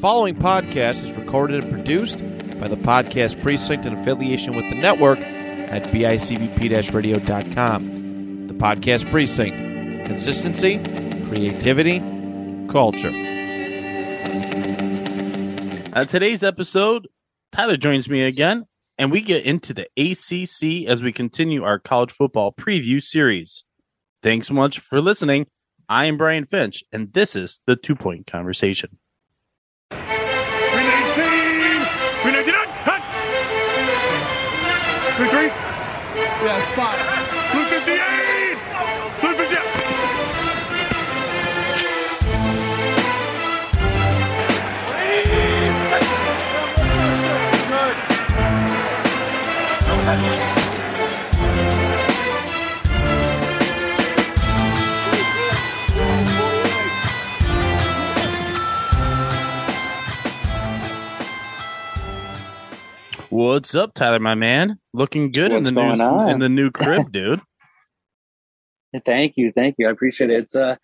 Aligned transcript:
following 0.00 0.34
podcast 0.34 1.04
is 1.04 1.12
recorded 1.12 1.62
and 1.62 1.70
produced 1.70 2.20
by 2.58 2.66
the 2.68 2.76
Podcast 2.76 3.42
Precinct 3.42 3.84
in 3.84 3.92
affiliation 3.98 4.56
with 4.56 4.66
the 4.70 4.74
network 4.74 5.18
at 5.18 5.82
bicbp-radio.com. 5.92 8.46
The 8.46 8.54
Podcast 8.54 9.10
Precinct. 9.10 10.06
Consistency, 10.06 10.78
creativity, 11.26 11.98
culture. 12.70 13.10
On 15.92 16.06
today's 16.06 16.42
episode, 16.42 17.06
Tyler 17.52 17.76
joins 17.76 18.08
me 18.08 18.22
again, 18.22 18.64
and 18.96 19.12
we 19.12 19.20
get 19.20 19.44
into 19.44 19.74
the 19.74 19.86
ACC 19.98 20.88
as 20.88 21.02
we 21.02 21.12
continue 21.12 21.62
our 21.62 21.78
college 21.78 22.12
football 22.12 22.54
preview 22.54 23.02
series. 23.02 23.64
Thanks 24.22 24.48
so 24.48 24.54
much 24.54 24.78
for 24.78 25.02
listening. 25.02 25.46
I 25.90 26.06
am 26.06 26.16
Brian 26.16 26.46
Finch, 26.46 26.84
and 26.90 27.12
this 27.12 27.36
is 27.36 27.60
the 27.66 27.76
Two 27.76 27.96
Point 27.96 28.26
Conversation. 28.26 28.96
33! 35.20 35.52
Yeah, 36.16 36.64
spot. 36.72 36.96
Blue 37.52 37.68
58! 37.68 38.56
Blue 39.20 39.36
58! 39.36 39.80
What's 63.30 63.74
up, 63.74 63.94
Tyler, 63.94 64.18
my 64.18 64.34
man? 64.34 64.78
Looking 64.92 65.30
good 65.30 65.52
What's 65.52 65.68
in 65.68 65.74
the 65.74 65.80
new 65.96 66.02
on? 66.02 66.30
in 66.30 66.38
the 66.40 66.48
new 66.48 66.70
crib, 66.72 67.12
dude. 67.12 67.40
Thank 69.06 69.34
you, 69.36 69.52
thank 69.52 69.76
you. 69.78 69.86
I 69.86 69.90
appreciate 69.92 70.30
it. 70.30 70.40
It's 70.44 70.56
uh, 70.56 70.76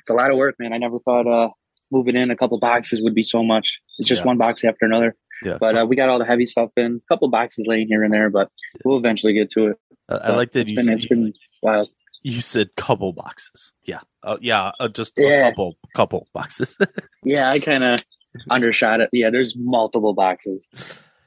it's 0.00 0.10
a 0.10 0.14
lot 0.14 0.30
of 0.30 0.36
work, 0.36 0.56
man. 0.58 0.72
I 0.74 0.78
never 0.78 0.98
thought 0.98 1.26
uh, 1.26 1.48
moving 1.90 2.14
in 2.14 2.30
a 2.30 2.36
couple 2.36 2.58
boxes 2.58 3.00
would 3.02 3.14
be 3.14 3.22
so 3.22 3.42
much. 3.42 3.80
It's 3.98 4.08
just 4.08 4.20
Yeah. 4.22 4.26
one 4.26 4.38
box 4.38 4.64
after 4.64 4.84
another. 4.84 5.16
Yeah, 5.42 5.56
But 5.58 5.76
uh, 5.76 5.86
we 5.86 5.96
got 5.96 6.08
all 6.10 6.18
the 6.18 6.24
heavy 6.26 6.46
stuff 6.46 6.70
in. 6.76 7.00
A 7.04 7.12
couple 7.12 7.28
boxes 7.28 7.66
laying 7.66 7.88
here 7.88 8.04
and 8.04 8.12
there, 8.12 8.30
but 8.30 8.50
we'll 8.84 8.98
eventually 8.98 9.32
get 9.32 9.50
to 9.52 9.68
it. 9.68 9.76
Uh, 10.08 10.20
I 10.22 10.30
like 10.36 10.52
that 10.52 10.60
It's 10.60 10.70
you 10.70 10.76
been, 10.76 10.84
said, 10.84 10.94
it's 10.94 11.06
been 11.06 11.32
wild. 11.62 11.88
you 12.22 12.40
said 12.40 12.76
couple 12.76 13.12
boxes. 13.14 13.72
Yeah, 13.84 14.00
uh, 14.22 14.36
yeah, 14.42 14.72
uh, 14.78 14.88
just 14.88 15.18
a 15.18 15.42
couple 15.42 15.76
couple 15.96 16.28
boxes. 16.34 16.76
Yeah, 17.24 17.48
I 17.50 17.58
kind 17.58 17.82
of 17.82 18.04
undershot 18.50 19.00
it. 19.00 19.08
Yeah, 19.10 19.30
there's 19.30 19.54
multiple 19.56 20.12
boxes, 20.12 20.66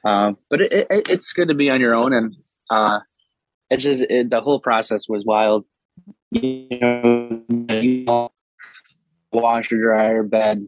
um, 0.04 0.38
but 0.50 0.60
it, 0.60 0.72
it, 0.90 1.08
it's 1.10 1.32
good 1.32 1.48
to 1.48 1.54
be 1.54 1.70
on 1.70 1.80
your 1.80 1.94
own, 1.94 2.12
and 2.12 2.34
uh, 2.70 3.00
it's 3.70 3.82
just 3.82 4.02
it, 4.02 4.30
the 4.30 4.40
whole 4.40 4.60
process 4.60 5.08
was 5.08 5.24
wild. 5.24 5.64
You 6.30 6.68
know, 6.80 7.42
you 7.70 8.04
know, 8.04 8.30
washer, 9.32 9.80
dryer, 9.80 10.22
bed. 10.22 10.66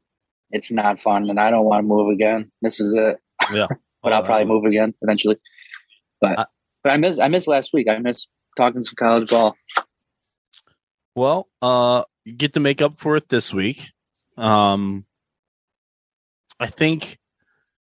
It's 0.50 0.70
not 0.70 1.00
fun, 1.00 1.30
and 1.30 1.38
I 1.38 1.50
don't 1.50 1.64
want 1.64 1.82
to 1.84 1.86
move 1.86 2.12
again. 2.12 2.50
This 2.62 2.80
is 2.80 2.94
it. 2.94 3.18
yeah, 3.52 3.66
but 4.02 4.12
I'll 4.12 4.24
probably 4.24 4.46
move 4.46 4.64
again 4.64 4.94
eventually. 5.02 5.36
But 6.20 6.38
I- 6.38 6.46
but 6.82 6.90
I 6.92 6.96
miss 6.96 7.18
I 7.18 7.28
missed 7.28 7.46
last 7.46 7.70
week. 7.74 7.88
I 7.90 7.98
missed 7.98 8.28
talking 8.56 8.82
some 8.82 8.94
college 8.96 9.28
ball. 9.28 9.54
Well, 11.14 11.48
uh, 11.60 12.04
you 12.24 12.32
get 12.32 12.54
to 12.54 12.60
make 12.60 12.80
up 12.80 12.98
for 12.98 13.16
it 13.16 13.28
this 13.28 13.52
week. 13.52 13.90
Um, 14.38 15.04
I 16.58 16.66
think, 16.68 17.18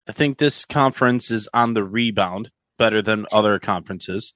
I 0.09 0.11
think 0.11 0.39
this 0.39 0.65
conference 0.65 1.29
is 1.29 1.47
on 1.53 1.75
the 1.75 1.83
rebound 1.83 2.49
better 2.79 2.99
than 2.99 3.27
other 3.31 3.59
conferences. 3.59 4.33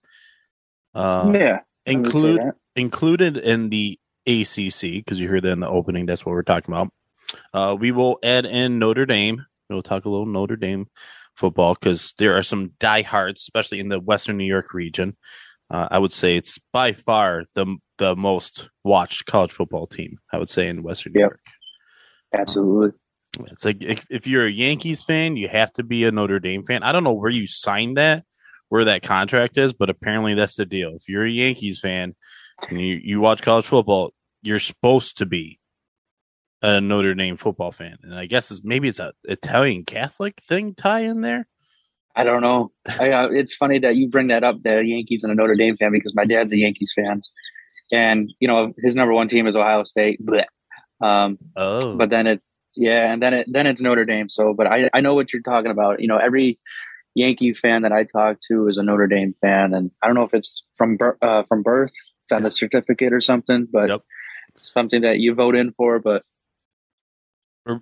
Uh, 0.94 1.32
yeah, 1.34 1.62
include 1.88 2.42
included 2.76 3.38
in 3.38 3.70
the 3.70 4.00
ACC 4.28 4.82
because 4.82 5.20
you 5.20 5.28
heard 5.28 5.44
that 5.44 5.52
in 5.52 5.62
the 5.62 5.68
opening. 5.68 6.06
That's 6.06 6.24
what 6.24 6.34
we're 6.34 6.44
talking 6.44 6.74
about. 6.74 6.90
Uh, 7.54 7.76
we 7.76 7.92
will 7.92 8.20
add 8.22 8.46
in 8.46 8.78
Notre 8.78 9.08
Dame. 9.08 9.44
We'll 9.68 9.82
talk 9.82 10.06
a 10.06 10.10
little 10.10 10.28
Notre 10.28 10.58
Dame 10.58 10.86
football 11.36 11.74
because 11.74 12.14
there 12.20 12.38
are 12.38 12.44
some 12.44 12.74
diehards, 12.80 13.42
especially 13.42 13.80
in 13.80 13.90
the 13.90 14.00
Western 14.00 14.38
New 14.38 14.46
York 14.46 14.76
region. 14.76 15.18
Uh, 15.72 15.88
I 15.90 15.98
would 15.98 16.12
say 16.12 16.38
it's 16.38 16.60
by 16.72 16.94
far 16.94 17.46
the 17.56 17.78
the 17.98 18.16
most 18.16 18.70
watched 18.84 19.26
college 19.26 19.52
football 19.52 19.88
team. 19.88 20.20
I 20.32 20.38
would 20.38 20.50
say 20.50 20.68
in 20.68 20.84
Western 20.84 21.14
New 21.14 21.22
York. 21.22 21.40
absolutely. 22.38 22.92
It's 23.52 23.66
like 23.66 23.82
if, 23.82 24.06
if 24.10 24.28
you're 24.28 24.46
a 24.46 24.52
Yankees 24.52 25.04
fan, 25.04 25.36
you 25.38 25.48
have 25.48 25.74
to 25.74 25.84
be 25.84 26.06
a 26.06 26.12
Notre 26.12 26.40
Dame 26.40 26.64
fan. 26.64 26.84
I 26.84 26.92
don't 26.92 27.04
know 27.04 27.14
where 27.14 27.32
you 27.32 27.48
signed 27.48 27.98
that, 27.98 28.24
where 28.70 28.86
that 28.86 29.04
contract 29.04 29.58
is, 29.58 29.74
but 29.74 29.90
apparently 29.90 30.36
that's 30.36 30.56
the 30.56 30.66
deal. 30.66 30.96
If 30.96 31.08
you're 31.08 31.26
a 31.26 31.32
Yankees 31.32 31.80
fan 31.80 32.16
and 32.70 32.80
you, 32.80 33.00
you 33.04 33.20
watch 33.20 33.42
college 33.42 33.66
football, 33.66 34.12
you're 34.42 34.60
supposed 34.60 35.18
to 35.18 35.26
be 35.26 35.60
a 36.62 36.80
Notre 36.80 37.14
Dame 37.16 37.38
football 37.38 37.72
fan. 37.72 37.98
And 38.04 38.16
I 38.16 38.26
guess 38.26 38.52
it's 38.52 38.64
maybe 38.64 38.88
it's 38.88 39.00
a 39.00 39.14
Italian 39.24 39.84
Catholic 39.84 40.40
thing 40.42 40.76
tie 40.76 41.02
in 41.02 41.22
there. 41.22 41.48
I 42.16 42.24
don't 42.24 42.42
know. 42.42 42.72
I, 43.00 43.12
uh, 43.12 43.28
it's 43.32 43.56
funny 43.56 43.80
that 43.80 43.96
you 43.96 44.08
bring 44.08 44.28
that 44.28 44.44
up, 44.44 44.62
the 44.64 44.84
Yankees 44.84 45.24
and 45.24 45.32
a 45.32 45.36
Notre 45.36 45.56
Dame 45.56 45.78
fan, 45.78 45.92
because 45.92 46.14
my 46.16 46.26
dad's 46.26 46.52
a 46.52 46.58
Yankees 46.58 46.94
fan, 46.96 47.22
and 47.92 48.32
you 48.40 48.48
know 48.48 48.72
his 48.78 48.96
number 48.96 49.14
one 49.14 49.28
team 49.28 49.48
is 49.48 49.56
Ohio 49.56 49.84
State. 49.84 50.24
Blech. 50.24 50.46
Um, 51.02 51.40
Oh, 51.56 51.98
but 51.98 52.12
then 52.12 52.28
it, 52.28 52.42
yeah, 52.76 53.12
and 53.12 53.22
then 53.22 53.34
it 53.34 53.48
then 53.50 53.68
it's 53.68 53.82
Notre 53.82 54.06
Dame. 54.06 54.30
So, 54.30 54.54
but 54.54 54.68
I 54.68 54.90
I 54.94 55.02
know 55.02 55.14
what 55.16 55.34
you're 55.34 55.42
talking 55.42 55.72
about. 55.72 56.00
You 56.02 56.08
know, 56.08 56.18
every 56.18 56.60
Yankee 57.16 57.54
fan 57.54 57.84
that 57.84 57.92
I 57.92 58.04
talk 58.04 58.38
to 58.50 58.68
is 58.68 58.78
a 58.78 58.84
Notre 58.84 59.08
Dame 59.08 59.36
fan, 59.42 59.74
and 59.74 59.92
I 60.02 60.08
don't 60.08 60.16
know 60.16 60.24
if 60.24 60.34
it's 60.34 60.64
from 60.76 60.98
uh, 61.22 61.44
from 61.44 61.62
birth, 61.64 61.92
it's 62.26 62.32
on 62.32 62.44
the 62.44 62.52
certificate 62.52 63.14
or 63.14 63.22
something, 63.22 63.68
but 63.72 63.90
Yep. 63.90 64.02
something 64.58 65.02
that 65.02 65.20
you 65.20 65.34
vote 65.34 65.56
in 65.56 65.72
for. 65.72 66.00
But 66.00 66.24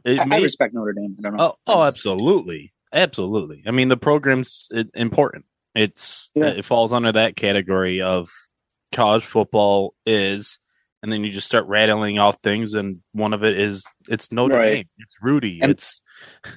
it 0.05 0.19
I, 0.19 0.27
I 0.35 0.37
respect 0.39 0.73
Notre 0.73 0.93
Dame. 0.93 1.15
I 1.19 1.21
don't 1.21 1.37
know. 1.37 1.43
Oh, 1.43 1.55
oh, 1.67 1.83
absolutely, 1.83 2.73
absolutely. 2.93 3.63
I 3.65 3.71
mean, 3.71 3.87
the 3.89 3.97
program's 3.97 4.67
important. 4.93 5.45
It's 5.73 6.29
Yeah. 6.35 6.47
it 6.47 6.65
falls 6.65 6.91
under 6.91 7.11
that 7.13 7.35
category 7.35 8.01
of 8.01 8.29
college 8.93 9.23
football 9.23 9.95
is, 10.05 10.59
and 11.03 11.11
then 11.11 11.23
you 11.23 11.31
just 11.31 11.47
start 11.47 11.65
rattling 11.67 12.19
off 12.19 12.37
things, 12.43 12.73
and 12.73 12.99
one 13.13 13.33
of 13.33 13.43
it 13.43 13.57
is 13.59 13.83
it's 14.09 14.31
Notre 14.31 14.59
Right. 14.59 14.73
Dame, 14.75 14.89
it's 14.99 15.15
Rudy, 15.21 15.59
And- 15.61 15.71
it's 15.71 16.01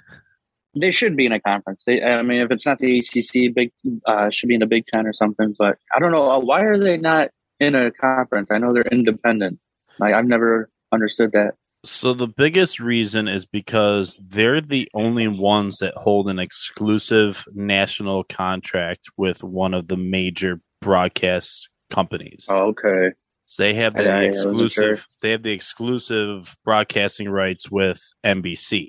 They 0.77 0.91
should 0.91 1.16
be 1.16 1.25
in 1.25 1.31
a 1.31 1.38
conference. 1.41 1.84
They, 1.87 2.03
I 2.03 2.22
mean, 2.22 2.41
if 2.41 2.50
it's 2.50 2.66
not 2.66 2.78
the 2.78 2.99
ACC, 2.99 3.55
big 3.55 3.71
uh, 4.06 4.28
should 4.31 4.49
be 4.49 4.55
in 4.55 4.60
the 4.60 4.66
Big 4.66 4.87
Ten 4.87 5.06
or 5.06 5.12
something. 5.12 5.55
But 5.56 5.78
I 5.94 6.00
don't 6.00 6.10
know 6.10 6.28
uh, 6.28 6.41
why 6.41 6.62
are 6.62 6.77
they 6.77 6.97
not 6.97 7.28
in 7.60 7.77
a 7.77 7.93
conference? 7.93 8.50
I 8.50 8.59
know 8.59 8.72
they're 8.72 8.82
independent. 8.91 9.60
Like 10.00 10.15
I've 10.15 10.27
never 10.27 10.69
understood 10.91 11.31
that. 11.31 11.53
so 11.84 12.12
the 12.12 12.26
biggest 12.26 12.81
reason 12.81 13.28
is 13.28 13.47
because 13.47 14.19
they're 14.26 14.61
the 14.61 14.88
only 14.94 15.28
ones 15.28 15.78
that 15.78 15.94
hold 15.94 16.28
an 16.28 16.41
exclusive 16.41 17.44
national 17.55 18.25
contract 18.25 19.09
with 19.16 19.44
one 19.44 19.75
of 19.75 19.87
the 19.87 19.97
major 19.97 20.61
broadcast 20.81 21.69
companies. 21.91 22.47
Oh, 22.50 22.75
okay. 22.75 23.12
So 23.54 23.62
they 23.62 23.75
have 23.75 23.94
the 23.94 24.10
I- 24.10 24.25
exclusive. 24.25 24.98
sure. 24.98 24.98
They 25.20 25.31
have 25.31 25.44
the 25.44 25.53
exclusive 25.53 26.56
broadcasting 26.65 27.28
rights 27.28 27.70
with 27.70 28.03
NBC. 28.26 28.88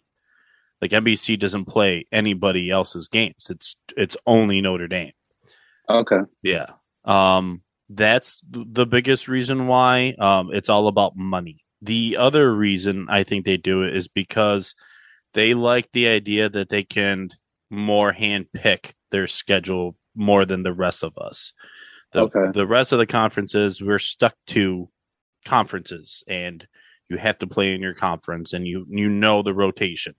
Like 0.82 0.90
NBC 0.90 1.38
doesn't 1.38 1.66
play 1.66 2.08
anybody 2.12 2.72
else's 2.72 3.08
games. 3.08 3.48
It's 3.52 3.76
it's 3.96 4.18
only 4.26 4.62
Notre 4.62 4.88
Dame. 4.88 5.12
Okay. 5.88 6.22
Yeah. 6.42 6.72
Um. 7.06 7.62
That's 7.90 8.42
the 8.50 8.88
biggest 8.88 9.28
reason 9.28 9.68
why. 9.68 10.16
Um. 10.18 10.50
It's 10.52 10.70
all 10.70 10.88
about 10.88 11.16
money. 11.16 11.58
The 11.84 12.18
other 12.18 12.52
reason 12.52 13.06
I 13.08 13.24
think 13.24 13.46
they 13.46 13.58
do 13.58 13.84
it 13.84 13.96
is 13.96 14.08
because 14.08 14.74
they 15.36 15.54
like 15.54 15.92
the 15.92 16.08
idea 16.08 16.50
that 16.50 16.70
they 16.70 16.82
can 16.82 17.30
more 17.70 18.12
hand 18.12 18.48
pick 18.52 18.96
their 19.12 19.28
schedule 19.28 19.96
more 20.16 20.44
than 20.46 20.64
the 20.64 20.74
rest 20.74 21.04
of 21.04 21.16
us. 21.20 21.54
The, 22.16 22.22
Okay. 22.24 22.52
the 22.54 22.66
rest 22.68 22.92
of 22.92 23.00
the 23.00 23.06
conferences, 23.06 23.82
we're 23.82 24.00
stuck 24.00 24.36
to 24.48 24.90
conferences 25.46 26.24
and 26.28 26.68
you 27.10 27.18
have 27.18 27.38
to 27.40 27.48
play 27.48 27.74
in 27.76 27.82
your 27.82 27.94
conference 27.94 28.54
and 28.54 28.66
you, 28.68 28.86
you 28.90 29.10
know 29.10 29.44
the 29.44 29.54
rotation. 29.54 30.16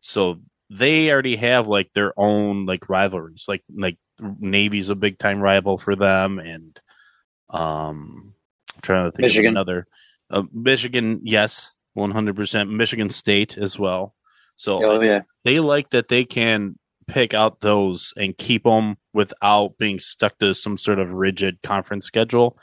So 0.00 0.40
they 0.70 1.10
already 1.12 1.36
have 1.36 1.68
like 1.68 1.92
their 1.92 2.12
own 2.18 2.66
like 2.66 2.88
rivalries. 2.88 3.44
Like, 3.46 3.62
like 3.74 3.98
Navy's 4.20 4.90
a 4.90 4.94
big 4.96 5.18
time 5.18 5.40
rival 5.40 5.78
for 5.78 5.94
them. 5.94 6.38
And, 6.40 6.80
um, 7.50 8.34
I'm 8.74 8.80
trying 8.82 9.04
to 9.10 9.12
think 9.12 9.22
Michigan. 9.26 9.48
of 9.48 9.52
another, 9.52 9.86
uh, 10.30 10.42
Michigan. 10.52 11.20
Yes. 11.22 11.72
100% 11.96 12.70
Michigan 12.70 13.08
state 13.08 13.56
as 13.56 13.78
well. 13.78 14.14
So 14.56 14.84
Oh 14.84 15.00
yeah. 15.00 15.22
they 15.44 15.60
like 15.60 15.90
that 15.90 16.08
they 16.08 16.24
can 16.26 16.78
pick 17.08 17.34
out 17.34 17.60
those 17.60 18.12
and 18.16 18.36
keep 18.36 18.64
them 18.64 18.96
without 19.12 19.78
being 19.78 19.98
stuck 19.98 20.38
to 20.38 20.54
some 20.54 20.76
sort 20.76 20.98
of 20.98 21.12
rigid 21.12 21.62
conference 21.62 22.06
schedule. 22.06 22.58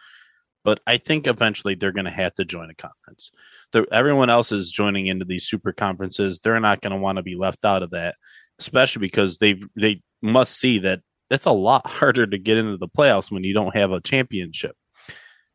but 0.64 0.80
I 0.88 0.98
think 0.98 1.28
eventually 1.28 1.76
they're 1.76 1.92
going 1.92 2.06
to 2.06 2.12
have 2.12 2.34
to 2.36 2.46
join 2.46 2.70
a 2.70 2.76
conference. 2.76 3.32
they 3.74 3.86
everyone 3.92 4.30
else 4.30 4.52
is 4.52 4.72
joining 4.72 5.08
into 5.08 5.26
these 5.26 5.46
super 5.46 5.74
conferences. 5.74 6.40
They're 6.40 6.60
not 6.60 6.82
going 6.82 6.92
to 6.92 7.00
want 7.00 7.18
to 7.18 7.24
be 7.24 7.36
left 7.36 7.66
out 7.66 7.84
of 7.84 7.92
that, 7.92 8.16
especially 8.60 9.02
because 9.02 9.38
they 9.38 9.62
they 9.76 10.02
must 10.22 10.58
see 10.58 10.80
that 10.80 11.02
it's 11.30 11.46
a 11.46 11.52
lot 11.52 11.88
harder 11.90 12.26
to 12.26 12.38
get 12.38 12.58
into 12.58 12.78
the 12.78 12.88
playoffs 12.88 13.32
when 13.32 13.44
you 13.44 13.54
don't 13.54 13.76
have 13.76 13.92
a 13.92 14.02
championship. 14.02 14.76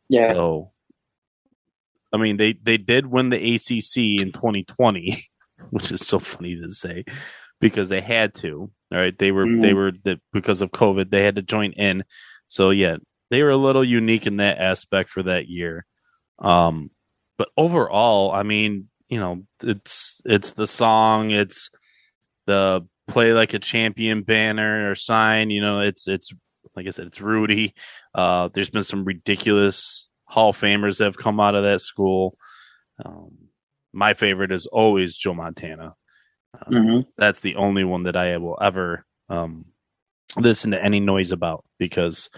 Yeah. 0.08 0.32
So, 0.34 0.73
I 2.12 2.17
mean, 2.17 2.37
they 2.37 2.55
they 2.55 2.79
did 2.79 3.06
win 3.06 3.31
the 3.31 3.55
ACC 3.55 4.20
in 4.20 4.32
2020, 4.32 5.23
which 5.70 5.93
is 5.93 6.06
so 6.06 6.19
funny 6.19 6.56
to 6.56 6.69
say 6.70 7.05
because 7.60 7.88
they 7.88 8.00
had 8.00 8.34
to. 8.37 8.70
All 8.90 8.99
right, 8.99 9.16
they 9.19 9.32
were 9.32 9.46
mm. 9.46 9.60
they 9.60 9.75
were 9.75 9.93
the, 9.93 10.20
because 10.32 10.62
of 10.62 10.70
COVID, 10.70 11.10
they 11.10 11.25
had 11.25 11.37
to 11.37 11.43
join 11.43 11.72
in. 11.72 12.05
So 12.49 12.70
yeah, 12.70 12.96
they 13.31 13.43
were 13.43 13.50
a 13.50 13.56
little 13.56 13.84
unique 13.84 14.26
in 14.26 14.38
that 14.38 14.58
aspect 14.58 15.10
for 15.10 15.22
that 15.25 15.49
year. 15.49 15.84
Um, 16.38 16.90
but 17.37 17.50
overall, 17.56 18.32
I 18.32 18.43
mean, 18.43 18.88
you 19.08 19.20
know, 19.20 19.44
it's 19.62 20.20
it's 20.25 20.52
the 20.52 20.66
song, 20.66 21.31
it's 21.31 21.70
the 22.46 22.87
play 23.06 23.32
like 23.32 23.55
a 23.55 23.58
champion 23.58 24.22
banner 24.22 24.90
or 24.90 24.94
sign. 24.94 25.50
You 25.50 25.60
know, 25.60 25.81
it's 25.81 26.08
it's 26.08 26.32
like 26.75 26.87
I 26.87 26.90
said, 26.90 27.06
it's 27.06 27.20
Rudy. 27.20 27.75
Uh, 28.14 28.49
there's 28.52 28.70
been 28.70 28.82
some 28.82 29.05
ridiculous 29.05 30.08
Hall 30.25 30.50
of 30.50 30.58
Famers 30.58 30.99
that 30.99 31.05
have 31.05 31.16
come 31.16 31.40
out 31.40 31.55
of 31.55 31.64
that 31.64 31.81
school. 31.81 32.37
Um, 33.05 33.32
my 33.93 34.14
favorite 34.14 34.52
is 34.52 34.66
always 34.66 35.16
Joe 35.16 35.34
Montana. 35.34 35.94
Um, 36.54 36.72
mm-hmm. 36.72 37.00
That's 37.16 37.40
the 37.40 37.56
only 37.56 37.84
one 37.84 38.04
that 38.04 38.16
I 38.16 38.36
will 38.38 38.58
ever 38.60 39.04
um, 39.28 39.66
listen 40.36 40.70
to 40.72 40.82
any 40.82 41.00
noise 41.00 41.32
about 41.32 41.64
because 41.78 42.28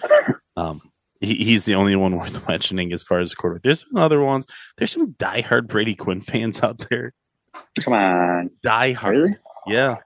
um, 0.56 0.80
he, 1.20 1.36
he's 1.36 1.64
the 1.64 1.74
only 1.74 1.96
one 1.96 2.16
worth 2.18 2.46
mentioning 2.48 2.92
as 2.92 3.02
far 3.02 3.20
as 3.20 3.30
the 3.30 3.36
quarterback. 3.36 3.62
There's 3.62 3.80
some 3.80 3.96
other 3.96 4.20
ones. 4.20 4.46
There's 4.76 4.92
some 4.92 5.12
diehard 5.14 5.68
Brady 5.68 5.94
Quinn 5.94 6.20
fans 6.20 6.62
out 6.62 6.86
there. 6.90 7.12
Come 7.80 7.94
on, 7.94 8.50
diehard. 8.64 9.10
Really? 9.10 9.36
Yeah, 9.66 9.96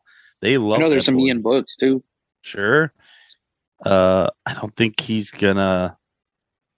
they 0.40 0.58
love. 0.58 0.78
I 0.78 0.82
know 0.82 0.90
there's 0.90 1.06
some 1.06 1.16
boy. 1.16 1.26
Ian 1.26 1.42
Books 1.42 1.76
too. 1.76 2.02
Sure. 2.42 2.92
Uh, 3.84 4.28
I 4.46 4.54
don't 4.54 4.74
think 4.74 5.00
he's 5.00 5.30
gonna. 5.30 5.96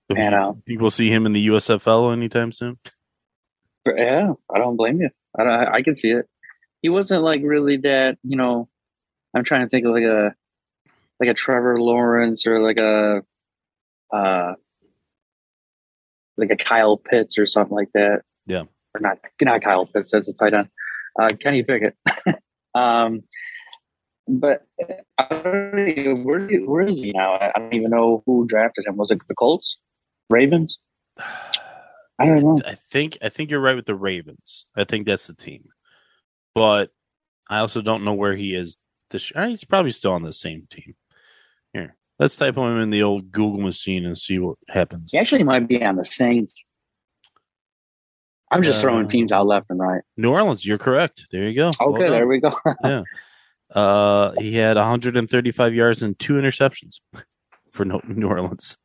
Man 0.09 0.35
out. 0.35 0.65
People 0.65 0.91
see 0.91 1.11
him 1.11 1.27
in 1.27 1.33
the 1.33 1.49
USFL 1.49 2.13
anytime 2.13 2.53
soon. 2.53 2.79
Yeah, 3.87 4.33
I 4.53 4.59
don't 4.59 4.77
blame 4.77 5.01
you. 5.01 5.11
I 5.37 5.45
don't, 5.45 5.53
I 5.75 5.83
can 5.83 5.95
see 5.95 6.11
it. 6.11 6.29
He 6.83 6.89
wasn't 6.89 7.23
like 7.23 7.41
really 7.43 7.79
that. 7.79 8.19
You 8.23 8.37
know, 8.37 8.69
I'm 9.35 9.45
trying 9.45 9.63
to 9.63 9.69
think 9.69 9.87
of 9.87 9.93
like 9.93 10.05
a 10.05 10.35
like 11.21 11.31
a 11.31 11.35
Trevor 11.35 11.81
Lawrence 11.81 12.47
or 12.47 12.61
like 12.61 12.81
a 12.81 13.23
uh 14.13 14.55
like 16.37 16.51
a 16.51 16.57
Kyle 16.57 16.97
Pitts 16.97 17.39
or 17.39 17.47
something 17.47 17.77
like 17.77 17.93
that. 17.95 18.23
Yeah. 18.47 18.65
Or 18.95 19.01
not 19.01 19.19
not 19.41 19.63
Kyle 19.63 19.87
Pitts, 19.87 20.13
that's 20.13 20.29
a 20.29 20.33
tight 20.35 20.55
end. 20.55 20.69
Uh 21.21 21.31
Kenny 21.41 21.63
Pickett. 21.63 21.97
um 22.75 23.23
but 24.29 24.67
I 25.19 25.29
don't 25.29 25.89
even, 25.89 26.25
where, 26.25 26.41
where 26.65 26.89
is 26.89 27.01
he 27.01 27.13
now? 27.13 27.35
I 27.35 27.53
don't 27.57 27.73
even 27.73 27.91
know 27.91 28.25
who 28.27 28.45
drafted 28.47 28.85
him. 28.87 28.97
Was 28.97 29.13
it 29.13 29.21
the 29.29 29.35
Colts? 29.35 29.77
Ravens? 30.31 30.79
I 32.19 32.25
don't 32.25 32.43
know. 32.43 32.59
I 32.67 32.75
think 32.75 33.19
I 33.21 33.29
think 33.29 33.51
you're 33.51 33.61
right 33.61 33.77
with 33.77 33.87
the 33.87 33.95
Ravens. 33.95 34.67
I 34.75 34.85
think 34.85 35.07
that's 35.07 35.27
the 35.27 35.35
team. 35.35 35.69
But 36.57 36.91
I 37.51 37.59
also 37.59 37.83
don't 37.83 38.03
know 38.03 38.15
where 38.15 38.35
he 38.35 38.55
is 38.55 38.79
this. 39.11 39.31
He's 39.37 39.65
probably 39.65 39.91
still 39.91 40.13
on 40.13 40.23
the 40.23 40.33
same 40.33 40.67
team. 40.71 40.97
Here. 41.75 41.95
Let's 42.19 42.35
type 42.35 42.57
him 42.57 42.81
in 42.81 42.89
the 42.89 43.03
old 43.03 43.31
Google 43.31 43.61
machine 43.61 44.07
and 44.07 44.17
see 44.17 44.39
what 44.39 44.57
happens. 44.71 45.13
He 45.13 45.19
actually 45.19 45.45
might 45.45 45.69
be 45.69 45.85
on 45.85 45.97
the 45.97 46.05
Saints. 46.05 46.65
I'm 48.51 48.63
just 48.63 48.79
uh, 48.79 48.83
throwing 48.83 49.07
teams 49.07 49.33
out 49.33 49.47
left 49.47 49.67
and 49.69 49.79
right. 49.79 50.01
New 50.17 50.31
Orleans, 50.31 50.65
you're 50.65 50.79
correct. 50.79 51.27
There 51.31 51.47
you 51.47 51.55
go. 51.55 51.67
Okay, 51.67 51.77
well 51.79 52.11
there 52.11 52.27
we 52.27 52.41
go. 52.41 52.51
yeah. 52.85 53.03
Uh, 53.75 54.33
he 54.39 54.55
had 54.55 54.79
135 54.79 55.75
yards 55.75 56.01
and 56.01 56.19
two 56.19 56.35
interceptions 56.35 57.01
for 57.73 57.85
New 57.85 58.29
Orleans. 58.29 58.79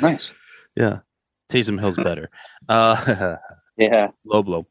Nice. 0.00 0.30
yeah. 0.76 1.00
Taysom 1.50 1.80
Hill's 1.80 1.96
better. 1.96 2.30
Uh, 2.68 3.36
yeah. 3.76 4.10
Low 4.24 4.44
blow. 4.44 4.66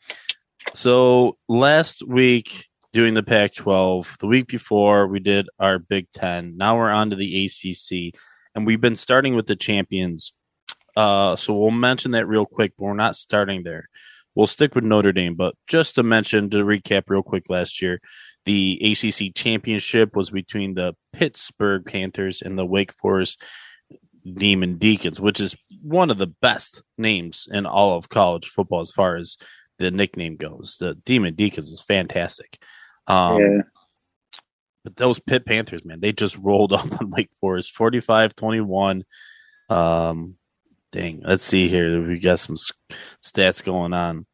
So 0.78 1.40
last 1.50 2.08
week 2.08 2.68
doing 2.94 3.16
the 3.16 3.24
Pac 3.24 3.56
12, 3.56 4.18
the 4.20 4.28
week 4.28 4.46
before 4.46 5.08
we 5.08 5.20
did 5.20 5.50
our 5.58 5.80
Big 5.80 6.08
Ten. 6.12 6.56
Now 6.56 6.78
we're 6.78 6.92
on 6.92 7.10
to 7.10 7.16
the 7.16 7.46
ACC, 7.46 8.14
and 8.54 8.64
we've 8.64 8.80
been 8.80 8.96
starting 8.96 9.36
with 9.36 9.48
the 9.48 9.56
champions. 9.56 10.34
Uh, 10.96 11.36
so 11.36 11.56
we'll 11.56 11.72
mention 11.72 12.12
that 12.12 12.28
real 12.28 12.46
quick, 12.46 12.74
but 12.78 12.86
we're 12.86 12.94
not 12.94 13.16
starting 13.16 13.64
there. 13.64 13.90
We'll 14.36 14.46
stick 14.46 14.76
with 14.76 14.84
Notre 14.84 15.12
Dame, 15.12 15.34
but 15.34 15.56
just 15.66 15.96
to 15.96 16.04
mention, 16.04 16.48
to 16.52 16.58
recap 16.58 17.06
real 17.08 17.24
quick 17.24 17.50
last 17.50 17.82
year, 17.82 18.00
the 18.46 18.80
ACC 18.80 19.34
championship 19.34 20.16
was 20.16 20.30
between 20.30 20.76
the 20.76 20.96
Pittsburgh 21.12 21.88
Panthers 21.88 22.44
and 22.44 22.56
the 22.56 22.68
Wake 22.68 22.94
Forest 22.94 23.42
Demon 24.32 24.78
Deacons, 24.78 25.20
which 25.20 25.40
is 25.40 25.56
one 25.82 26.12
of 26.12 26.20
the 26.20 26.28
best 26.28 26.84
names 27.00 27.48
in 27.52 27.66
all 27.66 27.98
of 27.98 28.10
college 28.10 28.46
football 28.46 28.82
as 28.82 28.92
far 28.92 29.16
as 29.16 29.38
the 29.80 29.92
nickname 29.92 30.36
goes. 30.36 30.78
The 30.80 30.96
Demon 30.96 31.36
Deacons 31.36 31.70
is 31.70 31.82
fantastic. 31.82 32.58
Um, 33.08 33.40
yeah. 33.40 33.62
But 34.84 34.96
those 34.96 35.20
Pitt 35.20 35.46
Panthers, 35.46 35.84
man, 35.84 36.00
they 36.00 36.14
just 36.14 36.38
rolled 36.38 36.74
up 36.74 37.02
on 37.02 37.10
Wake 37.10 37.30
Forest 37.42 37.76
45 37.76 38.36
21. 38.36 39.04
Um, 39.70 40.36
dang, 40.92 41.22
let's 41.26 41.44
see 41.44 41.68
here. 41.68 42.08
We 42.08 42.20
got 42.20 42.40
some 42.40 42.56
stats 43.24 43.64
going 43.64 43.94
on. 43.94 44.26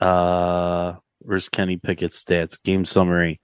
Uh, 0.00 0.94
where's 1.20 1.48
Kenny 1.48 1.76
Pickett's 1.76 2.22
stats? 2.22 2.60
Game 2.62 2.84
summary. 2.84 3.40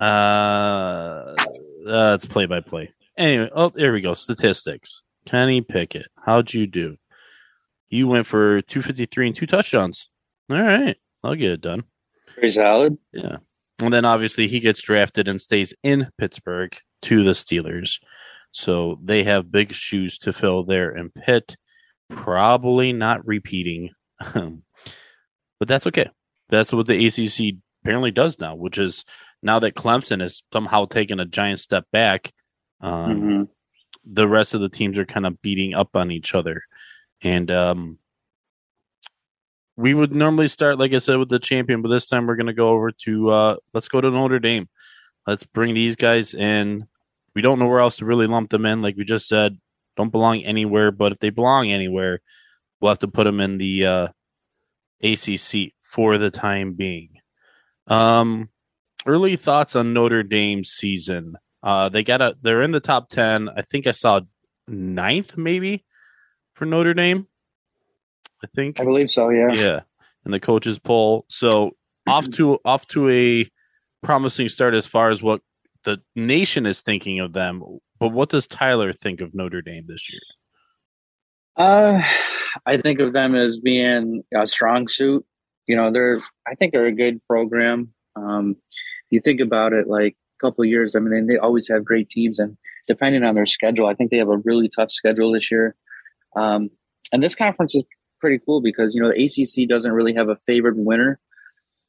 Uh, 0.00 1.34
uh 1.86 2.14
it's 2.14 2.26
play 2.26 2.46
by 2.46 2.60
play. 2.60 2.90
Anyway, 3.16 3.48
oh, 3.54 3.70
there 3.70 3.92
we 3.92 4.00
go. 4.00 4.12
Statistics. 4.14 5.02
Kenny 5.24 5.62
Pickett, 5.62 6.08
how'd 6.24 6.52
you 6.52 6.66
do? 6.66 6.98
You 7.88 8.08
went 8.08 8.26
for 8.26 8.62
253 8.62 9.26
and 9.26 9.36
two 9.36 9.46
touchdowns. 9.46 10.08
All 10.50 10.60
right. 10.60 10.96
I'll 11.22 11.34
get 11.34 11.52
it 11.52 11.60
done. 11.60 11.84
Pretty 12.34 12.50
solid. 12.50 12.98
Yeah. 13.12 13.36
And 13.80 13.92
then 13.92 14.04
obviously 14.04 14.48
he 14.48 14.60
gets 14.60 14.82
drafted 14.82 15.28
and 15.28 15.40
stays 15.40 15.74
in 15.82 16.10
Pittsburgh 16.18 16.76
to 17.02 17.24
the 17.24 17.32
Steelers. 17.32 17.98
So 18.52 18.98
they 19.02 19.24
have 19.24 19.50
big 19.50 19.72
shoes 19.72 20.18
to 20.18 20.32
fill 20.32 20.64
there 20.64 20.96
in 20.96 21.10
Pitt. 21.10 21.56
Probably 22.10 22.92
not 22.92 23.26
repeating. 23.26 23.90
but 24.34 25.68
that's 25.68 25.86
okay. 25.88 26.08
That's 26.50 26.72
what 26.72 26.86
the 26.86 27.06
ACC 27.06 27.56
apparently 27.82 28.10
does 28.10 28.38
now, 28.38 28.54
which 28.54 28.78
is 28.78 29.04
now 29.42 29.58
that 29.58 29.74
Clemson 29.74 30.20
has 30.20 30.42
somehow 30.52 30.84
taken 30.84 31.20
a 31.20 31.26
giant 31.26 31.58
step 31.58 31.84
back, 31.92 32.32
um, 32.80 32.92
mm-hmm. 32.92 33.42
the 34.04 34.28
rest 34.28 34.54
of 34.54 34.60
the 34.60 34.68
teams 34.68 34.98
are 34.98 35.04
kind 35.04 35.26
of 35.26 35.40
beating 35.42 35.74
up 35.74 35.94
on 35.94 36.10
each 36.10 36.34
other. 36.34 36.62
And 37.24 37.50
um, 37.50 37.98
we 39.76 39.94
would 39.94 40.14
normally 40.14 40.48
start, 40.48 40.78
like 40.78 40.92
I 40.92 40.98
said, 40.98 41.16
with 41.16 41.30
the 41.30 41.38
champion, 41.38 41.82
but 41.82 41.88
this 41.88 42.06
time 42.06 42.26
we're 42.26 42.36
going 42.36 42.46
to 42.46 42.52
go 42.52 42.68
over 42.68 42.90
to 42.92 43.30
uh, 43.30 43.56
let's 43.72 43.88
go 43.88 44.00
to 44.00 44.10
Notre 44.10 44.38
Dame. 44.38 44.68
Let's 45.26 45.42
bring 45.42 45.74
these 45.74 45.96
guys 45.96 46.34
in. 46.34 46.86
We 47.34 47.42
don't 47.42 47.58
know 47.58 47.66
where 47.66 47.80
else 47.80 47.96
to 47.96 48.04
really 48.04 48.26
lump 48.26 48.50
them 48.50 48.66
in. 48.66 48.82
Like 48.82 48.96
we 48.96 49.04
just 49.04 49.26
said, 49.26 49.58
don't 49.96 50.12
belong 50.12 50.42
anywhere. 50.42 50.92
But 50.92 51.12
if 51.12 51.18
they 51.18 51.30
belong 51.30 51.70
anywhere, 51.70 52.20
we'll 52.80 52.90
have 52.90 52.98
to 53.00 53.08
put 53.08 53.24
them 53.24 53.40
in 53.40 53.58
the 53.58 53.86
uh, 53.86 54.08
ACC 55.02 55.72
for 55.80 56.18
the 56.18 56.30
time 56.30 56.74
being. 56.74 57.10
Um, 57.86 58.50
early 59.06 59.36
thoughts 59.36 59.74
on 59.74 59.94
Notre 59.94 60.22
Dame 60.22 60.62
season. 60.62 61.36
Uh, 61.62 61.88
they 61.88 62.04
got 62.04 62.20
a. 62.20 62.36
They're 62.42 62.62
in 62.62 62.72
the 62.72 62.80
top 62.80 63.08
ten. 63.08 63.48
I 63.48 63.62
think 63.62 63.86
I 63.86 63.92
saw 63.92 64.20
ninth, 64.68 65.36
maybe, 65.38 65.84
for 66.54 66.64
Notre 66.64 66.94
Dame. 66.94 67.26
I 68.42 68.46
think. 68.54 68.80
I 68.80 68.84
believe 68.84 69.10
so. 69.10 69.30
Yeah. 69.30 69.52
Yeah, 69.52 69.80
and 70.24 70.32
the 70.32 70.40
coaches 70.40 70.78
poll. 70.78 71.24
So 71.28 71.72
off 72.06 72.30
to 72.32 72.58
off 72.64 72.86
to 72.88 73.08
a 73.08 73.48
promising 74.02 74.48
start 74.48 74.74
as 74.74 74.86
far 74.86 75.10
as 75.10 75.22
what 75.22 75.40
the 75.84 76.00
nation 76.14 76.66
is 76.66 76.80
thinking 76.80 77.20
of 77.20 77.32
them. 77.32 77.62
But 77.98 78.10
what 78.10 78.28
does 78.28 78.46
Tyler 78.46 78.92
think 78.92 79.20
of 79.20 79.34
Notre 79.34 79.62
Dame 79.62 79.84
this 79.86 80.10
year? 80.10 80.20
Uh, 81.56 82.02
I 82.66 82.76
think 82.78 83.00
of 83.00 83.12
them 83.12 83.34
as 83.34 83.58
being 83.58 84.24
a 84.34 84.46
strong 84.46 84.88
suit. 84.88 85.24
You 85.66 85.76
know, 85.76 85.90
they're. 85.90 86.20
I 86.46 86.54
think 86.54 86.72
they're 86.72 86.86
a 86.86 86.92
good 86.92 87.20
program. 87.26 87.92
Um, 88.16 88.56
you 89.10 89.20
think 89.20 89.40
about 89.40 89.72
it, 89.72 89.86
like 89.86 90.16
a 90.38 90.46
couple 90.46 90.64
years. 90.64 90.94
I 90.94 90.98
mean, 90.98 91.26
they 91.26 91.36
always 91.36 91.68
have 91.68 91.84
great 91.84 92.10
teams, 92.10 92.38
and 92.38 92.56
depending 92.86 93.24
on 93.24 93.34
their 93.34 93.46
schedule, 93.46 93.86
I 93.86 93.94
think 93.94 94.10
they 94.10 94.18
have 94.18 94.28
a 94.28 94.38
really 94.38 94.68
tough 94.68 94.90
schedule 94.90 95.32
this 95.32 95.50
year. 95.50 95.76
Um, 96.36 96.70
and 97.12 97.22
this 97.22 97.34
conference 97.34 97.74
is 97.74 97.84
pretty 98.20 98.40
cool 98.44 98.60
because 98.60 98.94
you 98.94 99.02
know 99.02 99.12
the 99.12 99.24
ACC 99.24 99.68
doesn't 99.68 99.92
really 99.92 100.14
have 100.14 100.28
a 100.28 100.36
favored 100.36 100.76
winner. 100.76 101.20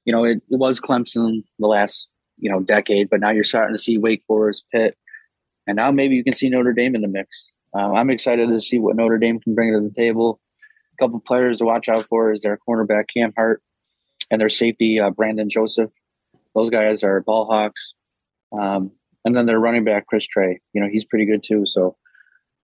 You 0.06 0.14
know, 0.14 0.24
it, 0.24 0.38
it 0.50 0.60
was 0.60 0.80
Clemson 0.80 1.44
the 1.60 1.68
last 1.68 2.08
you 2.38 2.50
know 2.50 2.60
decade, 2.60 3.10
but 3.10 3.20
now 3.20 3.32
you're 3.32 3.44
starting 3.44 3.76
to 3.76 3.82
see 3.82 3.98
Wake 3.98 4.24
Forest, 4.28 4.66
Pitt, 4.72 4.98
and 5.68 5.76
now 5.76 5.92
maybe 5.92 6.16
you 6.16 6.24
can 6.24 6.34
see 6.34 6.50
Notre 6.50 6.74
Dame 6.74 6.96
in 6.96 7.02
the 7.02 7.08
mix. 7.08 7.48
um, 7.74 7.96
I'm 7.96 8.10
excited 8.10 8.50
to 8.50 8.62
see 8.62 8.80
what 8.80 8.96
Notre 8.96 9.18
Dame 9.18 9.40
can 9.40 9.56
bring 9.56 9.74
to 9.74 9.88
the 9.88 9.94
table. 9.94 10.40
A 10.94 11.04
couple 11.04 11.20
players 11.20 11.60
to 11.60 11.66
watch 11.66 11.90
out 11.90 12.06
for 12.06 12.32
is 12.32 12.42
their 12.42 12.60
cornerback 12.68 13.06
Cam 13.14 13.34
Hart 13.36 13.62
and 14.32 14.40
their 14.40 14.50
safety 14.50 15.00
uh, 15.00 15.10
Brandon 15.10 15.50
Joseph. 15.50 15.92
Those 16.54 16.70
guys 16.70 17.04
are 17.04 17.22
ball 17.22 17.46
hawks. 17.46 17.94
Um, 18.58 18.92
and 19.26 19.36
then 19.36 19.46
their 19.48 19.60
running 19.60 19.84
back 19.84 20.08
Chris 20.08 20.28
Tyree. 20.28 20.62
You 20.74 20.82
know 20.82 20.88
he's 20.90 21.04
pretty 21.04 21.26
good 21.26 21.44
too. 21.44 21.66
So 21.66 21.98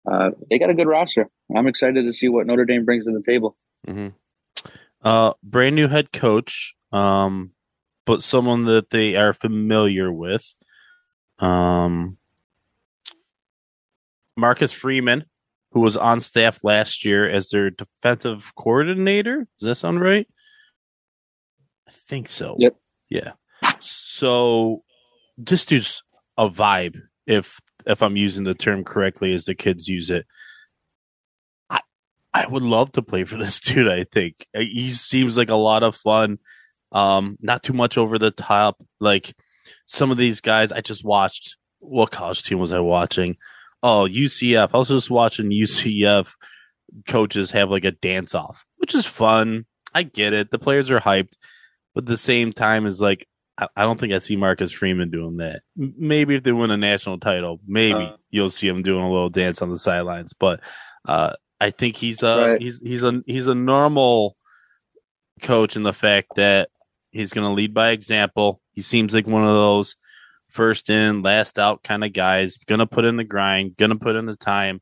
uh, 0.09 0.31
they 0.49 0.59
got 0.59 0.69
a 0.69 0.73
good 0.73 0.87
roster. 0.87 1.29
I'm 1.55 1.67
excited 1.67 2.05
to 2.05 2.13
see 2.13 2.29
what 2.29 2.47
Notre 2.47 2.65
Dame 2.65 2.85
brings 2.85 3.05
to 3.05 3.11
the 3.11 3.21
table. 3.21 3.57
Mm-hmm. 3.87 4.09
Uh, 5.03 5.33
brand 5.43 5.75
new 5.75 5.87
head 5.87 6.11
coach, 6.11 6.75
um, 6.91 7.51
but 8.05 8.23
someone 8.23 8.65
that 8.65 8.89
they 8.89 9.15
are 9.15 9.33
familiar 9.33 10.11
with. 10.11 10.53
Um, 11.39 12.17
Marcus 14.37 14.71
Freeman, 14.71 15.25
who 15.71 15.81
was 15.81 15.97
on 15.97 16.19
staff 16.19 16.63
last 16.63 17.05
year 17.05 17.29
as 17.29 17.49
their 17.49 17.69
defensive 17.69 18.53
coordinator. 18.55 19.47
Does 19.59 19.67
that 19.67 19.75
sound 19.75 20.01
right? 20.01 20.27
I 21.87 21.91
think 21.91 22.29
so. 22.29 22.55
Yep. 22.59 22.75
Yeah. 23.09 23.31
So 23.79 24.83
this 25.37 25.65
dude's 25.65 26.03
a 26.37 26.49
vibe, 26.49 27.01
if 27.25 27.59
if 27.85 28.01
I'm 28.01 28.17
using 28.17 28.43
the 28.43 28.53
term 28.53 28.83
correctly 28.83 29.33
as 29.33 29.45
the 29.45 29.55
kids 29.55 29.87
use 29.87 30.09
it. 30.09 30.25
I 31.69 31.81
I 32.33 32.47
would 32.47 32.63
love 32.63 32.91
to 32.93 33.01
play 33.01 33.23
for 33.23 33.37
this 33.37 33.59
dude, 33.61 33.89
I 33.89 34.05
think. 34.05 34.47
He 34.53 34.89
seems 34.89 35.37
like 35.37 35.49
a 35.49 35.55
lot 35.55 35.83
of 35.83 35.95
fun. 35.95 36.39
Um, 36.91 37.37
not 37.41 37.63
too 37.63 37.73
much 37.73 37.97
over 37.97 38.19
the 38.19 38.31
top. 38.31 38.77
Like 38.99 39.33
some 39.85 40.11
of 40.11 40.17
these 40.17 40.41
guys 40.41 40.71
I 40.71 40.81
just 40.81 41.05
watched 41.05 41.57
what 41.79 42.11
college 42.11 42.43
team 42.43 42.59
was 42.59 42.71
I 42.71 42.79
watching? 42.79 43.37
Oh, 43.83 44.07
UCF. 44.07 44.69
I 44.73 44.77
was 44.77 44.89
just 44.89 45.09
watching 45.09 45.49
UCF 45.49 46.31
coaches 47.07 47.51
have 47.51 47.69
like 47.69 47.85
a 47.85 47.91
dance 47.91 48.35
off, 48.35 48.63
which 48.77 48.93
is 48.95 49.05
fun. 49.05 49.65
I 49.93 50.03
get 50.03 50.33
it. 50.33 50.51
The 50.51 50.59
players 50.59 50.91
are 50.91 50.99
hyped, 50.99 51.37
but 51.93 52.03
at 52.03 52.07
the 52.07 52.17
same 52.17 52.53
time 52.53 52.85
is 52.85 53.01
like 53.01 53.27
I, 53.61 53.67
I 53.77 53.81
don't 53.83 53.99
think 53.99 54.11
I 54.11 54.17
see 54.17 54.35
Marcus 54.35 54.71
Freeman 54.71 55.11
doing 55.11 55.37
that. 55.37 55.61
Maybe 55.77 56.35
if 56.35 56.43
they 56.43 56.51
win 56.51 56.71
a 56.71 56.77
national 56.77 57.19
title, 57.19 57.59
maybe 57.65 57.99
Uh. 58.03 58.17
you'll 58.31 58.49
see 58.49 58.67
him 58.67 58.81
doing 58.83 59.03
a 59.03 59.11
little 59.11 59.29
dance 59.29 59.61
on 59.61 59.69
the 59.69 59.77
sidelines. 59.77 60.33
But 60.33 60.59
uh, 61.07 61.33
I 61.59 61.69
think 61.69 61.95
he's 61.95 62.23
a 62.23 62.51
Right. 62.53 62.61
he's 62.61 62.79
he's 62.81 63.03
a 63.03 63.21
he's 63.25 63.47
a 63.47 63.55
normal 63.55 64.35
coach 65.41 65.75
in 65.75 65.83
the 65.83 65.93
fact 65.93 66.29
that 66.35 66.69
he's 67.11 67.31
going 67.33 67.47
to 67.47 67.53
lead 67.53 67.73
by 67.73 67.91
example. 67.91 68.61
He 68.73 68.81
seems 68.81 69.13
like 69.13 69.27
one 69.27 69.43
of 69.43 69.53
those 69.53 69.95
first 70.49 70.89
in, 70.89 71.21
last 71.21 71.57
out 71.59 71.83
kind 71.83 72.03
of 72.03 72.13
guys. 72.13 72.57
Going 72.67 72.79
to 72.79 72.87
put 72.87 73.05
in 73.05 73.15
the 73.17 73.23
grind, 73.23 73.77
going 73.77 73.91
to 73.91 73.95
put 73.97 74.15
in 74.15 74.25
the 74.25 74.35
time. 74.35 74.81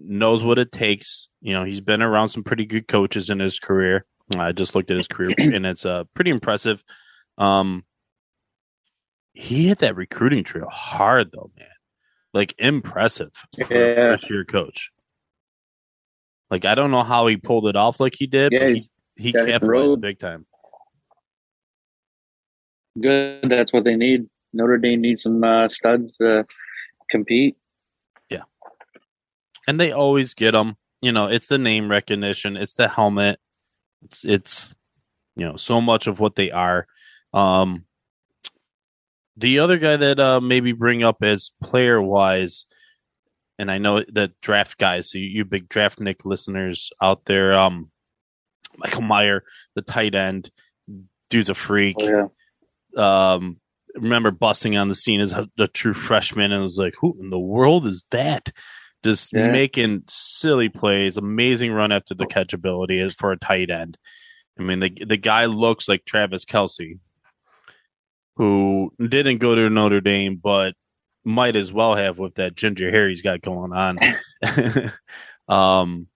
Knows 0.00 0.44
what 0.44 0.58
it 0.58 0.70
takes. 0.70 1.28
You 1.40 1.52
know, 1.54 1.64
he's 1.64 1.80
been 1.80 2.02
around 2.02 2.28
some 2.28 2.44
pretty 2.44 2.66
good 2.66 2.86
coaches 2.86 3.30
in 3.30 3.38
his 3.40 3.58
career. 3.58 4.04
I 4.36 4.52
just 4.52 4.74
looked 4.74 4.90
at 4.90 4.96
his 4.98 5.08
career, 5.08 5.30
and 5.38 5.64
it's 5.66 5.86
uh, 5.86 6.04
pretty 6.14 6.30
impressive. 6.30 6.84
Um, 7.38 7.84
he 9.38 9.68
hit 9.68 9.78
that 9.78 9.94
recruiting 9.94 10.42
trail 10.42 10.68
hard 10.68 11.30
though, 11.32 11.52
man. 11.56 11.68
Like 12.34 12.56
impressive 12.58 13.30
Yeah. 13.56 13.66
first 13.68 14.28
year 14.28 14.44
coach. 14.44 14.90
Like 16.50 16.64
I 16.64 16.74
don't 16.74 16.90
know 16.90 17.04
how 17.04 17.28
he 17.28 17.36
pulled 17.36 17.68
it 17.68 17.76
off 17.76 18.00
like 18.00 18.16
he 18.16 18.26
did, 18.26 18.52
Yeah, 18.52 18.66
but 18.66 18.70
he, 18.70 18.82
he 19.16 19.28
it 19.28 20.00
big 20.00 20.18
time. 20.18 20.44
Good. 23.00 23.44
That's 23.44 23.72
what 23.72 23.84
they 23.84 23.94
need. 23.94 24.28
Notre 24.52 24.76
Dame 24.76 25.02
needs 25.02 25.22
some 25.22 25.44
uh, 25.44 25.68
studs 25.68 26.16
to 26.16 26.44
compete. 27.08 27.56
Yeah, 28.28 28.42
and 29.68 29.78
they 29.78 29.92
always 29.92 30.34
get 30.34 30.50
them. 30.50 30.76
You 31.00 31.12
know, 31.12 31.28
it's 31.28 31.46
the 31.46 31.58
name 31.58 31.88
recognition, 31.88 32.56
it's 32.56 32.74
the 32.74 32.88
helmet, 32.88 33.38
it's 34.02 34.24
it's 34.24 34.74
you 35.36 35.46
know 35.46 35.56
so 35.56 35.80
much 35.80 36.08
of 36.08 36.18
what 36.18 36.34
they 36.34 36.50
are. 36.50 36.88
Um, 37.32 37.84
the 39.38 39.60
other 39.60 39.78
guy 39.78 39.96
that 39.96 40.18
uh, 40.20 40.40
maybe 40.40 40.72
bring 40.72 41.02
up 41.02 41.22
as 41.22 41.52
player 41.62 42.00
wise, 42.02 42.66
and 43.58 43.70
I 43.70 43.78
know 43.78 44.04
that 44.12 44.40
draft 44.40 44.78
guys, 44.78 45.10
so 45.10 45.18
you, 45.18 45.24
you 45.26 45.44
big 45.44 45.68
draftnik 45.68 46.24
listeners 46.24 46.90
out 47.00 47.24
there, 47.24 47.54
um, 47.54 47.90
Michael 48.76 49.02
Mayer, 49.02 49.44
the 49.74 49.82
tight 49.82 50.14
end, 50.14 50.50
dude's 51.30 51.48
a 51.50 51.54
freak. 51.54 51.96
Oh, 52.00 52.30
yeah. 52.96 53.34
um 53.36 53.60
remember 53.94 54.30
busting 54.30 54.76
on 54.76 54.88
the 54.88 54.94
scene 54.94 55.20
as 55.20 55.32
a, 55.32 55.48
a 55.58 55.66
true 55.66 55.94
freshman 55.94 56.52
and 56.52 56.62
was 56.62 56.78
like 56.78 56.94
who 57.00 57.16
in 57.20 57.30
the 57.30 57.38
world 57.38 57.86
is 57.86 58.04
that? 58.10 58.52
Just 59.04 59.32
Yeah. 59.32 59.50
making 59.50 60.02
silly 60.08 60.68
plays 60.68 61.16
amazing 61.16 61.72
run 61.72 61.90
after 61.92 62.14
the 62.14 62.26
catchability 62.26 63.12
for 63.16 63.32
a 63.32 63.36
tight 63.38 63.70
end. 63.70 63.98
I 64.58 64.62
mean 64.62 64.80
the 64.80 64.90
the 65.06 65.16
guy 65.16 65.46
looks 65.46 65.88
like 65.88 66.04
travis 66.04 66.44
kelce 66.44 66.98
who 68.38 68.90
didn't 68.98 69.38
go 69.38 69.54
to 69.54 69.68
notre 69.68 70.00
dame 70.00 70.36
but 70.42 70.74
might 71.24 71.56
as 71.56 71.70
well 71.72 71.94
have 71.94 72.18
with 72.18 72.34
that 72.36 72.54
ginger 72.54 72.90
hair 72.90 73.08
he's 73.08 73.22
got 73.22 73.42
going 73.42 73.72
on 73.72 73.98
um 75.48 76.06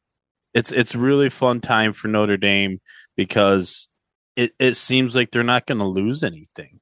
it's 0.55 0.73
it's 0.73 0.95
really 0.95 1.31
fun 1.31 1.61
time 1.61 1.93
for 1.93 2.09
notre 2.09 2.37
dame 2.37 2.81
because 3.17 3.88
it, 4.37 4.52
it 4.59 4.76
seems 4.76 5.14
like 5.14 5.31
they're 5.31 5.43
not 5.43 5.67
going 5.67 5.79
to 5.79 5.87
lose 5.87 6.23
anything. 6.23 6.81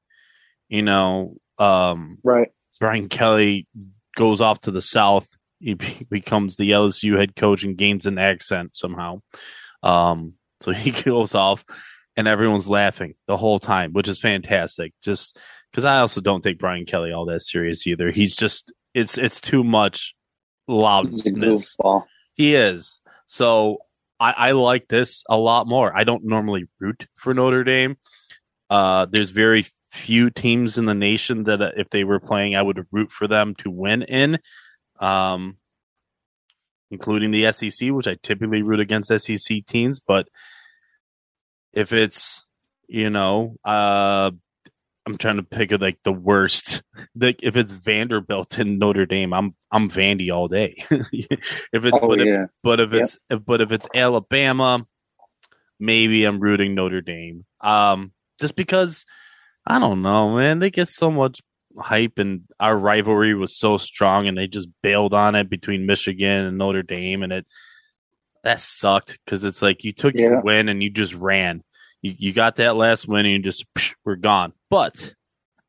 You 0.69 0.83
know, 0.83 1.35
um, 1.57 2.17
Right. 2.23 2.49
Brian 2.79 3.09
Kelly 3.09 3.67
goes 4.15 4.41
off 4.41 4.61
to 4.61 4.71
the 4.71 4.81
South. 4.81 5.27
He 5.59 5.73
be- 5.73 6.07
becomes 6.09 6.57
the 6.57 6.71
LSU 6.71 7.17
head 7.17 7.35
coach 7.35 7.63
and 7.63 7.77
gains 7.77 8.05
an 8.05 8.17
accent 8.17 8.75
somehow. 8.75 9.21
Um, 9.83 10.33
so 10.61 10.71
he 10.71 10.91
goes 11.03 11.35
off 11.35 11.65
and 12.17 12.27
everyone's 12.27 12.69
laughing 12.69 13.15
the 13.27 13.37
whole 13.37 13.59
time, 13.59 13.93
which 13.93 14.07
is 14.07 14.19
fantastic. 14.19 14.93
Just 15.03 15.39
because 15.71 15.85
I 15.85 15.99
also 15.99 16.21
don't 16.21 16.43
take 16.43 16.59
Brian 16.59 16.85
Kelly 16.85 17.11
all 17.11 17.25
that 17.25 17.41
serious 17.41 17.87
either. 17.87 18.11
He's 18.11 18.35
just, 18.35 18.71
it's, 18.93 19.17
it's 19.17 19.39
too 19.39 19.63
much 19.63 20.13
loudness. 20.67 21.23
He 22.35 22.55
is. 22.55 23.01
So 23.25 23.77
I, 24.19 24.31
I 24.31 24.51
like 24.51 24.87
this 24.87 25.23
a 25.29 25.37
lot 25.37 25.67
more. 25.67 25.95
I 25.95 26.03
don't 26.03 26.25
normally 26.25 26.67
root 26.79 27.07
for 27.15 27.33
Notre 27.33 27.63
Dame. 27.63 27.97
Uh, 28.69 29.05
there's 29.05 29.31
very 29.31 29.65
few 29.89 30.29
teams 30.29 30.77
in 30.77 30.85
the 30.85 30.93
nation 30.93 31.43
that 31.43 31.61
uh, 31.61 31.71
if 31.75 31.89
they 31.89 32.03
were 32.03 32.19
playing, 32.19 32.55
I 32.55 32.61
would 32.61 32.85
root 32.91 33.11
for 33.11 33.27
them 33.27 33.55
to 33.55 33.69
win 33.69 34.03
in, 34.03 34.39
um, 34.99 35.57
including 36.89 37.31
the 37.31 37.51
SEC, 37.51 37.89
which 37.91 38.07
I 38.07 38.15
typically 38.21 38.61
root 38.61 38.79
against 38.79 39.17
SEC 39.17 39.65
teams. 39.65 39.99
But 39.99 40.27
if 41.73 41.93
it's, 41.93 42.43
you 42.87 43.09
know, 43.09 43.55
uh, 43.65 44.31
I'm 45.05 45.17
trying 45.17 45.37
to 45.37 45.43
pick 45.43 45.71
like 45.79 45.99
the 46.03 46.11
worst. 46.13 46.83
Like 47.15 47.41
if 47.41 47.57
it's 47.57 47.71
Vanderbilt 47.71 48.57
and 48.59 48.77
Notre 48.77 49.05
Dame, 49.05 49.33
I'm 49.33 49.55
I'm 49.71 49.89
Vandy 49.89 50.31
all 50.31 50.47
day. 50.47 50.75
if 50.91 51.85
it's 51.85 51.97
Oh 52.01 52.07
but 52.07 52.21
if, 52.21 52.27
yeah. 52.27 52.45
but 52.63 52.79
if 52.79 52.91
Yep. 52.93 53.01
it's 53.01 53.17
if, 53.29 53.45
but 53.45 53.61
if 53.61 53.71
it's 53.71 53.87
Alabama, 53.95 54.85
maybe 55.79 56.23
I'm 56.25 56.39
rooting 56.39 56.75
Notre 56.75 57.01
Dame. 57.01 57.45
Um, 57.61 58.11
just 58.39 58.55
because 58.55 59.05
I 59.65 59.79
don't 59.79 60.01
know, 60.01 60.35
man. 60.35 60.59
They 60.59 60.69
get 60.69 60.87
so 60.87 61.09
much 61.09 61.41
hype, 61.79 62.19
and 62.19 62.41
our 62.59 62.77
rivalry 62.77 63.33
was 63.33 63.57
so 63.57 63.77
strong, 63.77 64.27
and 64.27 64.37
they 64.37 64.47
just 64.47 64.69
bailed 64.83 65.13
on 65.13 65.35
it 65.35 65.49
between 65.49 65.85
Michigan 65.85 66.45
and 66.45 66.57
Notre 66.57 66.83
Dame, 66.83 67.23
and 67.23 67.33
it 67.33 67.47
that 68.43 68.59
sucked 68.59 69.19
because 69.25 69.45
it's 69.45 69.61
like 69.61 69.83
you 69.83 69.93
took 69.93 70.15
your 70.15 70.41
win 70.41 70.69
and 70.69 70.81
you 70.81 70.89
just 70.89 71.13
ran. 71.13 71.63
You 72.01 72.15
you 72.17 72.33
got 72.33 72.55
that 72.55 72.75
last 72.75 73.07
win, 73.07 73.25
and 73.25 73.33
you 73.33 73.39
just 73.39 73.65
psh, 73.73 73.93
we're 74.03 74.15
gone. 74.15 74.53
But 74.69 75.13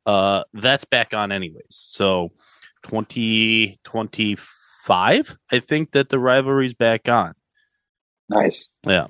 uh, 0.05 0.43
that's 0.53 0.85
back 0.85 1.13
on 1.13 1.31
anyways. 1.31 1.65
So 1.69 2.31
twenty 2.83 3.79
twenty 3.83 4.37
five, 4.83 5.37
I 5.51 5.59
think 5.59 5.91
that 5.91 6.09
the 6.09 6.19
rivalry's 6.19 6.73
back 6.73 7.07
on. 7.07 7.33
Nice. 8.29 8.67
Yeah. 8.85 9.07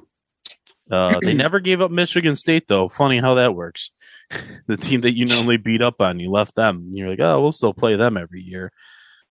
Uh, 0.91 1.19
they 1.21 1.33
never 1.33 1.59
gave 1.59 1.81
up 1.81 1.91
Michigan 1.91 2.35
State 2.35 2.67
though. 2.67 2.89
Funny 2.89 3.19
how 3.19 3.35
that 3.35 3.55
works. 3.55 3.91
the 4.67 4.77
team 4.77 5.01
that 5.01 5.15
you 5.15 5.25
normally 5.25 5.57
beat 5.57 5.81
up 5.81 6.01
on, 6.01 6.19
you 6.19 6.29
left 6.29 6.55
them. 6.55 6.91
You're 6.93 7.09
like, 7.09 7.19
oh, 7.19 7.41
we'll 7.41 7.51
still 7.51 7.73
play 7.73 7.95
them 7.95 8.17
every 8.17 8.41
year. 8.41 8.71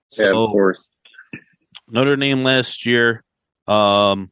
So 0.10 0.24
yeah, 0.24 0.30
of 0.32 0.50
course. 0.52 0.88
Notre 1.90 2.16
Dame 2.16 2.44
last 2.44 2.86
year, 2.86 3.24
um, 3.68 4.32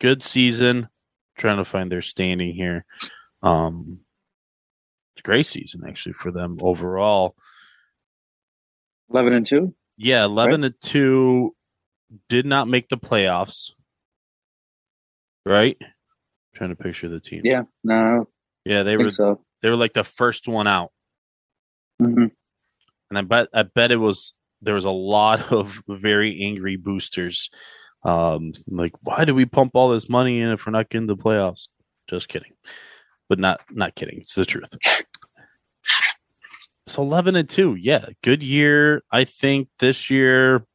good 0.00 0.22
season. 0.22 0.88
Trying 1.38 1.56
to 1.58 1.64
find 1.64 1.90
their 1.90 2.02
standing 2.02 2.54
here. 2.54 2.84
Um, 3.42 4.00
it's 5.14 5.20
a 5.22 5.26
great 5.26 5.46
season 5.46 5.82
actually 5.88 6.12
for 6.12 6.30
them 6.30 6.58
overall. 6.60 7.34
Eleven 9.10 9.32
and 9.32 9.46
two. 9.46 9.74
Yeah, 9.96 10.24
eleven 10.24 10.64
and 10.64 10.74
two. 10.80 11.54
Did 12.28 12.44
not 12.46 12.68
make 12.68 12.88
the 12.88 12.98
playoffs. 12.98 13.70
Right. 15.46 15.76
trying 16.54 16.70
to 16.70 16.76
picture 16.76 17.08
the 17.08 17.18
team. 17.20 17.40
Yeah. 17.44 17.62
No, 17.82 18.28
Yeah, 18.64 18.82
they 18.84 18.96
were 18.96 19.10
so. 19.10 19.40
they 19.62 19.70
were 19.70 19.76
like 19.76 19.94
the 19.94 20.04
first 20.04 20.46
one 20.46 20.66
out, 20.68 20.92
hmm 21.98 22.26
and 23.10 23.18
I 23.18 23.22
bet 23.22 23.48
I 23.52 23.62
bet 23.64 23.90
it 23.90 23.96
was 23.96 24.34
there 24.60 24.74
was 24.74 24.84
a 24.84 24.90
lot 24.90 25.40
of 25.52 25.82
very 25.88 26.42
angry 26.42 26.76
boosters. 26.76 27.50
Um, 28.04 28.52
like, 28.66 28.92
why 29.02 29.24
do 29.24 29.34
we 29.34 29.46
pump 29.46 29.72
all 29.74 29.90
this 29.90 30.08
money 30.08 30.40
in 30.40 30.48
if 30.48 30.66
we're 30.66 30.72
not 30.72 30.88
getting 30.88 31.06
the 31.06 31.16
playoffs? 31.16 31.68
Just 32.08 32.28
kidding, 32.28 32.52
but 33.28 33.38
not 33.38 33.60
not 33.70 33.94
kidding. 33.94 34.18
It's 34.18 34.34
the 34.34 34.44
truth. 34.44 34.74
So 36.86 37.02
eleven 37.02 37.36
and 37.36 37.48
two, 37.48 37.76
yeah, 37.76 38.06
good 38.22 38.42
year. 38.42 39.02
I 39.10 39.24
think 39.24 39.68
this 39.78 40.10
year, 40.10 40.66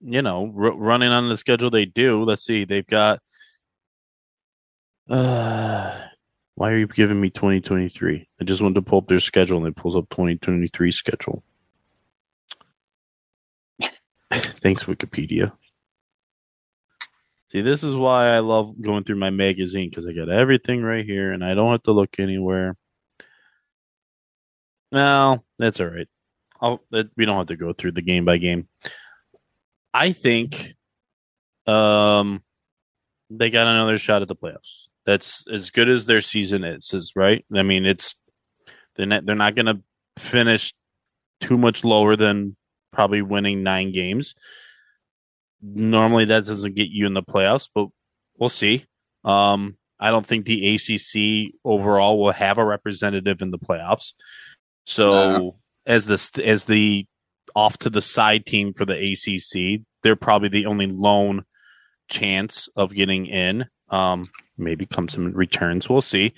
you 0.00 0.22
know, 0.22 0.52
r- 0.56 0.72
running 0.72 1.10
on 1.10 1.28
the 1.28 1.36
schedule 1.36 1.70
they 1.70 1.84
do. 1.84 2.24
Let's 2.24 2.44
see, 2.44 2.64
they've 2.64 2.86
got. 2.86 3.20
Uh, 5.08 6.00
why 6.54 6.70
are 6.70 6.78
you 6.78 6.86
giving 6.86 7.20
me 7.20 7.30
2023? 7.30 8.28
I 8.40 8.44
just 8.44 8.62
wanted 8.62 8.76
to 8.76 8.82
pull 8.82 8.98
up 8.98 9.08
their 9.08 9.20
schedule 9.20 9.58
and 9.58 9.66
it 9.66 9.76
pulls 9.76 9.96
up 9.96 10.08
2023 10.10 10.90
schedule. 10.92 11.42
Thanks, 14.32 14.84
Wikipedia. 14.84 15.52
See, 17.54 17.60
this 17.60 17.84
is 17.84 17.94
why 17.94 18.34
I 18.34 18.40
love 18.40 18.82
going 18.82 19.04
through 19.04 19.18
my 19.18 19.30
magazine 19.30 19.88
because 19.88 20.08
I 20.08 20.12
got 20.12 20.28
everything 20.28 20.82
right 20.82 21.04
here 21.04 21.30
and 21.30 21.44
I 21.44 21.54
don't 21.54 21.70
have 21.70 21.84
to 21.84 21.92
look 21.92 22.18
anywhere. 22.18 22.76
No, 24.90 25.44
that's 25.60 25.78
all 25.78 25.86
right. 25.86 26.08
I'll, 26.60 26.80
we 26.90 27.24
don't 27.24 27.36
have 27.36 27.46
to 27.46 27.56
go 27.56 27.72
through 27.72 27.92
the 27.92 28.02
game 28.02 28.24
by 28.24 28.38
game. 28.38 28.66
I 29.92 30.10
think 30.10 30.74
um, 31.68 32.42
they 33.30 33.50
got 33.50 33.68
another 33.68 33.98
shot 33.98 34.22
at 34.22 34.26
the 34.26 34.34
playoffs. 34.34 34.88
That's 35.06 35.44
as 35.46 35.70
good 35.70 35.88
as 35.88 36.06
their 36.06 36.22
season 36.22 36.64
is, 36.64 36.92
is 36.92 37.12
right? 37.14 37.44
I 37.54 37.62
mean, 37.62 37.86
it's 37.86 38.16
they're 38.96 39.06
not, 39.06 39.26
they're 39.26 39.36
not 39.36 39.54
going 39.54 39.66
to 39.66 39.80
finish 40.18 40.74
too 41.40 41.56
much 41.56 41.84
lower 41.84 42.16
than 42.16 42.56
probably 42.92 43.22
winning 43.22 43.62
nine 43.62 43.92
games. 43.92 44.34
Normally, 45.66 46.26
that 46.26 46.44
doesn't 46.44 46.74
get 46.76 46.88
you 46.90 47.06
in 47.06 47.14
the 47.14 47.22
playoffs, 47.22 47.68
but 47.74 47.88
we'll 48.38 48.48
see. 48.50 48.84
Um, 49.24 49.76
I 49.98 50.10
don't 50.10 50.26
think 50.26 50.44
the 50.44 50.74
ACC 50.74 51.54
overall 51.64 52.18
will 52.18 52.32
have 52.32 52.58
a 52.58 52.64
representative 52.64 53.40
in 53.40 53.50
the 53.50 53.58
playoffs. 53.58 54.12
So, 54.84 55.38
No. 55.38 55.54
as 55.86 56.04
the 56.06 56.42
as 56.44 56.66
the 56.66 57.06
off 57.54 57.78
to 57.78 57.88
the 57.90 58.02
side 58.02 58.44
team 58.44 58.74
for 58.74 58.84
the 58.84 58.94
ACC, 59.12 59.82
they're 60.02 60.16
probably 60.16 60.48
the 60.50 60.66
only 60.66 60.86
lone 60.86 61.44
chance 62.10 62.68
of 62.76 62.92
getting 62.94 63.26
in. 63.26 63.64
Um, 63.88 64.24
maybe 64.58 64.84
come 64.84 65.08
some 65.08 65.32
returns. 65.32 65.88
We'll 65.88 66.02
see. 66.02 66.34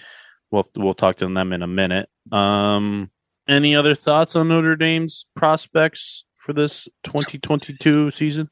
We'll 0.52 0.66
we'll 0.76 0.94
talk 0.94 1.16
to 1.16 1.24
them 1.28 1.52
in 1.52 1.62
a 1.62 1.66
minute. 1.66 2.08
Um, 2.30 3.10
any 3.48 3.74
other 3.74 3.94
thoughts 3.96 4.36
on 4.36 4.48
Notre 4.48 4.76
Dame's 4.76 5.26
prospects 5.34 6.24
for 6.36 6.52
this 6.52 6.86
2022 7.04 8.10
season? 8.12 8.50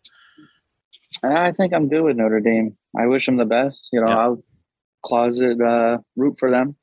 I 1.22 1.52
think 1.52 1.72
I'm 1.72 1.88
good 1.88 2.02
with 2.02 2.16
Notre 2.16 2.40
Dame. 2.40 2.76
I 2.98 3.06
wish 3.06 3.26
them 3.26 3.36
the 3.36 3.44
best. 3.44 3.88
You 3.92 4.00
know, 4.00 4.08
Yeah. 4.08 4.18
I'll 4.18 4.44
closet 5.02 5.60
uh, 5.60 5.98
root 6.16 6.36
for 6.38 6.50
them, 6.50 6.76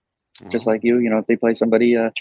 just 0.50 0.66
like 0.68 0.84
you. 0.84 1.00
You 1.00 1.10
know, 1.10 1.18
if 1.20 1.28
they 1.28 1.36
play 1.36 1.54
somebody, 1.54 1.98
uh, 1.98 2.12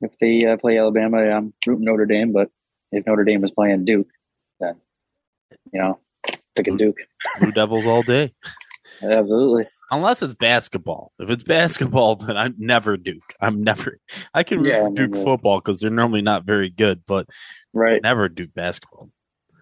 if 0.00 0.16
they 0.18 0.44
uh, 0.46 0.56
play 0.56 0.78
Alabama, 0.78 1.18
I'm 1.18 1.52
rooting 1.66 1.84
Notre 1.84 2.06
Dame. 2.06 2.32
But 2.32 2.50
if 2.92 3.06
Notre 3.06 3.24
Dame 3.24 3.44
is 3.44 3.50
playing 3.50 3.84
Duke, 3.84 4.08
then 4.60 4.76
you 5.72 5.80
know, 5.80 5.98
picking 6.54 6.76
Duke. 6.76 6.96
Blue 7.40 7.52
Devils 7.52 7.86
all 7.86 8.02
day. 8.02 8.32
Absolutely. 9.02 9.64
Unless 9.92 10.22
it's 10.22 10.34
basketball. 10.34 11.12
If 11.18 11.30
it's 11.30 11.42
basketball, 11.42 12.16
then 12.16 12.36
I'm 12.36 12.54
never 12.58 12.96
Duke. 12.96 13.34
I'm 13.40 13.62
never. 13.64 13.98
I 14.34 14.42
can 14.42 14.60
root 14.60 14.68
Yeah, 14.68 14.84
for 14.88 14.94
Duke 14.94 15.14
football 15.24 15.58
because 15.58 15.80
they're 15.80 15.90
normally 15.90 16.22
not 16.22 16.44
very 16.44 16.70
good, 16.70 17.02
but 17.06 17.26
Right. 17.72 18.00
never 18.02 18.28
Duke 18.28 18.54
basketball. 18.54 19.10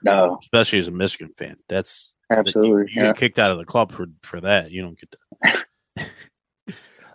No. 0.03 0.39
Especially 0.43 0.79
as 0.79 0.89
a 0.89 0.93
Michigan 0.93 1.33
fan. 1.37 1.57
That's 1.69 2.15
Absolutely. 2.31 2.69
You, 2.69 2.79
you 2.79 3.03
yeah. 3.03 3.07
get 3.09 3.17
kicked 3.17 3.39
out 3.39 3.51
of 3.51 3.59
the 3.59 3.65
club 3.65 3.93
for 3.93 4.07
for 4.23 4.41
that. 4.41 4.71
You 4.71 4.83
don't 4.83 4.99
get 4.99 5.15
that. 5.43 5.65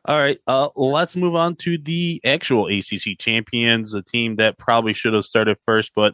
All 0.06 0.18
right, 0.18 0.38
uh, 0.48 0.68
let's 0.75 1.16
move 1.16 1.34
on 1.34 1.56
to 1.58 1.78
the 1.78 2.20
actual 2.25 2.68
ACC 2.68 3.18
champions, 3.18 3.93
a 3.93 4.02
team 4.02 4.36
that 4.36 4.58
probably 4.58 4.93
should 4.93 5.13
have 5.13 5.24
started 5.24 5.58
first, 5.63 5.93
but 5.96 6.13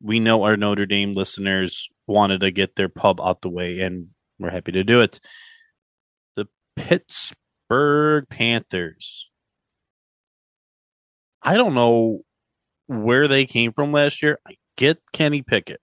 we 0.00 0.20
know 0.20 0.44
our 0.44 0.56
Notre 0.56 0.86
Dame 0.86 1.12
listeners 1.14 1.88
wanted 2.06 2.40
to 2.42 2.52
get 2.52 2.76
their 2.76 2.88
pub 2.88 3.20
out 3.20 3.42
the 3.42 3.48
way, 3.48 3.80
and 3.80 4.08
we're 4.38 4.50
happy 4.50 4.70
to 4.72 4.84
do 4.84 5.00
it. 5.00 5.18
The 6.36 6.46
Pittsburgh 6.76 8.28
Panthers. 8.28 9.28
I 11.42 11.56
don't 11.56 11.74
know 11.74 12.20
where 12.86 13.26
they 13.26 13.44
came 13.44 13.72
from 13.72 13.90
last 13.90 14.22
year. 14.22 14.38
I 14.46 14.54
get 14.76 14.98
Kenny 15.12 15.42
Pickett, 15.42 15.80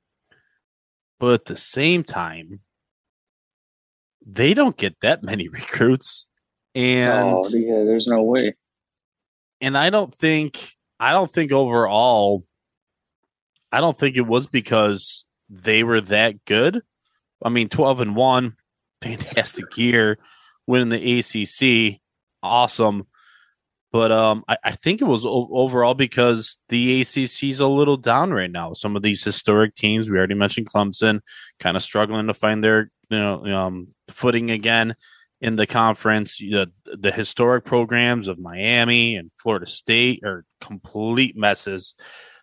but 1.23 1.33
at 1.35 1.45
the 1.45 1.55
same 1.55 2.03
time, 2.03 2.59
they 4.25 4.53
don't 4.53 4.75
get 4.75 4.99
that 4.99 5.23
many 5.23 5.47
recruits, 5.59 6.27
and 6.75 7.29
oh, 7.29 7.47
yeah, 7.53 7.85
there's 7.85 8.07
no 8.07 8.21
way. 8.23 8.55
and 9.61 9.77
I 9.77 9.89
don't 9.89 10.13
think 10.13 10.73
I 10.99 11.13
don't 11.13 11.31
think 11.31 11.53
overall 11.53 12.43
I 13.71 13.79
don't 13.79 13.97
think 13.97 14.17
it 14.17 14.27
was 14.27 14.47
because 14.47 15.23
they 15.49 15.83
were 15.83 16.01
that 16.01 16.43
good. 16.43 16.81
I 17.41 17.47
mean, 17.47 17.69
twelve 17.69 18.01
and 18.01 18.17
one, 18.17 18.57
fantastic 19.01 19.77
year, 19.77 20.17
winning 20.67 20.89
the 20.89 21.19
ACC, 21.19 22.01
awesome. 22.43 23.07
But 23.93 24.11
um, 24.11 24.43
I, 24.47 24.57
I 24.63 24.71
think 24.71 25.01
it 25.01 25.05
was 25.05 25.23
o- 25.23 25.49
overall 25.51 25.93
because 25.93 26.57
the 26.69 27.01
ACC 27.01 27.43
is 27.43 27.59
a 27.59 27.67
little 27.67 27.95
down 27.95 28.31
right 28.31 28.51
now. 28.51 28.73
Some 28.73 28.95
of 28.95 29.03
these 29.03 29.23
historic 29.23 29.75
teams, 29.75 30.09
we 30.09 30.17
already 30.17 30.33
mentioned 30.33 30.67
Clemson, 30.67 31.19
kind 31.59 31.77
of 31.77 31.83
struggling 31.83 32.25
to 32.25 32.33
find 32.33 32.63
their 32.63 32.91
you 33.09 33.19
know 33.19 33.45
um, 33.45 33.89
footing 34.09 34.49
again 34.49 34.95
in 35.41 35.57
the 35.57 35.67
conference. 35.67 36.39
You 36.39 36.51
know, 36.51 36.65
the 36.85 37.11
historic 37.11 37.65
programs 37.65 38.27
of 38.27 38.39
Miami 38.39 39.15
and 39.15 39.29
Florida 39.37 39.67
State 39.67 40.23
are 40.25 40.43
complete 40.59 41.37
messes, 41.37 41.93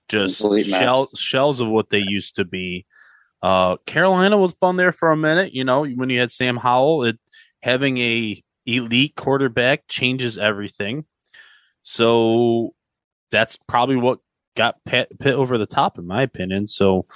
just 0.08 0.40
Complete 0.40 0.70
mess. 0.70 0.80
shell, 0.80 1.10
shells 1.16 1.58
of 1.58 1.66
what 1.66 1.90
they 1.90 1.98
used 1.98 2.36
to 2.36 2.44
be. 2.44 2.86
Uh, 3.42 3.76
Carolina 3.86 4.38
was 4.38 4.52
fun 4.60 4.76
there 4.76 4.92
for 4.92 5.10
a 5.10 5.16
minute. 5.16 5.52
You 5.52 5.64
know, 5.64 5.84
when 5.84 6.10
you 6.10 6.20
had 6.20 6.30
Sam 6.30 6.56
Howell, 6.56 7.04
it 7.04 7.18
having 7.60 7.98
a 7.98 8.40
elite 8.66 9.16
quarterback 9.16 9.88
changes 9.88 10.38
everything. 10.38 11.06
So 11.82 12.74
that's 13.30 13.56
probably 13.68 13.96
what 13.96 14.18
got 14.56 14.76
Pitt, 14.84 15.12
over 15.24 15.58
the 15.58 15.66
top, 15.66 15.98
in 15.98 16.06
my 16.06 16.22
opinion. 16.22 16.66
So 16.66 17.06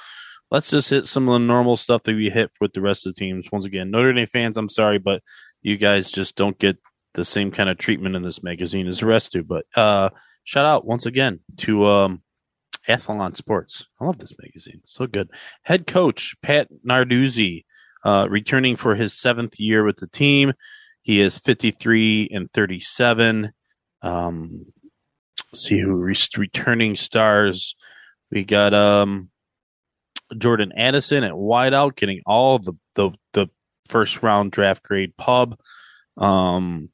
let's 0.50 0.70
just 0.70 0.90
hit 0.90 1.06
some 1.06 1.28
of 1.28 1.34
the 1.34 1.46
normal 1.46 1.76
stuff 1.76 2.02
that 2.04 2.14
we 2.14 2.30
hit 2.30 2.50
with 2.60 2.72
the 2.72 2.80
rest 2.80 3.06
of 3.06 3.14
the 3.14 3.18
teams. 3.18 3.50
Once 3.52 3.64
again, 3.64 3.90
Notre 3.90 4.12
Dame 4.12 4.26
fans, 4.32 4.56
I'm 4.56 4.68
sorry, 4.68 4.98
but 4.98 5.22
you 5.62 5.76
guys 5.76 6.10
just 6.10 6.36
don't 6.36 6.58
get 6.58 6.76
the 7.14 7.24
same 7.24 7.50
kind 7.50 7.68
of 7.68 7.78
treatment 7.78 8.16
in 8.16 8.22
this 8.22 8.42
magazine 8.42 8.86
as 8.86 9.00
the 9.00 9.06
rest 9.06 9.32
do. 9.32 9.42
But 9.42 9.66
uh, 9.76 10.10
shout 10.44 10.66
out 10.66 10.86
once 10.86 11.06
again 11.06 11.40
to 11.58 11.86
um, 11.86 12.22
Athlon 12.88 13.36
Sports. 13.36 13.86
I 14.00 14.04
love 14.04 14.18
this 14.18 14.34
magazine. 14.38 14.80
So 14.84 15.06
good. 15.06 15.30
Head 15.62 15.86
coach 15.86 16.36
Pat 16.42 16.68
Narduzzi, 16.86 17.64
uh, 18.04 18.26
returning 18.28 18.76
for 18.76 18.94
his 18.94 19.12
seventh 19.14 19.58
year 19.58 19.84
with 19.84 19.96
the 19.96 20.06
team. 20.06 20.52
He 21.02 21.20
is 21.20 21.38
53 21.38 22.30
and 22.32 22.50
37. 22.52 23.52
Um, 24.04 24.66
see 25.54 25.80
who 25.80 25.94
re- 25.94 26.16
returning 26.36 26.94
stars. 26.94 27.74
We 28.30 28.44
got 28.44 28.74
um, 28.74 29.30
Jordan 30.36 30.72
Addison 30.76 31.24
at 31.24 31.32
wideout, 31.32 31.96
getting 31.96 32.20
all 32.26 32.58
the 32.58 32.74
the, 32.94 33.10
the 33.32 33.48
first 33.88 34.22
round 34.22 34.52
draft 34.52 34.82
grade 34.82 35.16
pub. 35.16 35.58
Um, 36.16 36.90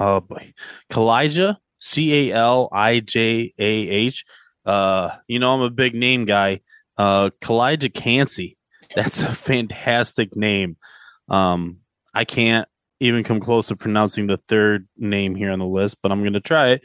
oh 0.00 0.20
boy, 0.20 0.54
Calijah 0.90 1.58
C 1.78 2.30
A 2.30 2.34
L 2.34 2.68
I 2.72 3.00
J 3.00 3.52
A 3.58 3.64
H. 3.64 4.24
Uh, 4.64 5.10
you 5.28 5.38
know 5.38 5.54
I'm 5.54 5.60
a 5.60 5.70
big 5.70 5.94
name 5.94 6.24
guy. 6.24 6.60
Uh, 6.96 7.30
Calijah 7.40 7.92
Kancey. 7.92 8.56
That's 8.96 9.22
a 9.22 9.32
fantastic 9.32 10.36
name. 10.36 10.76
Um, 11.28 11.78
I 12.14 12.24
can't 12.24 12.68
even 13.02 13.24
come 13.24 13.40
close 13.40 13.68
to 13.68 13.76
pronouncing 13.76 14.26
the 14.26 14.36
third 14.48 14.86
name 14.96 15.34
here 15.34 15.50
on 15.50 15.58
the 15.58 15.66
list, 15.66 15.98
but 16.02 16.12
I'm 16.12 16.20
going 16.22 16.32
to 16.34 16.40
try 16.40 16.68
it. 16.68 16.82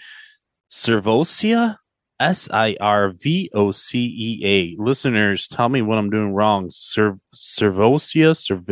Servosia, 0.71 1.77
S 2.19 2.49
I 2.51 2.75
R 2.80 3.12
V 3.12 3.49
O 3.53 3.71
C 3.71 4.06
E 4.06 4.45
A. 4.77 4.82
Listeners, 4.82 5.47
tell 5.47 5.69
me 5.69 5.82
what 5.82 5.97
I'm 5.97 6.10
doing 6.10 6.34
wrong. 6.34 6.67
Serv- 6.69 7.19
Servosia, 7.36 8.36
Serv- 8.36 8.67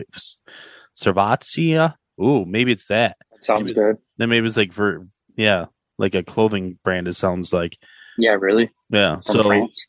Servatia. 0.95 1.95
Ooh, 2.21 2.45
maybe 2.45 2.71
it's 2.71 2.87
that. 2.87 3.17
That 3.31 3.43
sounds 3.43 3.71
Maybe- 3.71 3.81
good. 3.87 3.97
Then 4.17 4.29
maybe 4.29 4.47
it's 4.47 4.57
like 4.57 4.73
for 4.73 5.07
yeah, 5.35 5.65
like 5.97 6.15
a 6.15 6.23
clothing 6.23 6.79
brand. 6.83 7.07
It 7.07 7.13
sounds 7.15 7.51
like 7.51 7.77
Yeah, 8.17 8.31
really. 8.39 8.71
yeah. 8.89 9.15
From 9.15 9.21
so 9.35 9.43
France. 9.43 9.85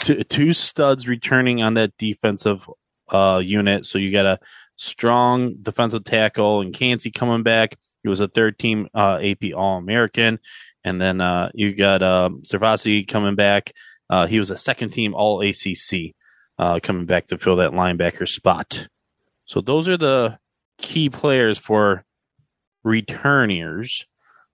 two, 0.00 0.22
two 0.24 0.52
studs 0.52 1.08
returning 1.08 1.62
on 1.62 1.74
that 1.74 1.96
defensive 1.98 2.68
uh, 3.08 3.40
unit. 3.44 3.86
So 3.86 3.98
you 3.98 4.12
got 4.12 4.26
a 4.26 4.38
strong 4.76 5.56
defensive 5.62 6.04
tackle, 6.04 6.60
and 6.60 6.74
Kancey 6.74 7.10
coming 7.10 7.42
back. 7.42 7.78
He 8.02 8.08
was 8.08 8.20
a 8.20 8.28
third 8.28 8.58
team 8.58 8.88
uh, 8.94 9.18
AP 9.22 9.54
All 9.54 9.78
American. 9.78 10.38
And 10.84 11.00
then 11.00 11.20
uh, 11.20 11.50
you 11.54 11.74
got 11.74 12.02
uh, 12.02 12.30
Servasi 12.42 13.06
coming 13.08 13.34
back. 13.34 13.72
Uh, 14.08 14.26
he 14.26 14.38
was 14.38 14.50
a 14.50 14.56
second 14.56 14.90
team 14.90 15.14
All 15.14 15.40
ACC 15.40 16.14
uh, 16.58 16.78
coming 16.82 17.06
back 17.06 17.26
to 17.26 17.38
fill 17.38 17.56
that 17.56 17.72
linebacker 17.72 18.28
spot. 18.28 18.88
So 19.46 19.60
those 19.60 19.88
are 19.88 19.96
the 19.96 20.38
key 20.78 21.10
players 21.10 21.58
for 21.58 22.04
returners. 22.84 24.06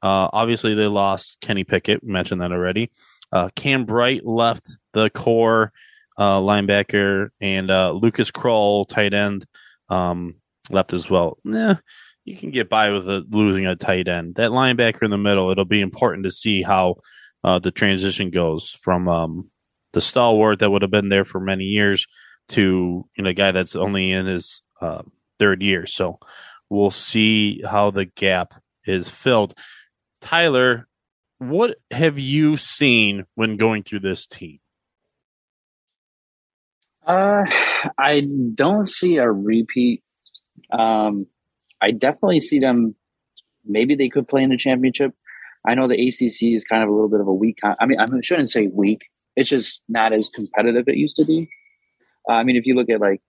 Uh, 0.02 0.28
obviously, 0.32 0.74
they 0.74 0.86
lost 0.86 1.38
Kenny 1.40 1.64
Pickett. 1.64 2.02
Mentioned 2.02 2.40
that 2.40 2.52
already. 2.52 2.90
Uh, 3.30 3.48
Cam 3.54 3.84
Bright 3.84 4.26
left 4.26 4.76
the 4.92 5.10
core 5.10 5.72
uh, 6.18 6.38
linebacker, 6.38 7.30
and 7.40 7.70
uh, 7.70 7.92
Lucas 7.92 8.30
Krull, 8.30 8.86
tight 8.88 9.14
end, 9.14 9.46
um, 9.92 10.36
left 10.70 10.92
as 10.92 11.10
well. 11.10 11.38
Nah, 11.44 11.76
you 12.24 12.36
can 12.36 12.50
get 12.50 12.68
by 12.68 12.90
with 12.90 13.08
a, 13.08 13.24
losing 13.30 13.66
a 13.66 13.76
tight 13.76 14.08
end. 14.08 14.36
That 14.36 14.50
linebacker 14.50 15.02
in 15.02 15.10
the 15.10 15.18
middle, 15.18 15.50
it'll 15.50 15.64
be 15.64 15.80
important 15.80 16.24
to 16.24 16.30
see 16.30 16.62
how 16.62 16.96
uh, 17.44 17.58
the 17.58 17.70
transition 17.70 18.30
goes 18.30 18.70
from 18.82 19.08
um, 19.08 19.50
the 19.92 20.00
stalwart 20.00 20.60
that 20.60 20.70
would 20.70 20.82
have 20.82 20.90
been 20.90 21.10
there 21.10 21.24
for 21.24 21.40
many 21.40 21.64
years 21.64 22.06
to 22.48 23.06
you 23.16 23.24
know 23.24 23.30
a 23.30 23.34
guy 23.34 23.52
that's 23.52 23.76
only 23.76 24.10
in 24.10 24.26
his 24.26 24.62
uh, 24.80 25.02
third 25.38 25.62
year. 25.62 25.86
So 25.86 26.18
we'll 26.70 26.90
see 26.90 27.62
how 27.62 27.90
the 27.90 28.06
gap 28.06 28.54
is 28.86 29.08
filled. 29.08 29.54
Tyler, 30.20 30.88
what 31.38 31.76
have 31.90 32.18
you 32.18 32.56
seen 32.56 33.24
when 33.34 33.56
going 33.56 33.82
through 33.82 34.00
this 34.00 34.26
team? 34.26 34.58
Uh, 37.06 37.44
I 37.98 38.26
don't 38.54 38.88
see 38.88 39.16
a 39.16 39.30
repeat. 39.30 40.00
Um, 40.72 41.26
I 41.80 41.90
definitely 41.90 42.40
see 42.40 42.58
them. 42.58 42.94
Maybe 43.64 43.94
they 43.94 44.08
could 44.08 44.28
play 44.28 44.42
in 44.42 44.50
the 44.50 44.56
championship. 44.56 45.12
I 45.66 45.74
know 45.74 45.88
the 45.88 45.94
ACC 45.94 46.54
is 46.54 46.64
kind 46.64 46.82
of 46.82 46.88
a 46.88 46.92
little 46.92 47.08
bit 47.08 47.20
of 47.20 47.28
a 47.28 47.34
weak. 47.34 47.58
I 47.62 47.86
mean, 47.86 48.00
I 48.00 48.06
shouldn't 48.22 48.50
say 48.50 48.68
weak. 48.76 48.98
It's 49.36 49.48
just 49.48 49.82
not 49.88 50.12
as 50.12 50.28
competitive 50.28 50.84
it 50.88 50.96
used 50.96 51.16
to 51.16 51.24
be. 51.24 51.48
Uh, 52.28 52.34
I 52.34 52.44
mean, 52.44 52.56
if 52.56 52.66
you 52.66 52.74
look 52.74 52.90
at 52.90 53.00
like, 53.00 53.20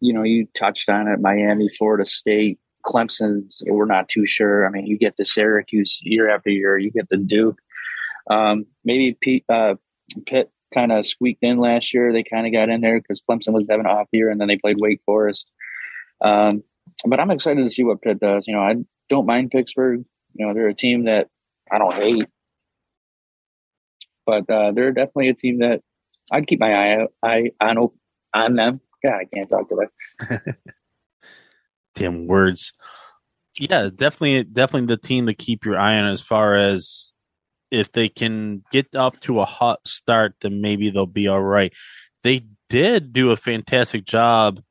you 0.00 0.12
know, 0.12 0.22
you 0.22 0.46
touched 0.56 0.88
on 0.88 1.08
it, 1.08 1.20
Miami, 1.20 1.68
Florida 1.68 2.06
State, 2.06 2.58
Clemson's. 2.84 3.62
We're 3.66 3.86
not 3.86 4.08
too 4.08 4.26
sure. 4.26 4.66
I 4.66 4.70
mean, 4.70 4.86
you 4.86 4.98
get 4.98 5.16
the 5.16 5.24
Syracuse 5.24 5.98
year 6.02 6.28
after 6.28 6.50
year. 6.50 6.78
You 6.78 6.90
get 6.90 7.08
the 7.08 7.16
Duke. 7.16 7.58
Um, 8.30 8.66
maybe 8.84 9.16
Pete, 9.20 9.44
uh, 9.48 9.74
Pitt 10.26 10.46
kind 10.72 10.92
of 10.92 11.06
squeaked 11.06 11.42
in 11.42 11.58
last 11.58 11.94
year. 11.94 12.12
They 12.12 12.22
kind 12.22 12.46
of 12.46 12.52
got 12.52 12.68
in 12.68 12.80
there 12.80 13.00
because 13.00 13.22
Clemson 13.28 13.52
was 13.52 13.68
having 13.68 13.86
an 13.86 13.92
off 13.92 14.08
year, 14.12 14.30
and 14.30 14.40
then 14.40 14.48
they 14.48 14.56
played 14.56 14.76
Wake 14.78 15.00
Forest. 15.06 15.50
Um, 16.22 16.62
but 17.06 17.20
I'm 17.20 17.30
excited 17.30 17.62
to 17.62 17.70
see 17.70 17.84
what 17.84 18.02
Pitt 18.02 18.20
does. 18.20 18.46
You 18.46 18.54
know, 18.54 18.62
I 18.62 18.74
don't 19.08 19.26
mind 19.26 19.50
Pittsburgh. 19.50 20.04
You 20.34 20.46
know, 20.46 20.54
they're 20.54 20.68
a 20.68 20.74
team 20.74 21.04
that 21.04 21.28
I 21.70 21.78
don't 21.78 21.94
hate, 21.94 22.28
but 24.26 24.48
uh, 24.50 24.72
they're 24.72 24.92
definitely 24.92 25.28
a 25.28 25.34
team 25.34 25.60
that 25.60 25.80
I'd 26.32 26.46
keep 26.46 26.60
my 26.60 26.74
eye 26.74 27.06
eye 27.22 27.50
on 27.60 27.90
on 28.32 28.54
them. 28.54 28.80
God, 29.04 29.14
I 29.14 29.24
can't 29.32 29.48
talk 29.48 29.68
today. 29.68 30.52
Damn 31.94 32.26
words. 32.26 32.72
Yeah, 33.58 33.88
definitely, 33.94 34.42
definitely 34.44 34.86
the 34.86 34.96
team 34.96 35.26
to 35.26 35.34
keep 35.34 35.64
your 35.64 35.78
eye 35.78 35.96
on 35.98 36.06
as 36.06 36.20
far 36.20 36.56
as 36.56 37.12
if 37.74 37.92
they 37.92 38.08
can 38.08 38.62
get 38.70 38.94
off 38.94 39.20
to 39.20 39.40
a 39.40 39.44
hot 39.44 39.80
start, 39.86 40.34
then 40.40 40.60
maybe 40.60 40.90
they'll 40.90 41.06
be 41.06 41.28
all 41.28 41.42
right. 41.42 41.72
They 42.22 42.44
did 42.68 43.12
do 43.12 43.30
a 43.30 43.36
fantastic 43.36 44.04
job 44.04 44.62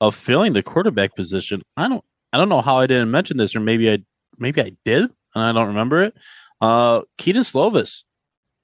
of 0.00 0.14
filling 0.14 0.52
the 0.52 0.62
quarterback 0.62 1.14
position. 1.14 1.62
I 1.76 1.88
don't 1.88 2.04
I 2.32 2.38
don't 2.38 2.48
know 2.48 2.62
how 2.62 2.78
I 2.78 2.86
didn't 2.86 3.10
mention 3.10 3.36
this, 3.36 3.54
or 3.54 3.60
maybe 3.60 3.90
I 3.90 3.98
maybe 4.38 4.62
I 4.62 4.72
did 4.84 5.02
and 5.34 5.44
I 5.44 5.52
don't 5.52 5.68
remember 5.68 6.02
it. 6.02 6.14
Uh 6.60 7.02
Kedon 7.18 7.42
Slovis 7.42 8.02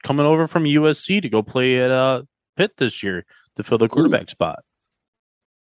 coming 0.05 0.27
over 0.27 0.47
from 0.47 0.65
USC 0.65 1.21
to 1.21 1.29
go 1.29 1.43
play 1.43 1.81
at 1.81 1.91
uh 1.91 2.23
Pitt 2.57 2.73
this 2.79 3.03
year 3.03 3.25
to 3.57 3.63
fill 3.63 3.79
the 3.79 3.89
quarterback 3.89 4.23
Ooh. 4.23 4.27
spot. 4.27 4.61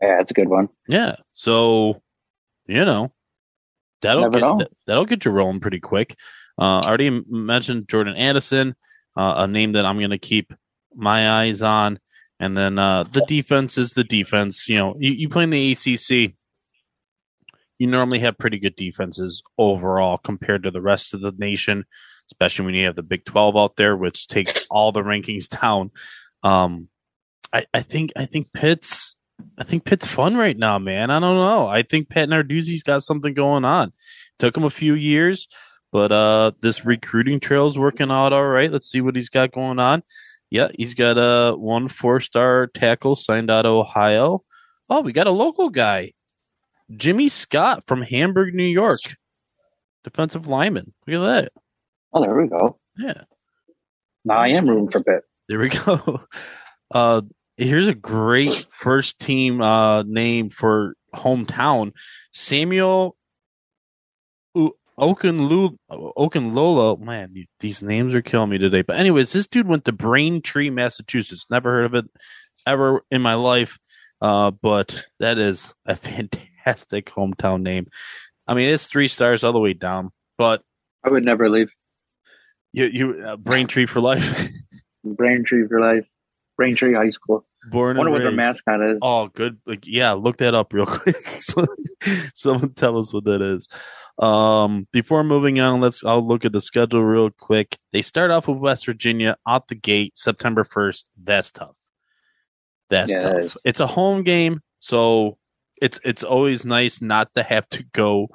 Yeah, 0.01 0.19
that's 0.19 0.31
a 0.31 0.35
good 0.35 0.49
one. 0.49 0.69
Yeah. 0.89 1.17
So, 1.33 2.03
you 2.67 2.85
know, 2.85 3.13
that'll 4.03 4.23
Never 4.23 4.41
get 4.41 4.41
know. 4.47 4.67
that'll 4.87 5.05
get 5.07 5.25
you 5.25 5.31
rolling 5.31 5.61
pretty 5.61 5.81
quick. 5.81 6.17
Uh, 6.59 6.81
I 6.85 6.89
already 6.89 7.23
mentioned 7.29 7.89
Jordan 7.89 8.17
Addison, 8.17 8.75
uh, 9.17 9.35
a 9.39 9.47
name 9.47 9.73
that 9.73 9.85
I'm 9.85 9.99
going 9.99 10.11
to 10.11 10.19
keep 10.19 10.53
my 10.95 11.43
eyes 11.43 11.63
on. 11.63 11.99
And 12.39 12.57
then 12.57 12.79
uh, 12.79 13.05
the 13.05 13.25
defense 13.27 13.79
is 13.79 13.93
the 13.93 14.05
defense. 14.05 14.69
You 14.69 14.77
know, 14.77 14.97
you, 14.99 15.13
you 15.13 15.29
play 15.29 15.45
in 15.45 15.51
the 15.51 15.73
ACC, 15.73 16.35
you 17.79 17.87
normally 17.87 18.21
have 18.21 18.39
pretty 18.39 18.59
good 18.59 18.77
defenses 18.77 19.43
overall 19.59 20.19
compared 20.19 20.63
to 20.63 20.71
the 20.71 20.81
rest 20.81 21.15
of 21.15 21.21
the 21.21 21.33
nation, 21.39 21.85
especially 22.31 22.67
when 22.67 22.75
you 22.75 22.87
have 22.87 22.97
the 22.97 23.03
Big 23.03 23.25
12 23.25 23.57
out 23.57 23.77
there, 23.77 23.97
which 23.97 24.29
takes 24.29 24.67
all 24.71 24.93
the 24.93 25.03
rankings 25.03 25.49
down. 25.61 25.91
Um, 26.43 26.89
I, 27.53 27.65
I 27.73 27.83
think 27.83 28.13
I 28.17 28.27
think 28.27 28.53
Pitt's 28.53 29.17
I 29.59 29.65
think 29.65 29.85
Pitt's 29.85 30.07
fun 30.07 30.37
right 30.37 30.57
now, 30.57 30.79
man. 30.79 31.11
I 31.11 31.21
don't 31.21 31.37
know. 31.37 31.67
I 31.67 31.83
think 31.83 32.09
Pat 32.09 32.29
Narduzzi's 32.29 32.83
got 32.83 33.03
something 33.03 33.35
going 33.35 33.65
on. 33.65 33.93
Took 34.39 34.57
him 34.57 34.65
a 34.65 34.71
few 34.71 34.95
years. 34.95 35.49
But 35.93 36.13
uh, 36.13 36.53
this 36.61 36.85
recruiting 36.85 37.41
trail 37.41 37.69
is 37.69 37.79
working 37.79 38.11
out 38.11 38.33
all 38.33 38.47
right. 38.47 38.71
Let's 38.71 38.91
see 38.91 39.01
what 39.01 39.17
he's 39.17 39.29
got 39.29 39.53
going 39.53 39.79
on. 39.79 40.03
Yeah, 40.51 40.69
he's 40.77 40.95
got 40.95 41.19
a 41.19 41.55
uh, 41.55 41.57
one 41.57 41.89
four 41.89 42.21
star 42.21 42.67
tackle 42.69 43.17
signed 43.17 43.51
out 43.51 43.67
of 43.67 43.73
Ohio. 43.73 44.43
Oh, 44.89 45.01
we 45.01 45.13
got 45.13 45.27
a 45.27 45.33
local 45.33 45.69
guy, 45.71 46.13
Jimmy 46.95 47.29
Scott 47.29 47.85
from 47.87 48.03
Hamburg, 48.03 48.55
New 48.55 48.65
York, 48.65 49.01
defensive 50.05 50.47
lineman. 50.47 50.93
Look 51.07 51.21
at 51.21 51.27
that. 51.27 51.53
Oh, 52.13 52.21
there 52.21 52.37
we 52.37 52.49
go. 52.49 52.79
Yeah. 52.97 53.23
Now 54.25 54.39
I 54.39 54.49
am 54.49 54.69
rooting 54.69 54.89
for 54.89 55.03
Pitt. 55.03 55.23
There 55.49 55.59
we 55.59 55.69
go. 55.87 56.25
Uh, 56.91 57.23
here's 57.57 57.89
a 57.89 57.95
great 57.95 58.67
first 58.71 59.19
team 59.19 59.61
uh, 59.61 60.03
name 60.03 60.49
for 60.49 60.95
hometown. 61.15 61.93
Samuel 62.33 63.17
Okunlola, 64.99 66.99
man, 66.99 67.35
these 67.61 67.83
names 67.83 68.15
are 68.15 68.23
killing 68.23 68.51
me 68.51 68.59
today. 68.59 68.83
But 68.83 68.97
anyways, 68.97 69.33
this 69.33 69.47
dude 69.47 69.69
went 69.69 69.85
to 69.85 69.93
Braintree, 69.93 70.71
Massachusetts. 70.71 71.47
Never 71.51 71.71
heard 71.71 71.87
of 71.87 71.95
it 71.95 72.07
ever 72.67 73.03
in 73.11 73.23
my 73.23 73.35
life. 73.35 73.79
Uh, 74.21 74.51
but 74.51 75.05
that 75.21 75.39
is 75.39 75.75
a 75.85 75.95
fantastic 75.97 77.07
hometown 77.07 77.63
name. 77.63 77.87
I 78.47 78.55
mean, 78.55 78.71
it's 78.71 78.87
three 78.87 79.09
stars 79.09 79.45
all 79.45 79.53
the 79.53 79.59
way 79.59 79.75
down. 79.75 80.11
But 80.39 80.63
I 81.05 81.11
would 81.11 81.25
never 81.25 81.49
leave. 81.49 81.71
You, 82.73 82.87
you, 82.87 83.25
uh, 83.27 83.37
Braintree 83.37 83.87
for 83.87 84.01
life. 84.01 84.49
Braintree 85.05 85.67
for 85.69 85.81
life. 85.81 86.07
Braintree 86.57 86.95
High 86.95 87.11
School. 87.11 87.47
Born 87.71 87.97
I 87.97 88.01
wonder 88.01 88.13
what 88.13 88.23
their 88.23 88.33
mascot 88.33 88.83
is. 88.83 88.99
Oh, 89.03 89.29
good. 89.29 89.59
Like, 89.67 89.87
yeah, 89.87 90.13
look 90.13 90.39
that 90.39 90.55
up 90.55 90.73
real 90.73 90.87
quick. 90.87 91.17
Someone 92.35 92.73
tell 92.75 92.99
us 92.99 93.13
what 93.13 93.25
that 93.25 93.43
is. 93.43 93.69
Um, 94.19 94.89
before 94.93 95.25
moving 95.25 95.61
on, 95.61 95.81
let's 95.81 96.03
I'll 96.05 96.27
look 96.27 96.45
at 96.45 96.53
the 96.53 96.61
schedule 96.61 97.05
real 97.05 97.31
quick. 97.31 97.79
They 97.93 98.03
start 98.03 98.31
off 98.31 98.49
with 98.49 98.59
West 98.59 98.87
Virginia 98.87 99.37
out 99.47 99.69
the 99.69 99.75
gate, 99.75 100.17
September 100.17 100.65
first. 100.65 101.05
That's 101.23 101.51
tough. 101.51 101.77
That's 102.89 103.13
tough. 103.13 103.45
It 103.45 103.57
it's 103.65 103.81
a 103.81 103.87
home 103.87 104.23
game, 104.23 104.61
so 104.79 105.37
it's 105.83 106.01
it's 106.05 106.23
always 106.25 106.65
nice 106.65 107.03
not 107.03 107.35
to 107.35 107.43
have 107.43 107.69
to 107.71 107.85
go 107.93 108.29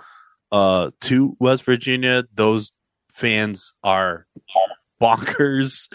uh 0.51 0.91
to 1.01 1.35
West 1.39 1.63
Virginia. 1.63 2.25
Those 2.33 2.71
fans 3.11 3.73
are 3.83 4.27
bonkers. 5.01 5.91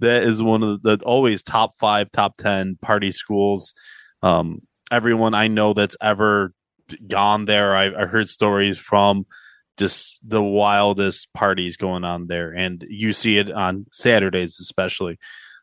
That 0.00 0.22
is 0.24 0.42
one 0.42 0.62
of 0.62 0.82
the, 0.82 0.96
the 0.96 1.04
always 1.04 1.42
top 1.42 1.78
five, 1.78 2.10
top 2.10 2.36
ten 2.38 2.78
party 2.80 3.10
schools. 3.10 3.74
Um, 4.22 4.60
everyone 4.90 5.34
I 5.34 5.48
know 5.48 5.72
that's 5.72 5.96
ever 6.00 6.52
gone 7.08 7.44
there. 7.44 7.76
I, 7.76 8.02
I 8.02 8.06
heard 8.06 8.28
stories 8.28 8.78
from 8.78 9.26
just 9.76 10.18
the 10.26 10.42
wildest 10.42 11.32
parties 11.34 11.76
going 11.76 12.04
on 12.04 12.26
there, 12.26 12.52
and 12.52 12.84
you 12.88 13.12
see 13.12 13.38
it 13.38 13.50
on 13.50 13.86
Saturdays 13.92 14.58
especially. 14.60 15.18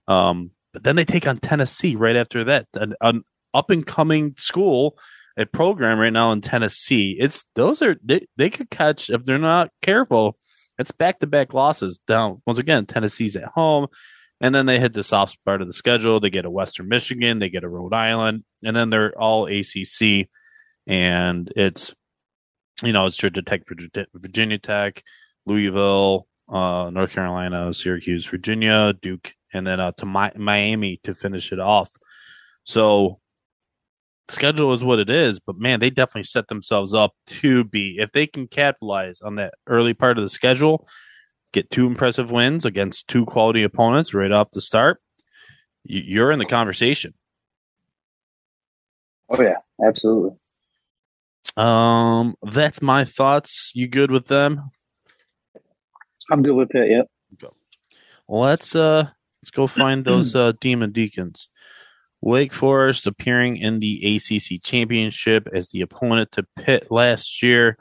Um, 0.07 0.51
but 0.73 0.83
then 0.83 0.95
they 0.95 1.05
take 1.05 1.27
on 1.27 1.37
Tennessee 1.37 1.95
right 1.95 2.15
after 2.15 2.43
that, 2.45 2.67
an, 2.73 2.95
an 3.01 3.23
up 3.53 3.69
and 3.69 3.85
coming 3.85 4.33
school, 4.37 4.97
a 5.37 5.45
program 5.45 5.99
right 5.99 6.13
now 6.13 6.31
in 6.31 6.41
Tennessee. 6.41 7.15
It's 7.19 7.45
those 7.55 7.81
are 7.81 7.95
they, 8.03 8.27
they 8.37 8.49
could 8.49 8.69
catch 8.69 9.09
if 9.09 9.23
they're 9.23 9.37
not 9.37 9.69
careful. 9.81 10.37
It's 10.79 10.91
back 10.91 11.19
to 11.19 11.27
back 11.27 11.53
losses 11.53 11.99
down. 12.07 12.41
Once 12.45 12.59
again, 12.59 12.85
Tennessee's 12.85 13.35
at 13.35 13.45
home. 13.45 13.87
And 14.41 14.53
then 14.53 14.65
they 14.65 14.79
hit 14.79 14.91
the 14.91 15.03
soft 15.03 15.37
part 15.45 15.61
of 15.61 15.67
the 15.67 15.73
schedule. 15.73 16.19
They 16.19 16.29
get 16.29 16.43
a 16.43 16.49
Western 16.49 16.89
Michigan, 16.89 17.39
they 17.39 17.49
get 17.49 17.63
a 17.63 17.69
Rhode 17.69 17.93
Island, 17.93 18.43
and 18.63 18.75
then 18.75 18.89
they're 18.89 19.17
all 19.17 19.45
ACC 19.45 20.27
and 20.87 21.51
it's 21.55 21.93
you 22.83 22.93
know 22.93 23.05
it's 23.05 23.17
Georgia 23.17 23.41
Tech, 23.41 23.61
Virginia 24.13 24.57
Tech, 24.59 25.03
Louisville, 25.45 26.27
uh, 26.49 26.89
North 26.91 27.13
Carolina, 27.13 27.73
Syracuse, 27.73 28.25
Virginia, 28.25 28.93
Duke, 29.01 29.33
and 29.53 29.65
then 29.65 29.79
uh, 29.79 29.91
to 29.97 30.05
Mi- 30.05 30.37
Miami 30.37 30.99
to 31.03 31.13
finish 31.15 31.51
it 31.51 31.59
off. 31.59 31.91
So 32.63 33.19
schedule 34.29 34.73
is 34.73 34.83
what 34.83 34.99
it 34.99 35.09
is, 35.09 35.39
but 35.39 35.57
man, 35.57 35.79
they 35.79 35.89
definitely 35.89 36.23
set 36.23 36.47
themselves 36.47 36.93
up 36.93 37.13
to 37.27 37.63
be 37.63 37.97
if 37.99 38.11
they 38.11 38.27
can 38.27 38.47
capitalize 38.47 39.21
on 39.21 39.35
that 39.35 39.53
early 39.67 39.93
part 39.93 40.17
of 40.17 40.23
the 40.23 40.29
schedule, 40.29 40.87
get 41.51 41.69
two 41.69 41.87
impressive 41.87 42.31
wins 42.31 42.65
against 42.65 43.07
two 43.07 43.25
quality 43.25 43.63
opponents 43.63 44.13
right 44.13 44.31
off 44.31 44.51
the 44.51 44.61
start, 44.61 45.01
you're 45.83 46.31
in 46.31 46.39
the 46.39 46.45
conversation. 46.45 47.13
Oh 49.29 49.41
yeah, 49.41 49.57
absolutely. 49.85 50.37
Um, 51.57 52.35
that's 52.41 52.81
my 52.81 53.05
thoughts. 53.05 53.71
You 53.75 53.87
good 53.87 54.11
with 54.11 54.27
them? 54.27 54.71
I'm 56.31 56.41
good 56.41 56.55
with 56.55 56.73
it. 56.73 56.89
Yep. 56.89 57.53
Let's 58.27 58.75
uh 58.75 59.07
let's 59.41 59.51
go 59.51 59.67
find 59.67 60.05
those 60.05 60.35
uh 60.35 60.53
demon 60.59 60.91
deacons. 60.91 61.49
Wake 62.21 62.53
Forest 62.53 63.05
appearing 63.05 63.57
in 63.57 63.81
the 63.81 64.15
ACC 64.15 64.63
championship 64.63 65.49
as 65.53 65.69
the 65.69 65.81
opponent 65.81 66.31
to 66.31 66.45
Pitt 66.55 66.89
last 66.89 67.43
year. 67.43 67.77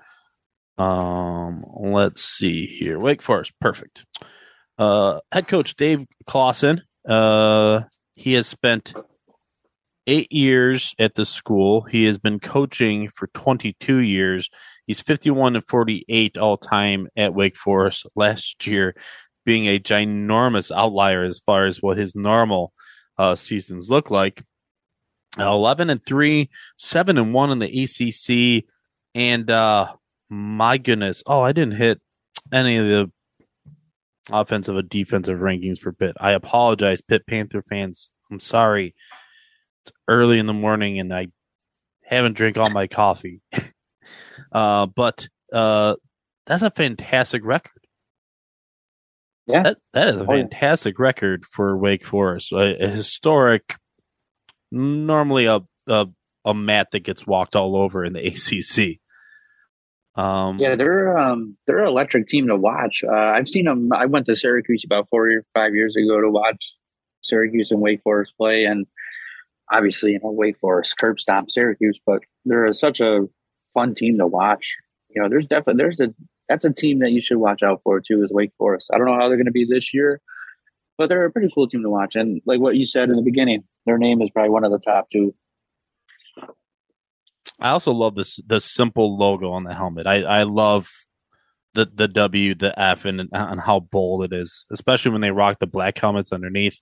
Um, 0.77 1.65
let's 1.79 2.25
see 2.25 2.67
here. 2.67 2.99
Wake 2.99 3.23
Forest, 3.23 3.53
perfect. 3.61 4.05
Uh, 4.77 5.21
head 5.31 5.47
coach 5.47 5.77
Dave 5.77 6.07
Clawson. 6.27 6.83
Uh, 7.09 7.83
he 8.17 8.33
has 8.33 8.49
spent 8.49 8.95
eight 10.07 10.33
years 10.33 10.95
at 10.99 11.15
the 11.15 11.25
school. 11.25 11.83
He 11.83 12.05
has 12.05 12.19
been 12.19 12.41
coaching 12.41 13.09
for 13.09 13.29
22 13.29 13.99
years. 13.99 14.49
He's 14.87 15.01
51 15.01 15.57
and 15.57 15.67
48 15.67 16.39
all 16.39 16.57
time 16.57 17.09
at 17.17 17.35
Wake 17.35 17.57
Forest 17.57 18.07
last 18.15 18.67
year, 18.67 18.95
being 19.45 19.67
a 19.67 19.79
ginormous 19.79 20.75
outlier 20.75 21.25
as 21.25 21.39
far 21.39 21.67
as 21.67 21.83
what 21.83 21.99
his 21.99 22.15
normal 22.15 22.73
uh, 23.19 23.35
seasons 23.35 23.91
look 23.91 24.11
like. 24.11 24.45
Uh, 25.39 25.51
11 25.51 25.89
and 25.89 26.05
3, 26.05 26.51
7 26.77 27.19
and 27.19 27.33
1 27.33 27.51
in 27.51 27.59
the 27.59 27.83
ACC. 27.83 28.65
And 29.15 29.51
uh, 29.51 29.93
my 30.29 30.79
goodness. 30.79 31.23
Oh, 31.27 31.41
I 31.41 31.53
didn't 31.53 31.77
hit 31.77 32.01
any 32.53 32.77
of 32.77 32.87
the 32.87 33.11
offensive 34.31 34.77
or 34.77 34.83
defensive 34.83 35.41
rankings 35.41 35.79
for 35.79 35.93
Pitt. 35.93 36.17
I 36.21 36.33
apologize, 36.33 37.01
Pitt 37.01 37.27
Panther 37.27 37.63
fans. 37.63 38.11
I'm 38.31 38.41
sorry. 38.41 38.95
It's 39.85 39.93
early 40.09 40.39
in 40.39 40.47
the 40.47 40.53
morning 40.53 40.99
and 41.01 41.13
I 41.13 41.29
haven't 42.05 42.37
drank 42.37 42.59
all 42.59 42.71
my 42.71 42.87
coffee. 42.87 43.41
uh, 44.53 44.87
but 44.87 45.29
uh, 45.53 45.95
that's 46.47 46.63
a 46.63 46.71
fantastic 46.71 47.45
record. 47.45 47.73
Yeah, 49.47 49.63
that, 49.65 49.79
that 49.93 50.09
is 50.09 50.17
a 50.21 50.25
Oh, 50.25 50.27
fantastic 50.27 50.99
record 51.01 51.45
for 51.45 51.77
Wake 51.77 52.07
Forest. 52.07 52.53
A, 52.53 52.85
a 52.85 52.89
historic, 52.89 53.75
normally 54.71 55.47
a, 55.47 55.61
a 55.89 56.07
a 56.45 56.55
mat 56.55 56.89
that 56.93 57.01
gets 57.01 57.27
walked 57.27 57.57
all 57.57 57.77
over 57.77 58.05
in 58.05 58.13
the 58.13 58.25
ACC. 58.27 59.01
Um, 60.23 60.59
Yeah, 60.59 60.77
they're 60.77 61.19
um 61.19 61.57
they're 61.67 61.81
an 61.81 61.89
electric 61.89 62.29
team 62.29 62.47
to 62.49 62.57
watch. 62.57 63.03
Uh, 63.05 63.13
I've 63.13 63.49
seen 63.49 63.65
them. 63.65 63.93
I 63.93 64.07
went 64.07 64.27
to 64.27 64.37
Syracuse 64.37 64.85
about 64.85 65.09
four 65.09 65.29
or 65.29 65.45
five 65.55 65.75
years 65.75 65.97
ago 65.97 66.21
to 66.21 66.31
watch 66.31 66.73
Syracuse 67.23 67.73
and 67.73 67.81
Wake 67.81 68.03
Forest 68.03 68.35
play, 68.39 68.65
and 68.65 68.87
obviously, 69.73 70.13
you 70.13 70.21
know, 70.23 70.31
Wake 70.31 70.59
Forest 70.59 70.97
curb 70.99 71.19
stomp 71.19 71.51
Syracuse, 71.51 71.99
but 72.07 72.23
they're 72.45 72.73
such 72.73 73.01
a 73.01 73.27
fun 73.75 73.95
team 73.95 74.19
to 74.19 74.27
watch. 74.27 74.77
You 75.11 75.23
know, 75.23 75.29
there's 75.29 75.49
definitely 75.49 75.83
there's 75.83 76.01
a 76.01 76.15
that's 76.49 76.65
a 76.65 76.73
team 76.73 76.99
that 77.01 77.13
you 77.13 77.23
should 77.23 77.39
watch 77.39 77.63
out 77.63 77.81
for 77.83 78.01
too. 78.01 78.23
Is 78.23 78.31
Wake 78.31 78.53
Forest. 78.59 78.91
I 78.93 78.99
don't 78.99 79.07
know 79.07 79.19
how 79.19 79.29
they're 79.29 79.37
going 79.37 79.47
to 79.47 79.53
be 79.53 79.67
this 79.69 79.93
year, 79.95 80.21
but 80.99 81.09
they're 81.09 81.25
a 81.25 81.33
pretty 81.33 81.51
cool 81.55 81.69
team 81.69 81.83
to 81.83 81.91
watch. 81.91 82.15
And 82.15 82.41
like 82.47 82.61
what 82.61 82.77
you 82.77 82.85
said 82.85 83.09
in 83.09 83.17
the 83.17 83.23
beginning, 83.23 83.65
their 83.87 83.99
name 83.99 84.23
is 84.23 84.31
probably 84.31 84.51
one 84.51 84.65
of 84.65 84.71
the 84.71 84.79
top 84.79 85.09
two. 85.11 85.35
I 87.61 87.71
also 87.71 87.93
love 87.93 88.15
this 88.15 88.41
the 88.47 88.61
simple 88.61 89.17
logo 89.17 89.53
on 89.53 89.65
the 89.65 89.75
helmet. 89.75 90.07
I, 90.07 90.23
I 90.23 90.43
love 90.43 90.91
the 91.75 91.91
the 91.93 92.09
W, 92.09 92.55
the 92.55 92.79
F, 92.79 93.05
and 93.05 93.29
and 93.33 93.61
how 93.61 93.81
bold 93.81 94.25
it 94.25 94.33
is, 94.33 94.67
especially 94.73 95.13
when 95.13 95.21
they 95.21 95.31
rock 95.31 95.59
the 95.59 95.67
black 95.67 95.99
helmets 95.99 96.33
underneath. 96.33 96.81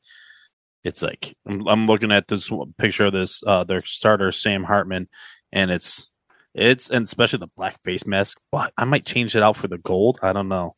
It's 0.84 1.02
like 1.02 1.36
I'm, 1.46 1.66
I'm 1.66 1.86
looking 1.86 2.12
at 2.12 2.28
this 2.28 2.50
picture 2.78 3.06
of 3.06 3.12
this 3.12 3.42
uh 3.46 3.64
their 3.64 3.84
starter 3.84 4.32
Sam 4.32 4.64
Hartman, 4.64 5.08
and 5.52 5.70
it's 5.70 6.10
it's 6.54 6.90
and 6.90 7.04
especially 7.04 7.40
the 7.40 7.48
black 7.56 7.82
face 7.84 8.06
mask. 8.06 8.38
But 8.50 8.72
I 8.76 8.84
might 8.84 9.06
change 9.06 9.36
it 9.36 9.42
out 9.42 9.56
for 9.56 9.68
the 9.68 9.78
gold. 9.78 10.18
I 10.22 10.32
don't 10.32 10.48
know. 10.48 10.74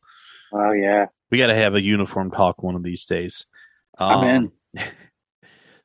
Oh 0.51 0.71
yeah, 0.71 1.07
We 1.31 1.37
got 1.37 1.47
to 1.47 1.55
have 1.55 1.73
a 1.75 1.81
uniform 1.81 2.31
talk 2.31 2.61
one 2.61 2.75
of 2.75 2.83
these 2.83 3.05
days. 3.05 3.45
I'm 3.97 4.51
in. 4.75 4.83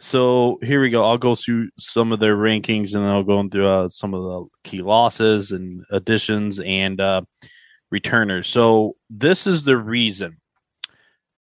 So 0.01 0.59
here 0.63 0.81
we 0.81 0.91
go. 0.91 1.05
I'll 1.05 1.19
go 1.19 1.35
through 1.35 1.71
some 1.77 2.13
of 2.13 2.21
their 2.21 2.37
rankings 2.37 2.95
and 2.95 3.05
then 3.05 3.11
I'll 3.11 3.25
go 3.25 3.47
through 3.49 3.67
uh, 3.67 3.89
some 3.89 4.15
of 4.15 4.23
the 4.23 4.47
key 4.63 4.81
losses 4.81 5.51
and 5.51 5.85
additions 5.91 6.61
and 6.61 7.01
uh, 7.01 7.23
returners. 7.91 8.47
So 8.47 8.95
this 9.11 9.47
is 9.47 9.65
the 9.65 9.77
reason 9.77 10.37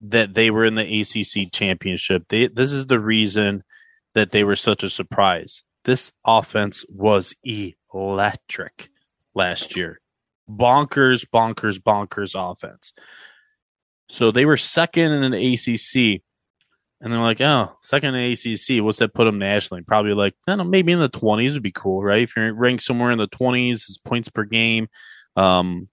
that 0.01 0.35
they 0.35 0.51
were 0.51 0.65
in 0.65 0.75
the 0.75 1.01
ACC 1.01 1.53
championship. 1.53 2.25
They, 2.29 2.49
this 2.49 2.73
is 2.73 2.87
the 2.87 3.01
reason 3.01 3.65
that 4.15 4.31
they 4.31 4.45
were 4.45 4.57
such 4.57 4.83
a 4.83 4.91
surprise. 4.91 5.65
This 5.85 6.13
offense 6.27 6.85
was 6.89 7.35
electric 7.95 8.91
last 9.35 9.77
year. 9.77 10.01
Bonkers, 10.49 11.27
bonkers, 11.33 11.79
bonkers 11.79 12.33
offense. 12.35 12.93
So 14.11 14.31
they 14.31 14.47
were 14.47 14.57
second 14.57 15.13
in 15.13 15.33
the 15.33 15.55
ACC. 15.55 16.23
And 17.01 17.13
they're 17.13 17.21
like, 17.21 17.41
oh, 17.41 17.77
second 17.83 18.15
in 18.15 18.33
ACC. 18.33 18.83
What's 18.83 18.99
that 18.99 19.15
put 19.15 19.25
them 19.25 19.39
nationally? 19.39 19.83
Probably 19.83 20.15
like, 20.15 20.35
I 20.47 20.53
don't 20.53 20.59
know, 20.59 20.65
maybe 20.65 20.93
in 20.93 20.99
the 20.99 21.09
20s 21.09 21.53
would 21.53 21.63
be 21.63 21.71
cool, 21.71 22.03
right? 22.03 22.23
If 22.23 22.37
you're 22.37 22.53
ranked 22.53 22.83
somewhere 22.83 23.13
in 23.13 23.19
the 23.19 23.29
20s, 23.29 23.73
it's 23.73 23.99
points 23.99 24.29
per 24.31 24.45
game. 24.45 24.89
Um, 25.37 25.89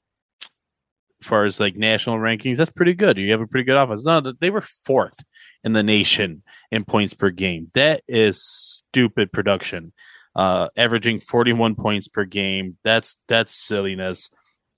as 1.25 1.29
far 1.29 1.45
as 1.45 1.59
like 1.59 1.75
national 1.75 2.17
rankings, 2.17 2.57
that's 2.57 2.69
pretty 2.69 2.93
good. 2.93 3.17
You 3.17 3.31
have 3.31 3.41
a 3.41 3.47
pretty 3.47 3.65
good 3.65 3.77
offense. 3.77 4.05
No, 4.05 4.21
they 4.21 4.51
were 4.51 4.61
fourth 4.61 5.17
in 5.63 5.73
the 5.73 5.81
nation 5.81 6.43
in 6.71 6.85
points 6.85 7.15
per 7.15 7.31
game. 7.31 7.69
That 7.73 8.03
is 8.07 8.45
stupid 8.45 9.31
production. 9.31 9.91
Uh, 10.35 10.67
averaging 10.77 11.21
41 11.21 11.75
points 11.75 12.07
per 12.07 12.25
game. 12.25 12.77
That's 12.83 13.17
that's 13.27 13.55
silliness. 13.55 14.29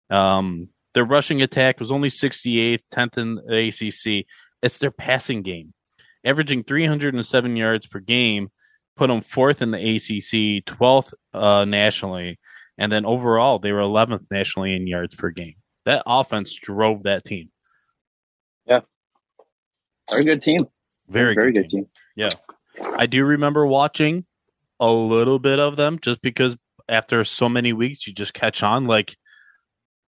Um, 0.09 0.69
their 0.93 1.03
rushing 1.03 1.41
attack 1.41 1.79
was 1.79 1.91
only 1.91 2.09
68th, 2.09 2.79
10th 2.93 3.17
in 3.17 3.35
the 3.35 3.67
ACC. 3.67 4.25
It's 4.61 4.77
their 4.77 4.91
passing 4.91 5.41
game 5.41 5.73
averaging 6.23 6.63
307 6.63 7.55
yards 7.55 7.87
per 7.87 7.99
game, 7.99 8.49
put 8.95 9.07
them 9.07 9.21
fourth 9.21 9.61
in 9.61 9.71
the 9.71 9.77
ACC, 9.77 10.65
12th 10.65 11.13
uh, 11.33 11.65
nationally, 11.65 12.39
and 12.77 12.91
then 12.91 13.05
overall 13.05 13.59
they 13.59 13.71
were 13.71 13.81
11th 13.81 14.25
nationally 14.31 14.75
in 14.75 14.87
yards 14.87 15.15
per 15.15 15.29
game. 15.29 15.55
That 15.87 16.03
offense 16.05 16.53
drove 16.53 17.03
that 17.03 17.23
team. 17.23 17.49
Yeah. 18.65 18.81
Very 20.11 20.25
good 20.25 20.41
team. 20.41 20.67
Very, 21.07 21.33
very 21.33 21.53
good, 21.53 21.61
good 21.63 21.69
team. 21.69 21.87
team. 22.17 22.29
I 22.97 23.05
do 23.05 23.23
remember 23.23 23.65
watching 23.65 24.25
a 24.81 24.91
little 24.91 25.39
bit 25.39 25.59
of 25.59 25.77
them 25.77 25.97
just 26.01 26.21
because 26.21 26.57
after 26.89 27.23
so 27.23 27.47
many 27.47 27.71
weeks 27.71 28.05
you 28.05 28.11
just 28.11 28.33
catch 28.33 28.63
on. 28.63 28.85
Like 28.85 29.15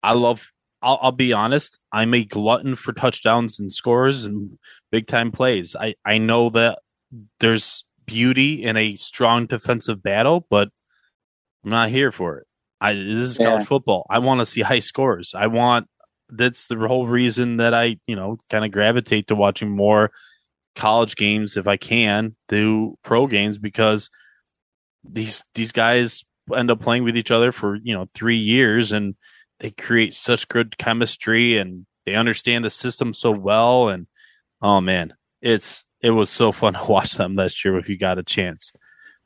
I 0.03 0.13
love. 0.13 0.47
I'll, 0.83 0.99
I'll 1.01 1.11
be 1.11 1.33
honest. 1.33 1.79
I'm 1.91 2.13
a 2.13 2.23
glutton 2.23 2.75
for 2.75 2.93
touchdowns 2.93 3.59
and 3.59 3.73
scores 3.73 4.27
and 4.27 4.59
big 4.91 5.07
time 5.07 5.33
plays. 5.33 5.75
I 5.75 5.95
I 6.05 6.19
know 6.19 6.51
that 6.51 6.81
there's 7.41 7.87
beauty 8.05 8.63
in 8.63 8.77
a 8.77 8.97
strong 8.97 9.47
defensive 9.47 10.03
battle, 10.03 10.47
but 10.51 10.69
I'm 11.65 11.71
not 11.71 11.89
here 11.89 12.13
for 12.13 12.37
it. 12.37 12.47
I 12.83 12.95
this 12.95 13.17
is 13.19 13.39
college 13.39 13.61
Yeah. 13.61 13.65
football. 13.67 14.07
I 14.11 14.19
want 14.19 14.41
to 14.41 14.47
see 14.47 14.61
high 14.63 14.81
scores. 14.81 15.35
I 15.35 15.47
want. 15.47 15.87
That's 16.35 16.67
the 16.67 16.77
whole 16.77 17.07
reason 17.07 17.59
that 17.59 17.75
I 17.75 17.99
you 18.07 18.17
know 18.17 18.39
kind 18.51 18.65
of 18.65 18.73
gravitate 18.73 19.29
to 19.29 19.35
watching 19.37 19.71
more 19.71 20.11
college 20.75 21.15
games 21.17 21.57
if 21.57 21.69
I 21.69 21.77
can 21.77 22.35
do 22.49 22.97
pro 23.05 23.27
games 23.27 23.59
because 23.59 24.11
these 25.05 25.45
these 25.55 25.73
guys 25.73 26.25
end 26.57 26.71
up 26.71 26.81
playing 26.81 27.05
with 27.05 27.17
each 27.17 27.31
other 27.31 27.53
for 27.53 27.77
you 27.83 27.95
know 27.95 28.07
three 28.15 28.39
years 28.39 28.93
and 28.93 29.15
they 29.61 29.71
create 29.71 30.15
such 30.15 30.49
good 30.49 30.77
chemistry 30.79 31.59
and 31.59 31.87
they 32.07 32.15
understand 32.15 32.65
the 32.65 32.71
system 32.71 33.13
so 33.15 33.31
well 33.31 33.89
and 33.89 34.07
oh 34.61 34.81
man 34.81 35.13
it's 35.41 35.85
it 36.01 36.11
was 36.11 36.31
so 36.31 36.51
fun 36.61 36.73
to 36.75 36.85
watch 36.85 37.13
them 37.15 37.37
last 37.37 37.65
year 37.65 37.77
if 37.79 37.89
you 37.89 37.99
got 37.99 38.19
a 38.19 38.23
chance 38.23 38.73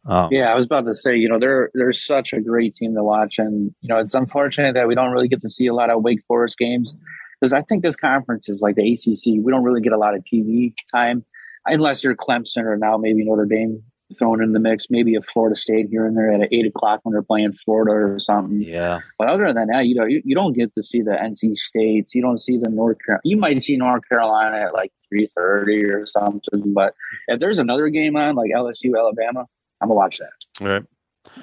um, 0.06 0.28
Yeah, 0.30 0.52
I 0.52 0.54
was 0.54 0.64
about 0.64 0.86
to 0.86 0.94
say, 0.94 1.16
you 1.16 1.28
know, 1.28 1.38
they're 1.38 1.70
they're 1.74 1.92
such 1.92 2.32
a 2.32 2.40
great 2.40 2.76
team 2.76 2.94
to 2.94 3.02
watch, 3.02 3.38
and 3.38 3.74
you 3.80 3.88
know, 3.88 3.98
it's 3.98 4.14
unfortunate 4.14 4.74
that 4.74 4.88
we 4.88 4.94
don't 4.94 5.10
really 5.10 5.28
get 5.28 5.40
to 5.42 5.48
see 5.48 5.66
a 5.66 5.74
lot 5.74 5.90
of 5.90 6.02
Wake 6.02 6.20
Forest 6.28 6.58
games 6.58 6.94
because 7.40 7.52
I 7.52 7.62
think 7.62 7.82
this 7.82 7.96
conference 7.96 8.48
is 8.48 8.60
like 8.62 8.76
the 8.76 8.92
ACC. 8.92 9.44
We 9.44 9.52
don't 9.52 9.64
really 9.64 9.80
get 9.80 9.92
a 9.92 9.98
lot 9.98 10.14
of 10.14 10.22
TV 10.22 10.74
time 10.92 11.24
unless 11.66 12.04
you're 12.04 12.16
Clemson 12.16 12.64
or 12.64 12.76
now 12.76 12.96
maybe 12.96 13.24
Notre 13.24 13.46
Dame 13.46 13.82
thrown 14.18 14.42
in 14.42 14.52
the 14.52 14.60
mix, 14.60 14.86
maybe 14.88 15.16
a 15.16 15.22
Florida 15.22 15.56
State 15.56 15.88
here 15.90 16.06
and 16.06 16.16
there 16.16 16.32
at 16.32 16.48
eight 16.52 16.66
o'clock 16.66 17.00
when 17.02 17.12
they're 17.12 17.22
playing 17.22 17.52
Florida 17.52 17.92
or 17.92 18.18
something. 18.20 18.60
yeah 18.60 19.00
But 19.18 19.28
other 19.28 19.52
than 19.52 19.66
that, 19.68 19.86
you 19.86 19.96
know, 19.96 20.04
you, 20.04 20.22
you 20.24 20.34
don't 20.34 20.52
get 20.52 20.72
to 20.76 20.82
see 20.82 21.02
the 21.02 21.10
NC 21.10 21.54
States. 21.56 22.14
You 22.14 22.22
don't 22.22 22.40
see 22.40 22.56
the 22.56 22.70
North 22.70 22.98
Carolina. 23.04 23.22
You 23.24 23.36
might 23.36 23.62
see 23.62 23.76
North 23.76 24.02
Carolina 24.08 24.58
at 24.58 24.74
like 24.74 24.92
three 25.08 25.26
thirty 25.26 25.84
or 25.84 26.06
something. 26.06 26.72
But 26.72 26.94
if 27.26 27.40
there's 27.40 27.58
another 27.58 27.88
game 27.88 28.16
on, 28.16 28.36
like 28.36 28.50
LSU 28.54 28.96
Alabama, 28.96 29.46
I'm 29.80 29.88
gonna 29.88 29.94
watch 29.94 30.18
that. 30.18 30.64
right 30.64 30.82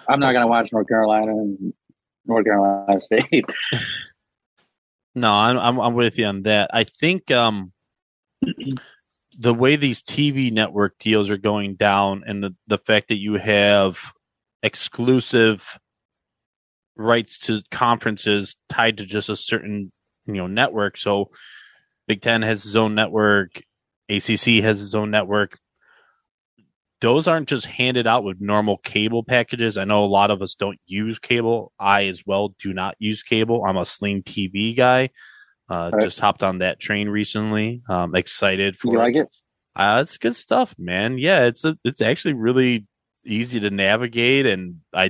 I'm 0.07 0.19
not 0.19 0.33
gonna 0.33 0.47
watch 0.47 0.71
North 0.71 0.87
Carolina 0.87 1.31
and 1.31 1.73
North 2.25 2.45
Carolina 2.45 3.01
State. 3.01 3.45
No, 5.15 5.31
I'm, 5.31 5.57
I'm 5.57 5.79
I'm 5.79 5.93
with 5.93 6.17
you 6.17 6.25
on 6.25 6.43
that. 6.43 6.69
I 6.73 6.83
think 6.83 7.29
um 7.31 7.71
the 9.37 9.53
way 9.53 9.75
these 9.75 10.01
TV 10.01 10.51
network 10.51 10.97
deals 10.99 11.29
are 11.29 11.37
going 11.37 11.75
down, 11.75 12.23
and 12.25 12.43
the 12.43 12.55
the 12.67 12.77
fact 12.77 13.09
that 13.09 13.19
you 13.19 13.35
have 13.35 13.99
exclusive 14.61 15.79
rights 16.95 17.39
to 17.39 17.61
conferences 17.71 18.55
tied 18.69 18.97
to 18.97 19.05
just 19.05 19.29
a 19.29 19.35
certain 19.35 19.91
you 20.25 20.33
know 20.33 20.47
network. 20.47 20.97
So 20.97 21.29
Big 22.07 22.21
Ten 22.21 22.41
has 22.41 22.65
its 22.65 22.75
own 22.75 22.95
network, 22.95 23.61
ACC 24.09 24.63
has 24.63 24.81
its 24.81 24.95
own 24.95 25.11
network. 25.11 25.59
Those 27.03 27.27
aren't 27.27 27.49
just 27.49 27.65
handed 27.65 28.07
out 28.07 28.23
with 28.23 28.39
normal 28.39 28.77
cable 28.77 29.23
packages. 29.23 29.77
I 29.77 29.83
know 29.83 30.05
a 30.05 30.07
lot 30.07 30.31
of 30.31 30.41
us 30.41 30.55
don't 30.55 30.79
use 30.85 31.19
cable. 31.19 31.73
I 31.77 32.05
as 32.05 32.23
well 32.25 32.55
do 32.61 32.73
not 32.73 32.95
use 32.97 33.23
cable. 33.23 33.65
I'm 33.65 33.75
a 33.75 33.85
Sling 33.85 34.23
TV 34.23 34.73
guy. 34.75 35.09
Uh, 35.69 35.91
Right. 35.93 36.01
Just 36.01 36.21
hopped 36.21 36.43
on 36.43 36.59
that 36.59 36.79
train 36.79 37.09
recently. 37.09 37.81
Um, 37.89 38.15
excited 38.15 38.77
for 38.77 38.93
You 38.93 38.97
like 38.99 39.17
it? 39.17 39.27
uh, 39.75 39.99
it's 40.01 40.17
good 40.17 40.33
stuff, 40.35 40.73
man. 40.77 41.17
Yeah, 41.17 41.45
it's 41.45 41.65
a, 41.65 41.77
it's 41.83 41.99
actually 42.01 42.35
really 42.35 42.87
easy 43.25 43.59
to 43.59 43.69
navigate, 43.69 44.45
and 44.45 44.77
I 44.93 45.09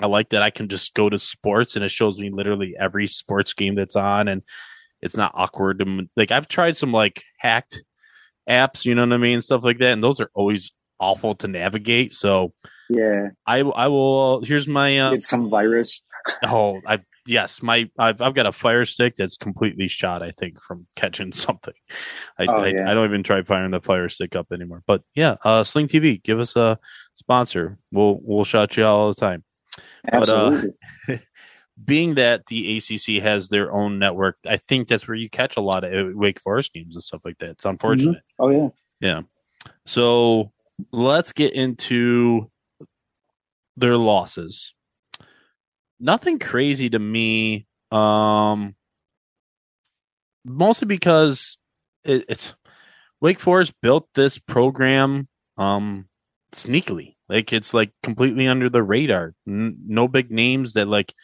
I 0.00 0.06
like 0.06 0.30
that 0.30 0.42
I 0.42 0.48
can 0.50 0.68
just 0.68 0.94
go 0.94 1.10
to 1.10 1.18
sports 1.18 1.76
and 1.76 1.84
it 1.84 1.90
shows 1.90 2.18
me 2.18 2.30
literally 2.30 2.74
every 2.80 3.06
sports 3.06 3.52
game 3.52 3.74
that's 3.74 3.96
on, 3.96 4.28
and 4.28 4.42
it's 5.02 5.16
not 5.16 5.32
awkward. 5.34 5.78
To, 5.80 6.08
like 6.16 6.30
I've 6.30 6.48
tried 6.48 6.76
some 6.78 6.90
like 6.92 7.22
hacked 7.38 7.82
apps, 8.48 8.86
you 8.86 8.94
know 8.94 9.02
what 9.04 9.12
I 9.12 9.18
mean, 9.18 9.42
stuff 9.42 9.62
like 9.62 9.78
that, 9.78 9.92
and 9.92 10.02
those 10.02 10.18
are 10.20 10.30
always 10.34 10.72
awful 11.02 11.34
to 11.36 11.48
navigate. 11.48 12.14
So 12.14 12.54
Yeah. 12.88 13.28
I 13.46 13.58
I 13.60 13.88
will. 13.88 14.42
Here's 14.44 14.66
my 14.68 14.98
uh, 14.98 15.12
It's 15.12 15.28
some 15.28 15.50
virus. 15.50 16.00
oh 16.44 16.80
I 16.86 17.00
yes 17.26 17.62
my 17.62 17.88
I've 17.98 18.20
I've 18.22 18.34
got 18.34 18.46
a 18.46 18.52
fire 18.52 18.84
stick 18.84 19.14
that's 19.16 19.36
completely 19.36 19.88
shot. 19.88 20.22
I 20.22 20.30
think 20.30 20.60
from 20.60 20.86
catching 20.96 21.32
something. 21.46 21.74
I 22.38 22.46
Oh, 22.46 22.58
I, 22.60 22.66
yeah. 22.68 22.90
I 22.90 22.94
don't 22.94 23.04
even 23.08 23.22
try 23.22 23.42
firing 23.42 23.70
the 23.72 23.80
fire 23.80 24.08
stick 24.08 24.36
up 24.36 24.52
anymore. 24.52 24.82
But 24.86 25.02
yeah, 25.14 25.36
uh, 25.44 25.64
Sling 25.64 25.88
TV, 25.88 26.22
give 26.22 26.38
us 26.40 26.54
a 26.56 26.78
sponsor. 27.14 27.78
We'll 27.90 28.18
we'll 28.22 28.44
shout 28.44 28.76
you 28.76 28.84
all 28.86 29.08
the 29.12 29.20
time. 29.20 29.44
But, 30.10 30.28
uh, 30.28 30.46
Absolutely. 30.52 30.72
Being 31.84 32.14
that 32.14 32.46
the 32.46 32.76
ACC 32.76 33.22
has 33.22 33.48
their 33.48 33.72
own 33.72 33.98
network, 33.98 34.36
I 34.46 34.58
think 34.58 34.86
that's 34.88 35.08
where 35.08 35.16
you 35.16 35.30
catch 35.30 35.56
a 35.56 35.60
lot 35.62 35.84
of 35.84 35.92
uh, 35.92 36.10
Wake 36.14 36.38
Forest 36.40 36.74
games 36.74 36.94
and 36.94 37.02
stuff 37.02 37.22
like 37.24 37.38
that. 37.38 37.50
It's 37.50 37.64
unfortunate. 37.64 38.22
oh 38.38 38.50
yeah. 38.50 38.68
Yeah. 39.00 39.20
So 39.86 40.52
let's 40.90 41.32
get 41.32 41.52
into 41.52 42.50
their 43.76 43.96
losses. 43.96 44.74
Nothing 46.00 46.38
crazy 46.38 46.90
to 46.90 46.98
me. 46.98 47.66
Um, 47.90 48.74
mostly 50.44 50.86
because 50.86 51.58
it, 52.04 52.24
it's 52.28 52.54
Wake 53.20 53.40
Forest 53.40 53.74
built 53.82 54.08
this 54.14 54.38
program 54.38 55.28
um 55.58 56.08
sneakily. 56.52 57.16
Like 57.28 57.52
it's 57.52 57.72
like 57.72 57.92
completely 58.02 58.46
under 58.46 58.68
the 58.68 58.82
radar. 58.82 59.34
N- 59.46 59.76
no 59.86 60.08
big 60.08 60.30
names 60.30 60.74
that 60.74 60.88
like, 60.88 61.14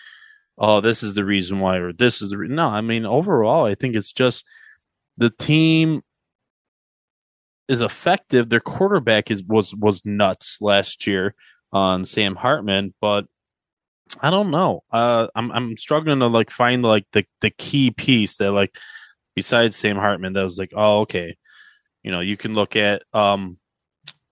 oh, 0.57 0.81
this 0.81 1.03
is 1.03 1.15
the 1.15 1.25
reason 1.25 1.61
why, 1.61 1.77
or 1.77 1.93
this 1.93 2.23
is 2.23 2.31
the 2.31 2.39
re-. 2.39 2.49
no. 2.49 2.69
I 2.69 2.81
mean, 2.81 3.05
overall, 3.05 3.67
I 3.67 3.75
think 3.75 3.97
it's 3.97 4.13
just 4.13 4.45
the 5.17 5.31
team 5.31 6.03
is 7.69 7.81
effective. 7.81 8.49
Their 8.49 8.61
quarterback 8.61 9.31
is 9.31 9.43
was 9.43 9.75
was 9.75 10.05
nuts 10.05 10.59
last 10.61 11.07
year 11.07 11.35
on 11.73 12.05
Sam 12.05 12.35
Hartman, 12.35 12.95
but 13.01 13.27
I 14.21 14.31
don't 14.31 14.51
know. 14.51 14.83
Uh, 14.91 15.29
I'm 15.35 15.53
I'm 15.53 15.77
struggling 15.77 16.21
to 16.21 16.27
like 16.29 16.51
find 16.51 16.83
like 16.83 17.07
the 17.13 17.25
the 17.41 17.51
key 17.51 17.91
piece 17.91 18.39
that 18.39 18.53
like 18.53 18.77
besides 19.37 19.77
Sam 19.77 19.97
Hartman 19.97 20.33
that 20.33 20.43
was 20.43 20.59
like 20.59 20.73
oh 20.75 21.01
okay, 21.01 21.37
you 22.03 22.11
know 22.11 22.21
you 22.21 22.37
can 22.37 22.55
look 22.55 22.77
at 22.77 23.03
um 23.13 23.59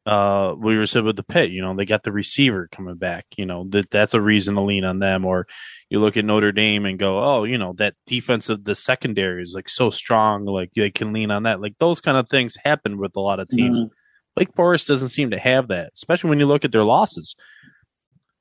uh 0.06 0.54
we 0.56 0.78
were 0.78 0.86
said 0.86 1.04
with 1.04 1.16
the 1.16 1.22
Pitt 1.24 1.50
you 1.50 1.60
know 1.60 1.74
they 1.74 1.84
got 1.84 2.04
the 2.04 2.12
receiver 2.12 2.68
coming 2.70 2.94
back 2.94 3.26
you 3.36 3.44
know 3.44 3.66
that 3.70 3.90
that's 3.90 4.14
a 4.14 4.20
reason 4.20 4.54
to 4.54 4.60
lean 4.60 4.84
on 4.84 5.00
them 5.00 5.24
or 5.24 5.46
you 5.90 5.98
look 5.98 6.16
at 6.16 6.24
Notre 6.24 6.52
Dame 6.52 6.86
and 6.86 6.98
go 6.98 7.22
oh 7.22 7.42
you 7.44 7.58
know 7.58 7.72
that 7.78 7.94
defense 8.06 8.48
of 8.48 8.64
the 8.64 8.74
secondary 8.76 9.42
is 9.42 9.54
like 9.54 9.68
so 9.68 9.90
strong 9.90 10.44
like 10.44 10.70
they 10.76 10.90
can 10.90 11.12
lean 11.12 11.30
on 11.32 11.42
that 11.42 11.60
like 11.60 11.74
those 11.80 12.00
kind 12.00 12.16
of 12.16 12.28
things 12.28 12.56
happen 12.64 12.98
with 12.98 13.16
a 13.16 13.20
lot 13.20 13.40
of 13.40 13.48
teams. 13.48 13.78
Mhm. 13.80 13.90
Wake 14.36 14.54
Forest 14.54 14.86
doesn't 14.86 15.08
seem 15.08 15.30
to 15.30 15.38
have 15.38 15.68
that, 15.68 15.90
especially 15.94 16.28
when 16.30 16.38
you 16.38 16.44
look 16.46 16.64
at 16.64 16.70
their 16.70 16.84
losses. 16.84 17.34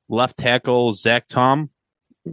Left 0.09 0.37
tackle 0.37 0.91
Zach 0.93 1.25
Tom, 1.27 1.69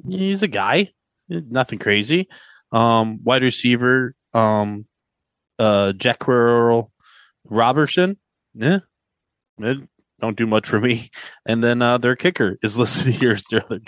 he's 0.09 0.43
a 0.43 0.49
guy, 0.49 0.91
nothing 1.29 1.79
crazy. 1.79 2.29
Um, 2.73 3.23
wide 3.23 3.43
receiver, 3.45 4.15
um, 4.35 4.87
uh, 5.61 5.93
Jack 5.93 6.27
Robertson, 7.45 8.17
yeah, 8.55 8.81
eh, 9.63 9.75
don't 10.21 10.37
do 10.37 10.47
much 10.47 10.69
for 10.69 10.81
me. 10.81 11.11
And 11.47 11.63
then 11.63 11.83
uh, 11.83 11.99
their 11.99 12.15
kicker 12.15 12.57
is 12.63 12.79
listed 12.83 13.15
here 13.15 13.33
as 13.33 13.45
their 13.51 13.65
other 13.65 13.81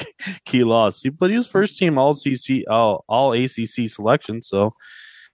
key 0.45 0.65
loss. 0.65 1.05
But 1.19 1.31
he 1.31 1.37
was 1.37 1.47
first 1.47 1.79
team 1.79 1.99
all 1.99 2.15
CC, 2.15 2.65
all 2.69 3.05
all 3.09 3.33
ACC 3.33 3.89
selection, 3.89 4.43
so 4.43 4.75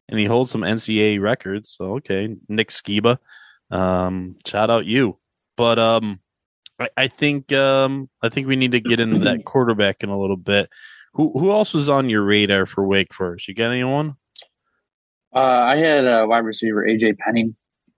and 0.08 0.18
he 0.18 0.26
holds 0.26 0.50
some 0.50 0.62
NCAA 0.62 1.20
records. 1.20 1.74
So 1.78 1.96
okay, 1.96 2.36
Nick 2.48 2.68
Sciba. 2.68 3.18
Um, 3.70 4.36
shout 4.46 4.70
out 4.70 4.86
you. 4.86 5.18
But 5.56 5.78
um, 5.78 6.20
I, 6.78 6.88
I 6.96 7.06
think 7.08 7.52
um, 7.52 8.10
I 8.22 8.28
think 8.28 8.46
we 8.46 8.56
need 8.56 8.72
to 8.72 8.80
get 8.80 9.00
into 9.00 9.20
that 9.20 9.44
quarterback 9.46 10.02
in 10.02 10.10
a 10.10 10.20
little 10.20 10.36
bit. 10.36 10.68
Who 11.14 11.32
who 11.38 11.52
else 11.52 11.74
was 11.74 11.88
on 11.88 12.10
your 12.10 12.22
radar 12.22 12.66
for 12.66 12.86
Wake 12.86 13.14
Forest? 13.14 13.48
You 13.48 13.54
got 13.54 13.70
anyone? 13.70 14.16
Uh, 15.34 15.38
I 15.38 15.76
had 15.76 16.06
a 16.06 16.26
wide 16.26 16.44
receiver 16.44 16.84
AJ 16.84 17.18
Penning, 17.18 17.54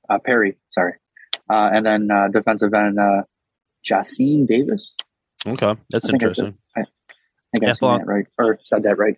uh, 0.09 0.19
Perry, 0.19 0.59
sorry, 0.73 0.95
uh, 1.53 1.71
and 1.73 1.85
then 1.85 2.11
uh, 2.11 2.29
defensive 2.29 2.73
end 2.73 2.99
uh, 2.99 3.23
Jasheen 3.89 4.47
Davis. 4.47 4.95
Okay, 5.47 5.77
that's 5.91 6.05
I 6.07 6.09
think 6.09 6.25
I 6.25 6.29
said- 6.29 6.45
interesting. 6.47 6.55
I 6.75 6.85
think 7.59 7.65
I 7.65 7.73
said 7.73 8.01
that 8.01 8.07
right 8.07 8.27
or 8.39 8.59
said 8.65 8.85
that 8.85 8.97
right. 8.97 9.17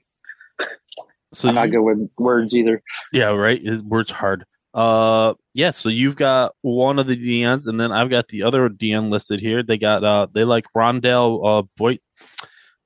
So 1.32 1.48
I'm 1.48 1.54
not 1.54 1.70
good 1.70 1.82
with 1.82 2.10
words 2.18 2.54
either. 2.54 2.82
Yeah, 3.12 3.26
right. 3.30 3.60
It, 3.62 3.84
word's 3.84 4.10
hard. 4.10 4.44
Uh, 4.72 5.34
yeah. 5.52 5.70
So 5.70 5.88
you've 5.88 6.16
got 6.16 6.54
one 6.62 6.98
of 6.98 7.06
the 7.06 7.16
DNs, 7.16 7.66
and 7.66 7.78
then 7.78 7.92
I've 7.92 8.10
got 8.10 8.28
the 8.28 8.42
other 8.42 8.68
DN 8.68 9.10
listed 9.10 9.40
here. 9.40 9.62
They 9.62 9.78
got 9.78 10.02
uh, 10.02 10.26
they 10.32 10.42
like 10.44 10.66
Rondell 10.76 11.40
uh 11.44 11.62
Boy 11.76 11.98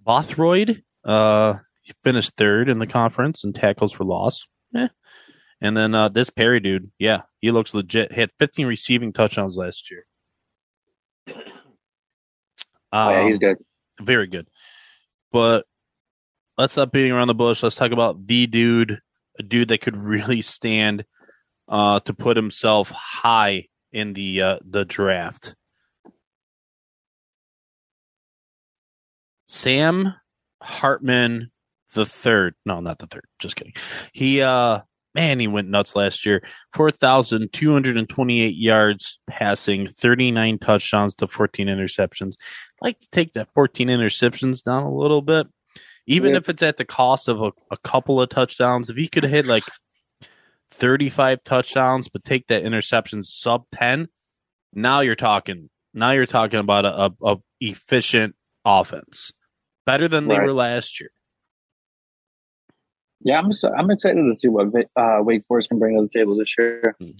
Bothroyd. 0.02 0.82
Uh, 1.04 1.54
he 1.82 1.94
finished 2.02 2.32
third 2.36 2.68
in 2.68 2.78
the 2.78 2.86
conference 2.86 3.44
in 3.44 3.52
tackles 3.54 3.92
for 3.92 4.04
loss. 4.04 4.46
Eh. 4.76 4.88
And 5.60 5.76
then 5.76 5.94
uh, 5.94 6.08
this 6.08 6.30
Perry 6.30 6.60
dude, 6.60 6.90
yeah, 6.98 7.22
he 7.40 7.50
looks 7.50 7.74
legit. 7.74 8.12
He 8.12 8.20
had 8.20 8.30
15 8.38 8.66
receiving 8.66 9.12
touchdowns 9.12 9.56
last 9.56 9.90
year. 9.90 10.06
Oh 12.90 13.10
yeah, 13.10 13.20
Um, 13.20 13.26
he's 13.26 13.38
good. 13.38 13.58
very 14.00 14.26
good. 14.26 14.48
But 15.30 15.66
let's 16.56 16.72
stop 16.72 16.90
beating 16.90 17.12
around 17.12 17.26
the 17.26 17.34
bush. 17.34 17.62
Let's 17.62 17.76
talk 17.76 17.92
about 17.92 18.26
the 18.26 18.46
dude, 18.46 19.00
a 19.38 19.42
dude 19.42 19.68
that 19.68 19.82
could 19.82 19.94
really 19.94 20.40
stand 20.40 21.04
uh, 21.68 22.00
to 22.00 22.14
put 22.14 22.38
himself 22.38 22.88
high 22.90 23.66
in 23.92 24.14
the 24.14 24.40
uh, 24.40 24.58
the 24.66 24.86
draft. 24.86 25.54
Sam 29.46 30.14
Hartman 30.62 31.50
the 31.94 32.06
third. 32.06 32.54
No, 32.66 32.80
not 32.80 32.98
the 32.98 33.06
third. 33.06 33.24
Just 33.38 33.56
kidding. 33.56 33.74
He 34.12 34.40
uh 34.42 34.80
man, 35.18 35.40
he 35.40 35.48
went 35.48 35.68
nuts 35.68 35.96
last 35.96 36.24
year. 36.24 36.42
Four 36.72 36.90
thousand 36.92 37.52
two 37.52 37.72
hundred 37.72 37.96
and 37.96 38.08
twenty 38.08 38.40
eight 38.40 38.56
yards 38.56 39.18
passing, 39.26 39.86
thirty 39.86 40.30
nine 40.30 40.58
touchdowns 40.58 41.14
to 41.16 41.26
fourteen 41.26 41.66
interceptions 41.66 42.34
like 42.80 43.00
to 43.00 43.08
take 43.10 43.32
that 43.32 43.48
14 43.54 43.88
interceptions 43.88 44.62
down 44.62 44.84
a 44.84 44.94
little 44.94 45.22
bit, 45.22 45.46
even 46.06 46.30
Yeah. 46.32 46.36
if 46.38 46.48
it's 46.48 46.62
at 46.62 46.76
the 46.76 46.84
cost 46.84 47.26
of 47.28 47.42
a, 47.42 47.50
a 47.70 47.76
couple 47.82 48.20
of 48.20 48.28
touchdowns. 48.28 48.88
If 48.88 48.96
he 48.96 49.08
could 49.08 49.24
hit 49.24 49.46
like 49.46 49.64
35 50.70 51.42
touchdowns, 51.44 52.08
but 52.08 52.24
take 52.24 52.46
that 52.48 52.62
interception 52.62 53.22
sub 53.22 53.64
10, 53.72 54.08
now 54.72 55.00
you're 55.00 55.16
talking. 55.16 55.70
Now 55.94 56.12
you're 56.12 56.26
talking 56.26 56.60
about 56.60 56.84
a, 56.84 57.06
a, 57.06 57.32
a 57.32 57.36
efficient 57.60 58.36
offense, 58.64 59.32
better 59.86 60.06
than 60.06 60.28
they 60.28 60.38
were 60.38 60.52
last 60.52 61.00
year. 61.00 61.10
Yeah, 63.20 63.38
I'm 63.38 63.50
I'm 63.76 63.90
excited 63.90 64.22
to 64.22 64.34
see 64.36 64.48
what 64.48 64.68
uh, 64.96 65.18
Wake 65.20 65.44
Forest 65.46 65.70
can 65.70 65.78
bring 65.78 65.96
to 65.96 66.02
the 66.02 66.18
table 66.18 66.36
this 66.36 66.54
year. 66.56 66.94
Hmm. 66.98 67.10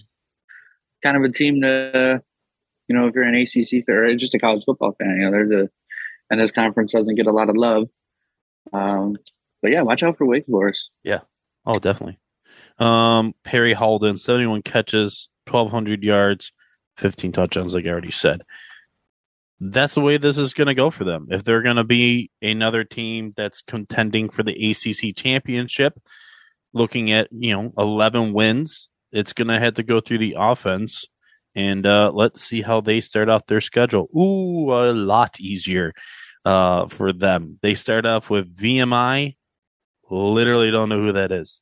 Kind 1.03 1.17
of 1.17 1.23
a 1.23 1.33
team 1.33 1.61
to, 1.61 2.21
you 2.87 2.95
know, 2.95 3.07
if 3.07 3.15
you're 3.15 3.23
an 3.23 3.35
ACC 3.35 3.85
fan 3.85 3.95
or 3.95 4.15
just 4.15 4.33
a 4.33 4.39
college 4.39 4.63
football 4.65 4.95
fan, 4.99 5.15
you 5.17 5.25
know, 5.25 5.31
there's 5.31 5.51
a, 5.51 5.69
and 6.29 6.39
this 6.39 6.51
conference 6.51 6.91
doesn't 6.91 7.15
get 7.15 7.27
a 7.27 7.31
lot 7.31 7.49
of 7.49 7.57
love. 7.57 7.87
Um, 8.73 9.17
but 9.61 9.71
yeah, 9.71 9.81
watch 9.81 10.03
out 10.03 10.17
for 10.17 10.25
Wake 10.25 10.45
Forest. 10.45 10.89
Yeah. 11.03 11.21
Oh, 11.65 11.79
definitely. 11.79 12.19
Um, 12.77 13.33
Perry 13.43 13.73
Holden, 13.73 14.17
71 14.17 14.61
catches, 14.63 15.29
1,200 15.47 16.03
yards, 16.03 16.51
15 16.97 17.31
touchdowns, 17.31 17.73
like 17.73 17.85
I 17.85 17.89
already 17.89 18.11
said. 18.11 18.43
That's 19.59 19.93
the 19.93 20.01
way 20.01 20.17
this 20.17 20.37
is 20.37 20.53
going 20.53 20.67
to 20.67 20.73
go 20.73 20.89
for 20.89 21.03
them. 21.03 21.27
If 21.29 21.43
they're 21.43 21.61
going 21.61 21.75
to 21.75 21.83
be 21.83 22.31
another 22.41 22.83
team 22.83 23.33
that's 23.35 23.61
contending 23.61 24.29
for 24.29 24.43
the 24.43 24.71
ACC 24.71 25.15
championship, 25.15 25.99
looking 26.73 27.11
at 27.11 27.27
you 27.31 27.55
know 27.55 27.73
11 27.77 28.33
wins, 28.33 28.89
it's 29.11 29.33
going 29.33 29.49
to 29.49 29.59
have 29.59 29.75
to 29.75 29.83
go 29.83 29.99
through 29.99 30.19
the 30.19 30.35
offense. 30.37 31.05
And 31.55 31.85
uh, 31.85 32.11
let's 32.13 32.43
see 32.43 32.61
how 32.61 32.79
they 32.79 33.01
start 33.01 33.27
off 33.27 33.47
their 33.47 33.59
schedule. 33.59 34.07
Ooh, 34.15 34.71
a 34.71 34.93
lot 34.93 35.39
easier 35.39 35.93
uh, 36.45 36.87
for 36.87 37.11
them. 37.11 37.59
They 37.61 37.73
start 37.73 38.05
off 38.05 38.29
with 38.29 38.55
VMI. 38.57 39.35
Literally 40.09 40.71
don't 40.71 40.89
know 40.89 41.01
who 41.01 41.13
that 41.13 41.31
is. 41.31 41.61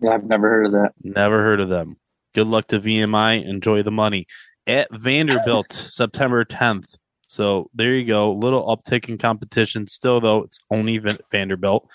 Yeah, 0.00 0.10
I've 0.10 0.24
never 0.24 0.48
heard 0.48 0.66
of 0.66 0.72
that. 0.72 0.92
Never 1.02 1.42
heard 1.42 1.60
of 1.60 1.68
them. 1.68 1.96
Good 2.34 2.46
luck 2.46 2.68
to 2.68 2.80
VMI. 2.80 3.46
Enjoy 3.46 3.82
the 3.82 3.90
money. 3.90 4.26
At 4.66 4.88
Vanderbilt, 4.92 5.72
September 5.72 6.44
10th. 6.44 6.96
So 7.26 7.70
there 7.74 7.94
you 7.94 8.04
go. 8.04 8.32
Little 8.32 8.64
uptick 8.66 9.08
in 9.08 9.18
competition. 9.18 9.86
Still, 9.86 10.20
though, 10.20 10.44
it's 10.44 10.60
only 10.70 10.98
Van- 10.98 11.18
Vanderbilt. 11.30 11.88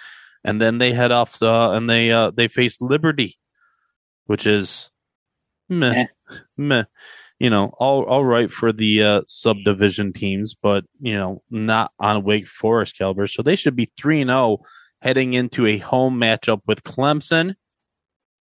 And 0.43 0.59
then 0.59 0.77
they 0.79 0.91
head 0.91 1.11
off 1.11 1.41
uh, 1.41 1.71
and 1.71 1.89
they 1.89 2.11
uh, 2.11 2.32
they 2.32 2.47
face 2.47 2.82
Liberty, 2.82 3.38
which 4.25 4.47
is 4.47 4.89
meh, 5.69 6.05
Eh. 6.29 6.36
meh. 6.57 6.84
You 7.39 7.49
know, 7.49 7.73
all 7.77 8.03
all 8.05 8.25
right 8.25 8.51
for 8.51 8.71
the 8.71 9.03
uh, 9.03 9.21
subdivision 9.27 10.13
teams, 10.13 10.55
but 10.55 10.84
you 10.99 11.13
know, 11.15 11.41
not 11.49 11.91
on 11.99 12.23
Wake 12.23 12.47
Forest 12.47 12.97
caliber. 12.97 13.27
So 13.27 13.41
they 13.41 13.55
should 13.55 13.75
be 13.75 13.89
three 13.97 14.21
and 14.21 14.29
zero 14.29 14.59
heading 15.01 15.34
into 15.34 15.65
a 15.65 15.77
home 15.77 16.19
matchup 16.19 16.61
with 16.67 16.84
Clemson 16.84 17.55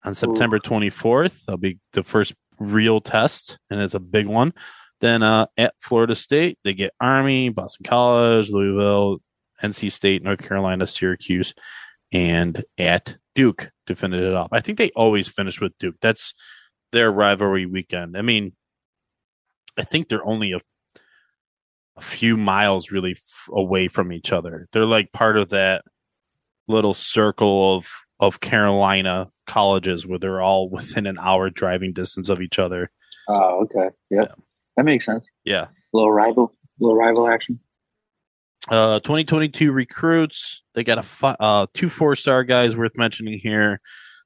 on 0.03 0.15
September 0.15 0.57
24th. 0.59 1.45
That'll 1.45 1.57
be 1.57 1.80
the 1.93 2.01
first 2.03 2.34
real 2.59 3.01
test, 3.01 3.57
and 3.69 3.80
it's 3.82 3.93
a 3.95 3.99
big 3.99 4.28
one. 4.28 4.53
Then 5.02 5.24
uh, 5.24 5.47
at 5.58 5.74
Florida 5.80 6.16
State, 6.16 6.60
they 6.64 6.74
get 6.74 6.93
Army, 7.02 7.49
Boston 7.49 7.86
College, 7.86 8.49
Louisville, 8.49 9.18
NC 9.62 9.91
State, 9.91 10.24
North 10.24 10.47
Carolina, 10.47 10.88
Syracuse, 10.88 11.54
and 12.12 12.64
at 12.78 13.18
Duke 13.36 13.72
to 13.88 13.95
finish 13.95 14.22
it 14.22 14.34
off. 14.34 14.49
I 14.52 14.60
think 14.60 14.78
they 14.78 14.91
always 14.91 15.28
finish 15.28 15.60
with 15.60 15.78
Duke. 15.80 15.95
That's 16.02 16.34
their 16.91 17.12
rivalry 17.12 17.66
weekend. 17.66 18.18
I 18.18 18.22
mean, 18.22 18.54
I 19.78 19.84
think 19.84 20.08
they're 20.10 20.26
only 20.26 20.54
a, 20.54 20.60
a 21.97 22.02
few 22.02 22.38
miles 22.38 22.91
really 22.91 23.14
f- 23.14 23.49
away 23.52 23.88
from 23.88 24.12
each 24.12 24.32
other. 24.32 24.68
They're 24.72 24.86
like 24.86 25.14
part 25.14 25.38
of 25.38 25.49
that 25.49 25.84
little 26.68 26.93
circle 26.93 27.76
of 27.76 27.88
of 28.20 28.39
Carolina 28.39 29.30
colleges 29.47 30.06
where 30.06 30.20
they're 30.20 30.41
all 30.41 30.70
within 30.72 31.08
an 31.08 31.18
hour 31.20 31.49
driving 31.49 31.93
distance 31.93 32.30
of 32.30 32.41
each 32.41 32.60
other. 32.60 32.91
Oh, 33.28 33.64
okay. 33.64 33.89
Yep. 34.10 34.28
Yeah. 34.30 34.43
That 34.82 34.86
makes 34.86 35.05
sense. 35.05 35.27
Yeah. 35.43 35.67
Little 35.93 36.11
rival, 36.11 36.55
little 36.79 36.97
rival 36.97 37.27
action. 37.27 37.59
Uh, 38.67 38.99
2022 39.01 39.71
recruits. 39.71 40.63
They 40.73 40.84
got 40.84 40.97
a 40.97 41.03
fi- 41.03 41.36
uh, 41.39 41.67
two 41.75 41.88
four 41.88 42.15
star 42.15 42.43
guys 42.43 42.75
worth 42.75 42.93
mentioning 42.95 43.38
here. 43.38 43.79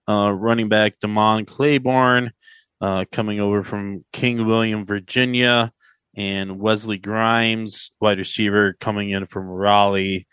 Uh, 0.08 0.32
running 0.32 0.70
back 0.70 0.97
Demond 1.03 1.47
Claiborne, 1.47 2.32
uh, 2.80 3.03
coming 3.12 3.41
over 3.41 3.64
from 3.64 4.06
King 4.14 4.45
William, 4.45 4.86
Virginia, 4.86 5.74
and 6.16 6.58
Wesley 6.58 6.99
Grimes, 6.99 7.91
wide 7.99 8.20
receiver, 8.20 8.78
coming 8.80 9.10
in 9.10 9.26
from 9.26 9.49
Raleigh. 9.49 10.26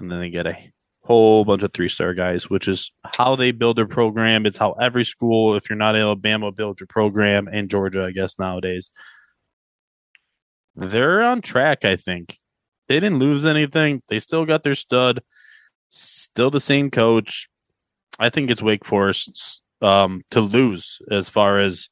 And 0.00 0.10
then 0.10 0.18
they 0.18 0.30
get 0.30 0.48
a 0.48 0.58
whole 1.04 1.44
bunch 1.44 1.62
of 1.62 1.72
three 1.72 1.88
star 1.88 2.14
guys, 2.14 2.50
which 2.50 2.66
is 2.66 2.90
how 3.16 3.36
they 3.36 3.52
build 3.52 3.78
their 3.78 3.86
program. 3.86 4.44
It's 4.44 4.56
how 4.56 4.72
every 4.72 5.04
school, 5.04 5.54
if 5.54 5.70
you're 5.70 5.76
not 5.76 5.94
Alabama, 5.94 6.50
builds 6.50 6.80
your 6.80 6.88
program, 6.88 7.46
and 7.46 7.70
Georgia, 7.70 8.02
I 8.02 8.10
guess, 8.10 8.40
nowadays. 8.40 8.90
They're 10.78 11.22
on 11.22 11.42
track, 11.42 11.84
I 11.84 11.96
think 11.96 12.38
they 12.88 13.00
didn't 13.00 13.18
lose 13.18 13.44
anything. 13.44 14.02
They 14.08 14.18
still 14.18 14.46
got 14.46 14.62
their 14.64 14.74
stud, 14.74 15.20
still 15.88 16.50
the 16.50 16.60
same 16.60 16.90
coach. 16.90 17.48
I 18.18 18.30
think 18.30 18.50
it's 18.50 18.62
Wake 18.62 18.84
Forest 18.84 19.62
um, 19.82 20.22
to 20.30 20.40
lose 20.40 20.98
as 21.10 21.28
far 21.28 21.58
as 21.58 21.88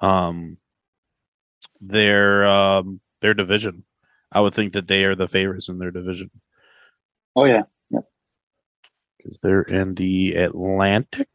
um, 0.00 0.58
their 1.80 2.46
um, 2.46 3.00
their 3.20 3.34
division. 3.34 3.84
I 4.32 4.40
would 4.40 4.54
think 4.54 4.72
that 4.74 4.86
they 4.86 5.04
are 5.04 5.14
the 5.14 5.28
favorites 5.28 5.68
in 5.68 5.78
their 5.78 5.90
division 5.90 6.30
Oh 7.34 7.44
yeah. 7.44 7.62
because 9.16 9.38
they're 9.42 9.62
in 9.62 9.94
the 9.94 10.34
Atlantic. 10.34 11.28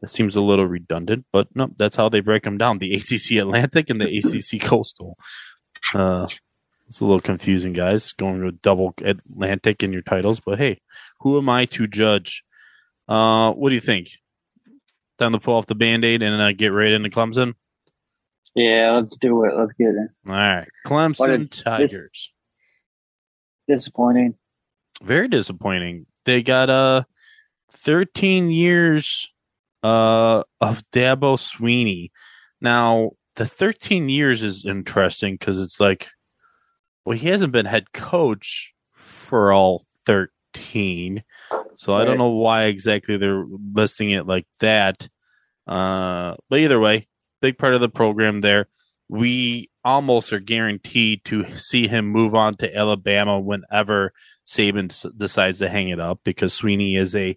That 0.00 0.08
seems 0.08 0.36
a 0.36 0.40
little 0.42 0.66
redundant, 0.66 1.24
but 1.32 1.48
no, 1.54 1.70
that's 1.78 1.96
how 1.96 2.08
they 2.10 2.20
break 2.20 2.42
them 2.42 2.58
down: 2.58 2.78
the 2.78 2.94
ACC 2.94 3.32
Atlantic 3.38 3.88
and 3.90 4.00
the 4.00 4.18
ACC 4.18 4.60
Coastal. 4.68 5.16
Uh, 5.94 6.26
it's 6.86 7.00
a 7.00 7.04
little 7.04 7.20
confusing, 7.20 7.72
guys, 7.72 8.12
going 8.12 8.44
with 8.44 8.60
double 8.60 8.94
Atlantic 9.02 9.82
in 9.82 9.92
your 9.92 10.02
titles. 10.02 10.40
But 10.40 10.58
hey, 10.58 10.80
who 11.20 11.38
am 11.38 11.48
I 11.48 11.64
to 11.66 11.86
judge? 11.86 12.44
Uh, 13.08 13.52
what 13.52 13.70
do 13.70 13.74
you 13.74 13.80
think? 13.80 14.10
Time 15.18 15.32
to 15.32 15.38
pull 15.40 15.54
off 15.54 15.66
the 15.66 15.74
band 15.74 16.04
aid 16.04 16.22
and 16.22 16.40
uh, 16.40 16.52
get 16.52 16.68
right 16.68 16.92
into 16.92 17.08
Clemson. 17.08 17.54
Yeah, 18.54 18.92
let's 19.00 19.16
do 19.16 19.44
it. 19.44 19.54
Let's 19.56 19.72
get 19.72 19.88
it. 19.88 20.10
All 20.26 20.32
right, 20.34 20.68
Clemson 20.86 21.44
a- 21.44 21.62
Tigers. 21.62 22.32
Disappointing. 23.66 24.34
Very 25.02 25.28
disappointing. 25.28 26.06
They 26.24 26.42
got 26.42 26.70
uh 26.70 27.04
13 27.72 28.50
years 28.50 29.32
uh 29.82 30.42
of 30.60 30.82
Dabo 30.92 31.36
Swinney. 31.36 32.10
Now, 32.60 33.12
the 33.36 33.46
13 33.46 34.08
years 34.08 34.42
is 34.42 34.64
interesting 34.64 35.34
because 35.34 35.60
it's 35.60 35.80
like 35.80 36.08
well, 37.04 37.16
he 37.16 37.28
hasn't 37.28 37.52
been 37.52 37.66
head 37.66 37.92
coach 37.92 38.72
for 38.90 39.52
all 39.52 39.84
13. 40.06 41.22
So 41.74 41.94
I 41.94 42.04
don't 42.04 42.18
know 42.18 42.30
why 42.30 42.64
exactly 42.64 43.16
they're 43.16 43.44
listing 43.74 44.10
it 44.10 44.26
like 44.26 44.46
that. 44.60 45.08
Uh, 45.66 46.36
but 46.48 46.60
either 46.60 46.80
way, 46.80 47.08
big 47.42 47.58
part 47.58 47.74
of 47.74 47.80
the 47.80 47.88
program 47.88 48.40
there. 48.40 48.68
We 49.08 49.70
almost 49.84 50.32
are 50.32 50.40
guaranteed 50.40 51.24
to 51.26 51.44
see 51.56 51.88
him 51.88 52.06
move 52.06 52.34
on 52.34 52.56
to 52.56 52.74
Alabama 52.74 53.38
whenever 53.38 54.12
Saban 54.46 54.90
s- 54.90 55.06
decides 55.16 55.58
to 55.58 55.68
hang 55.68 55.90
it 55.90 56.00
up 56.00 56.20
because 56.24 56.58
Swinney 56.58 56.98
is 56.98 57.14
a 57.14 57.36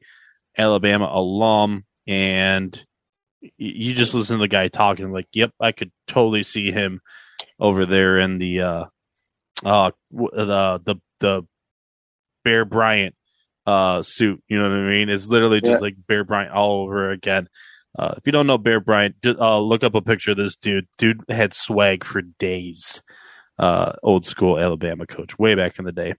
Alabama 0.58 1.10
alum 1.12 1.84
and 2.06 2.86
you 3.57 3.93
just 3.93 4.13
listen 4.13 4.38
to 4.38 4.41
the 4.41 4.47
guy 4.47 4.67
talking 4.67 5.11
like, 5.11 5.27
yep, 5.33 5.51
I 5.59 5.71
could 5.71 5.91
totally 6.07 6.43
see 6.43 6.71
him 6.71 7.01
over 7.59 7.85
there 7.85 8.19
in 8.19 8.38
the 8.39 8.61
uh 8.61 8.85
uh 9.65 9.91
the 10.11 10.79
the 10.83 10.95
the 11.19 11.43
Bear 12.43 12.65
Bryant 12.65 13.15
uh 13.65 14.01
suit, 14.01 14.41
you 14.47 14.57
know 14.57 14.69
what 14.69 14.77
I 14.77 14.89
mean? 14.89 15.09
It's 15.09 15.27
literally 15.27 15.59
just 15.61 15.81
Yeah. 15.81 15.85
like 15.88 15.95
Bear 16.07 16.23
Bryant 16.23 16.51
all 16.53 16.83
over 16.83 17.11
again. 17.11 17.47
Uh, 17.97 18.13
if 18.17 18.25
you 18.27 18.31
don't 18.31 18.45
know 18.47 18.59
Bear 18.59 18.79
Bryant, 18.79 19.15
just, 19.23 19.39
uh, 19.39 19.59
look 19.59 19.83
up 19.83 19.95
a 19.95 20.01
picture 20.01 20.31
of 20.31 20.38
this 20.38 20.55
dude. 20.55 20.88
Dude 20.99 21.23
had 21.29 21.53
swag 21.55 22.03
for 22.03 22.21
days. 22.21 23.01
Uh, 23.57 23.93
old 24.03 24.23
school 24.23 24.59
Alabama 24.59 25.07
coach, 25.07 25.39
way 25.39 25.55
back 25.55 25.79
in 25.79 25.85
the 25.85 25.91
day. 25.91 26.13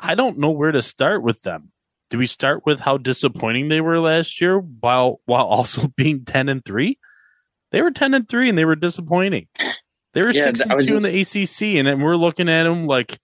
I 0.00 0.16
don't 0.16 0.38
know 0.38 0.50
where 0.50 0.72
to 0.72 0.82
start 0.82 1.22
with 1.22 1.42
them. 1.42 1.70
Do 2.10 2.18
we 2.18 2.26
start 2.26 2.64
with 2.64 2.80
how 2.80 2.98
disappointing 2.98 3.68
they 3.68 3.80
were 3.80 3.98
last 4.00 4.40
year, 4.40 4.58
while 4.58 5.20
while 5.26 5.46
also 5.46 5.88
being 5.96 6.24
ten 6.24 6.48
and 6.48 6.64
three? 6.64 6.98
They 7.72 7.82
were 7.82 7.90
ten 7.90 8.14
and 8.14 8.28
three, 8.28 8.48
and 8.48 8.56
they 8.56 8.64
were 8.64 8.76
disappointing. 8.76 9.48
They 10.14 10.22
were 10.22 10.30
Yeah, 10.30 10.44
six 10.44 10.60
I 10.60 10.64
and 10.64 10.74
was 10.74 10.86
two 10.86 10.96
in 10.96 11.02
the 11.02 11.20
ACC, 11.20 11.76
and 11.78 11.86
then 11.86 12.00
we're 12.00 12.16
looking 12.16 12.48
at 12.48 12.62
them 12.62 12.86
like, 12.86 13.18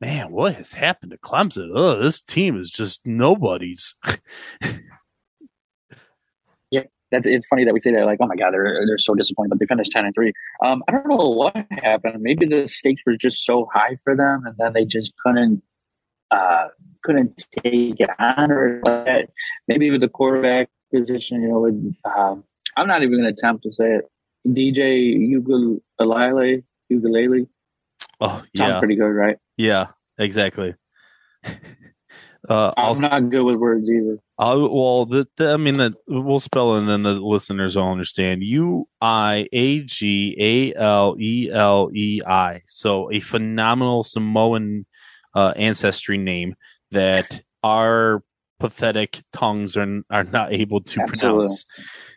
man, 0.00 0.30
what 0.30 0.54
has 0.54 0.72
happened 0.72 1.12
to 1.12 1.18
Clemson? 1.18 1.70
Oh, 1.74 2.02
this 2.02 2.20
team 2.20 2.58
is 2.58 2.70
just 2.70 3.00
nobody's. 3.04 3.94
Yeah. 6.70 6.82
That's 7.10 7.26
it's 7.28 7.46
funny 7.46 7.64
that 7.64 7.72
we 7.72 7.78
say 7.78 7.92
that 7.92 8.06
like 8.06 8.18
oh 8.20 8.26
my 8.26 8.34
god 8.34 8.52
they're 8.52 8.84
they're 8.86 8.98
so 8.98 9.14
disappointed 9.14 9.50
but 9.50 9.60
they 9.60 9.66
finished 9.66 9.92
ten 9.92 10.04
and 10.04 10.12
three. 10.12 10.32
Um, 10.64 10.82
I 10.88 10.92
don't 10.92 11.06
know 11.06 11.16
what 11.16 11.54
happened. 11.70 12.20
Maybe 12.20 12.46
the 12.46 12.66
stakes 12.66 13.02
were 13.06 13.16
just 13.16 13.44
so 13.44 13.68
high 13.72 13.98
for 14.02 14.16
them 14.16 14.44
and 14.44 14.56
then 14.58 14.72
they 14.72 14.84
just 14.84 15.12
couldn't 15.24 15.62
uh 16.34 16.68
couldn't 17.02 17.46
take 17.62 18.00
it 18.00 18.10
on 18.18 18.50
or 18.50 18.80
that. 18.84 19.28
maybe 19.68 19.90
with 19.90 20.00
the 20.00 20.08
quarterback 20.08 20.68
position 20.92 21.42
you 21.42 21.48
know 21.48 21.60
with 21.60 21.94
um, 22.16 22.44
I'm 22.76 22.88
not 22.88 23.02
even 23.02 23.20
going 23.20 23.24
to 23.24 23.38
attempt 23.38 23.62
to 23.64 23.72
say 23.72 23.98
it. 23.98 24.10
DJ 24.48 25.16
Ugalele 25.16 26.64
Ugalele 26.92 27.46
Oh 28.20 28.42
sounds 28.56 28.70
yeah, 28.72 28.78
pretty 28.78 28.96
good 28.96 29.10
right? 29.10 29.38
yeah, 29.56 29.88
exactly. 30.18 30.74
uh, 31.44 32.72
I'm 32.76 32.84
also, 32.84 33.08
not 33.08 33.30
good 33.30 33.44
with 33.44 33.56
words 33.56 33.88
either. 33.88 34.18
Uh, 34.38 34.66
well, 34.70 35.04
the, 35.04 35.28
the, 35.36 35.52
I 35.52 35.56
mean, 35.56 35.76
the, 35.76 35.94
we'll 36.08 36.40
spell 36.40 36.74
it 36.74 36.80
and 36.80 36.88
then 36.88 37.02
the 37.02 37.12
listeners 37.12 37.76
will 37.76 37.88
understand. 37.88 38.42
U 38.42 38.86
I 39.00 39.48
A 39.52 39.82
G 39.82 40.36
A 40.38 40.74
L 40.74 41.16
E 41.18 41.50
L 41.52 41.90
E 41.92 42.20
I. 42.26 42.62
So 42.66 43.12
a 43.12 43.20
phenomenal 43.20 44.04
Samoan 44.04 44.86
uh, 45.34 45.52
ancestry 45.56 46.18
name 46.18 46.54
that 46.90 47.42
our 47.62 48.22
pathetic 48.60 49.22
tongues 49.32 49.76
are 49.76 50.02
are 50.10 50.24
not 50.24 50.52
able 50.52 50.80
to 50.80 51.00
Absolutely. 51.00 51.44
pronounce. 51.44 51.66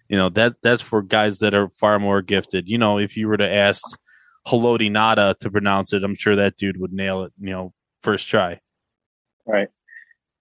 You 0.10 0.18
know 0.18 0.30
that 0.30 0.54
that's 0.64 0.82
for 0.82 1.02
guys 1.02 1.40
that 1.40 1.54
are 1.54 1.70
far 1.70 2.00
more 2.00 2.22
gifted. 2.22 2.68
You 2.68 2.78
know, 2.78 2.98
if 2.98 3.18
you 3.18 3.28
were 3.28 3.38
to 3.38 3.50
ask 3.50 3.84
Haloti 4.48 4.90
Ngata 4.90 5.38
to 5.40 5.52
pronounce 5.52 5.94
it, 5.94 6.04
I'm 6.04 6.16
sure 6.16 6.36
that 6.36 6.56
dude 6.56 6.80
would 6.80 6.94
nail 6.94 7.24
it. 7.24 7.34
You 7.40 7.50
know, 7.50 7.74
first 8.02 8.28
try. 8.28 8.60
Right. 9.46 9.70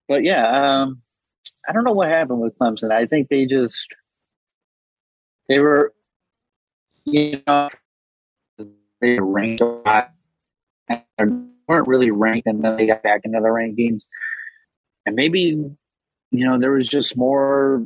But 0.09 0.23
yeah, 0.23 0.47
um, 0.83 1.01
I 1.69 1.73
don't 1.73 1.85
know 1.85 1.93
what 1.93 2.09
happened 2.09 2.41
with 2.41 2.57
Clemson. 2.59 2.93
I 2.93 3.07
think 3.07 3.29
they 3.29 3.47
just 3.47 3.93
they 5.49 5.59
were, 5.59 5.93
you 7.05 7.43
know, 7.47 7.69
they 9.01 9.19
ranked 9.19 9.61
a 9.61 9.67
lot 9.67 10.13
and 11.19 11.51
weren't 11.69 11.89
really 11.89 12.11
ranked, 12.11 12.47
and 12.47 12.63
then 12.63 12.77
they 12.77 12.87
got 12.87 13.03
back 13.03 13.23
into 13.25 13.41
the 13.41 13.49
rankings. 13.49 14.05
And 15.05 15.15
maybe, 15.15 15.39
you 16.31 16.45
know, 16.45 16.59
there 16.59 16.73
was 16.73 16.89
just 16.89 17.17
more 17.17 17.85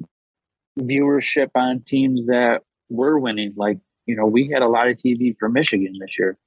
viewership 0.78 1.50
on 1.54 1.80
teams 1.80 2.26
that 2.26 2.62
were 2.88 3.18
winning. 3.18 3.54
Like, 3.56 3.78
you 4.06 4.16
know, 4.16 4.26
we 4.26 4.48
had 4.48 4.62
a 4.62 4.68
lot 4.68 4.88
of 4.88 4.96
TV 4.96 5.36
for 5.38 5.48
Michigan 5.48 5.94
this 6.00 6.18
year, 6.18 6.38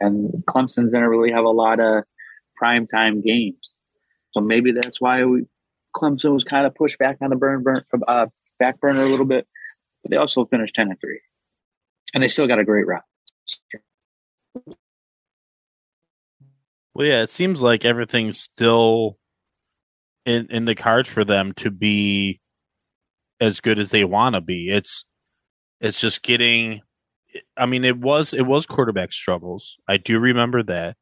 and 0.00 0.30
Clemson 0.46 0.84
didn't 0.86 1.04
really 1.04 1.32
have 1.32 1.44
a 1.44 1.50
lot 1.50 1.80
of 1.80 2.04
prime 2.56 2.86
time 2.86 3.20
games. 3.20 3.74
So 4.32 4.40
maybe 4.40 4.72
that's 4.72 5.00
why 5.00 5.24
we, 5.24 5.46
Clemson 5.96 6.32
was 6.32 6.44
kind 6.44 6.66
of 6.66 6.74
pushed 6.74 6.98
back 6.98 7.18
on 7.20 7.30
the 7.30 7.36
burn, 7.36 7.62
burn 7.62 7.82
uh, 8.08 8.26
back 8.58 8.80
burner 8.80 9.04
a 9.04 9.08
little 9.08 9.26
bit. 9.26 9.46
But 10.02 10.10
they 10.10 10.16
also 10.16 10.44
finished 10.44 10.74
ten 10.74 10.88
and 10.88 11.00
three, 11.00 11.20
and 12.12 12.22
they 12.22 12.28
still 12.28 12.46
got 12.46 12.58
a 12.58 12.64
great 12.64 12.86
route. 12.86 13.04
Well, 16.94 17.06
yeah, 17.06 17.22
it 17.22 17.30
seems 17.30 17.60
like 17.60 17.84
everything's 17.84 18.38
still 18.38 19.18
in 20.24 20.46
in 20.50 20.64
the 20.64 20.74
cards 20.74 21.08
for 21.08 21.24
them 21.24 21.52
to 21.54 21.70
be 21.70 22.40
as 23.40 23.60
good 23.60 23.78
as 23.78 23.90
they 23.90 24.04
want 24.04 24.34
to 24.34 24.40
be. 24.40 24.70
It's 24.70 25.04
it's 25.80 26.00
just 26.00 26.22
getting. 26.22 26.82
I 27.56 27.66
mean, 27.66 27.84
it 27.84 27.98
was 27.98 28.32
it 28.32 28.46
was 28.46 28.64
quarterback 28.66 29.12
struggles. 29.12 29.76
I 29.88 29.96
do 29.96 30.20
remember 30.20 30.62
that. 30.64 30.96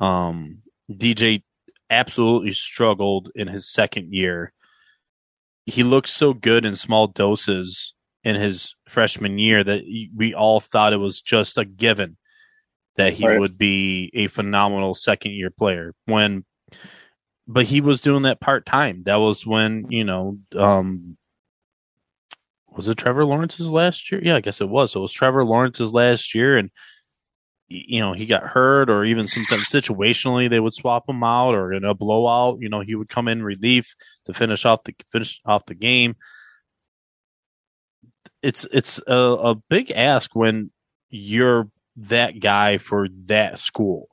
Um, 0.00 0.62
DJ 0.90 1.42
absolutely 1.90 2.52
struggled 2.52 3.30
in 3.34 3.48
his 3.48 3.70
second 3.70 4.14
year. 4.14 4.52
He 5.66 5.82
looked 5.82 6.08
so 6.08 6.32
good 6.32 6.64
in 6.64 6.76
small 6.76 7.08
doses 7.08 7.94
in 8.24 8.36
his 8.36 8.74
freshman 8.88 9.38
year 9.38 9.62
that 9.62 9.82
we 10.16 10.32
all 10.34 10.60
thought 10.60 10.92
it 10.92 10.98
was 10.98 11.20
just 11.20 11.58
a 11.58 11.64
given 11.64 12.16
that 12.96 13.12
he 13.12 13.26
Right. 13.26 13.38
would 13.38 13.58
be 13.58 14.10
a 14.14 14.26
phenomenal 14.28 14.94
second 14.94 15.32
year 15.32 15.50
player 15.50 15.94
when 16.06 16.44
but 17.48 17.64
he 17.64 17.80
was 17.80 18.00
doing 18.00 18.24
that 18.24 18.40
part 18.40 18.66
time. 18.66 19.04
That 19.04 19.16
was 19.16 19.46
when, 19.46 19.86
you 19.90 20.04
know, 20.04 20.38
um 20.56 21.16
was 22.76 22.88
it 22.88 22.98
Trevor 22.98 23.24
Lawrence's 23.24 23.68
last 23.68 24.10
year? 24.12 24.20
Yeah, 24.22 24.36
I 24.36 24.40
guess 24.40 24.60
it 24.60 24.68
was. 24.68 24.92
So 24.92 25.00
it 25.00 25.02
was 25.02 25.12
Trevor 25.12 25.44
Lawrence's 25.44 25.92
last 25.92 26.34
year 26.34 26.56
and 26.58 26.70
you 27.68 27.98
know, 27.98 28.12
he 28.12 28.26
got 28.26 28.44
hurt 28.44 28.88
or 28.88 29.04
even 29.04 29.26
sometimes 29.26 29.64
situationally 29.64 30.48
they 30.48 30.60
would 30.60 30.74
swap 30.74 31.08
him 31.08 31.24
out 31.24 31.54
or 31.54 31.72
in 31.72 31.84
a 31.84 31.94
blowout, 31.94 32.58
you 32.60 32.68
know, 32.68 32.80
he 32.80 32.94
would 32.94 33.08
come 33.08 33.26
in 33.26 33.42
relief 33.42 33.94
to 34.26 34.32
finish 34.32 34.64
off 34.64 34.84
the 34.84 34.94
finish 35.10 35.40
off 35.44 35.66
the 35.66 35.74
game. 35.74 36.14
It's 38.42 38.66
it's 38.72 39.00
a, 39.06 39.14
a 39.14 39.54
big 39.68 39.90
ask 39.90 40.36
when 40.36 40.70
you're 41.10 41.68
that 41.96 42.40
guy 42.40 42.78
for 42.78 43.08
that 43.26 43.58
school. 43.58 44.08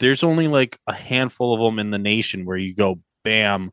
There's 0.00 0.22
only 0.22 0.48
like 0.48 0.78
a 0.86 0.92
handful 0.92 1.54
of 1.54 1.60
them 1.60 1.78
in 1.78 1.90
the 1.90 1.98
nation 1.98 2.44
where 2.44 2.56
you 2.56 2.74
go, 2.74 3.00
bam, 3.22 3.72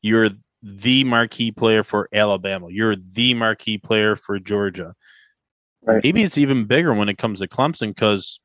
you're 0.00 0.30
the 0.62 1.04
marquee 1.04 1.50
player 1.50 1.82
for 1.82 2.08
Alabama. 2.12 2.68
You're 2.70 2.96
the 2.96 3.34
marquee 3.34 3.78
player 3.78 4.16
for 4.16 4.38
Georgia. 4.38 4.94
Right. 5.84 6.02
Maybe 6.04 6.22
it's 6.22 6.38
even 6.38 6.66
bigger 6.66 6.94
when 6.94 7.08
it 7.08 7.18
comes 7.18 7.40
to 7.40 7.48
Clemson 7.48 7.88
because 7.88 8.40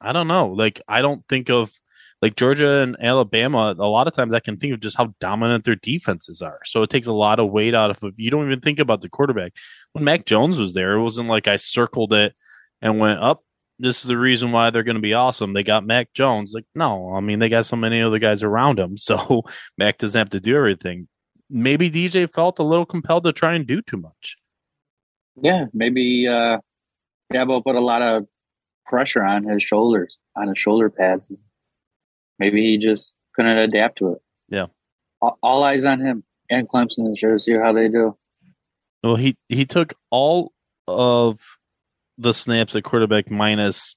I 0.00 0.12
don't 0.12 0.28
know. 0.28 0.48
Like, 0.48 0.80
I 0.88 1.02
don't 1.02 1.22
think 1.28 1.50
of 1.50 1.72
like 2.22 2.36
Georgia 2.36 2.80
and 2.80 2.96
Alabama. 3.00 3.74
A 3.78 3.86
lot 3.86 4.08
of 4.08 4.14
times 4.14 4.34
I 4.34 4.40
can 4.40 4.56
think 4.56 4.74
of 4.74 4.80
just 4.80 4.96
how 4.96 5.14
dominant 5.20 5.64
their 5.64 5.76
defenses 5.76 6.42
are. 6.42 6.60
So 6.64 6.82
it 6.82 6.90
takes 6.90 7.06
a 7.06 7.12
lot 7.12 7.38
of 7.38 7.50
weight 7.50 7.74
out 7.74 7.90
of. 7.90 8.14
You 8.16 8.30
don't 8.30 8.46
even 8.46 8.60
think 8.60 8.78
about 8.78 9.00
the 9.00 9.08
quarterback. 9.08 9.54
When 9.92 10.04
Mac 10.04 10.26
Jones 10.26 10.58
was 10.58 10.74
there, 10.74 10.94
it 10.94 11.02
wasn't 11.02 11.28
like 11.28 11.46
I 11.46 11.56
circled 11.56 12.12
it 12.12 12.34
and 12.82 12.98
went 12.98 13.20
up. 13.20 13.42
This 13.78 13.98
is 13.98 14.02
the 14.04 14.18
reason 14.18 14.52
why 14.52 14.70
they're 14.70 14.82
going 14.82 14.96
to 14.96 15.00
be 15.00 15.14
awesome. 15.14 15.54
They 15.54 15.62
got 15.62 15.86
Mac 15.86 16.12
Jones. 16.12 16.52
Like, 16.54 16.66
no, 16.74 17.14
I 17.14 17.20
mean, 17.20 17.38
they 17.38 17.48
got 17.48 17.64
so 17.64 17.76
many 17.76 18.02
other 18.02 18.18
guys 18.18 18.42
around 18.42 18.78
him. 18.78 18.96
So 18.98 19.42
Mac 19.78 19.98
doesn't 19.98 20.18
have 20.18 20.30
to 20.30 20.40
do 20.40 20.56
everything. 20.56 21.08
Maybe 21.48 21.90
DJ 21.90 22.32
felt 22.32 22.58
a 22.58 22.62
little 22.62 22.86
compelled 22.86 23.24
to 23.24 23.32
try 23.32 23.54
and 23.54 23.66
do 23.66 23.80
too 23.82 23.96
much. 23.96 24.36
Yeah, 25.40 25.66
maybe 25.72 26.28
uh, 26.28 26.58
Dabo 27.32 27.64
put 27.64 27.76
a 27.76 27.80
lot 27.80 28.02
of 28.02 28.26
pressure 28.86 29.24
on 29.24 29.44
his 29.44 29.62
shoulders, 29.62 30.18
on 30.36 30.48
his 30.48 30.58
shoulder 30.58 30.90
pads. 30.90 31.32
Maybe 32.38 32.64
he 32.64 32.78
just 32.78 33.14
couldn't 33.34 33.56
adapt 33.56 33.98
to 33.98 34.12
it. 34.12 34.22
Yeah. 34.48 34.66
All, 35.22 35.38
all 35.42 35.64
eyes 35.64 35.84
on 35.84 36.00
him 36.00 36.24
and 36.50 36.68
Clemson 36.68 37.08
this 37.08 37.22
year 37.22 37.32
to 37.32 37.38
see 37.38 37.54
how 37.54 37.72
they 37.72 37.88
do. 37.88 38.16
Well, 39.02 39.16
he 39.16 39.36
he 39.48 39.64
took 39.64 39.94
all 40.10 40.52
of 40.86 41.40
the 42.20 42.34
snaps 42.34 42.76
at 42.76 42.84
quarterback 42.84 43.30
minus 43.30 43.96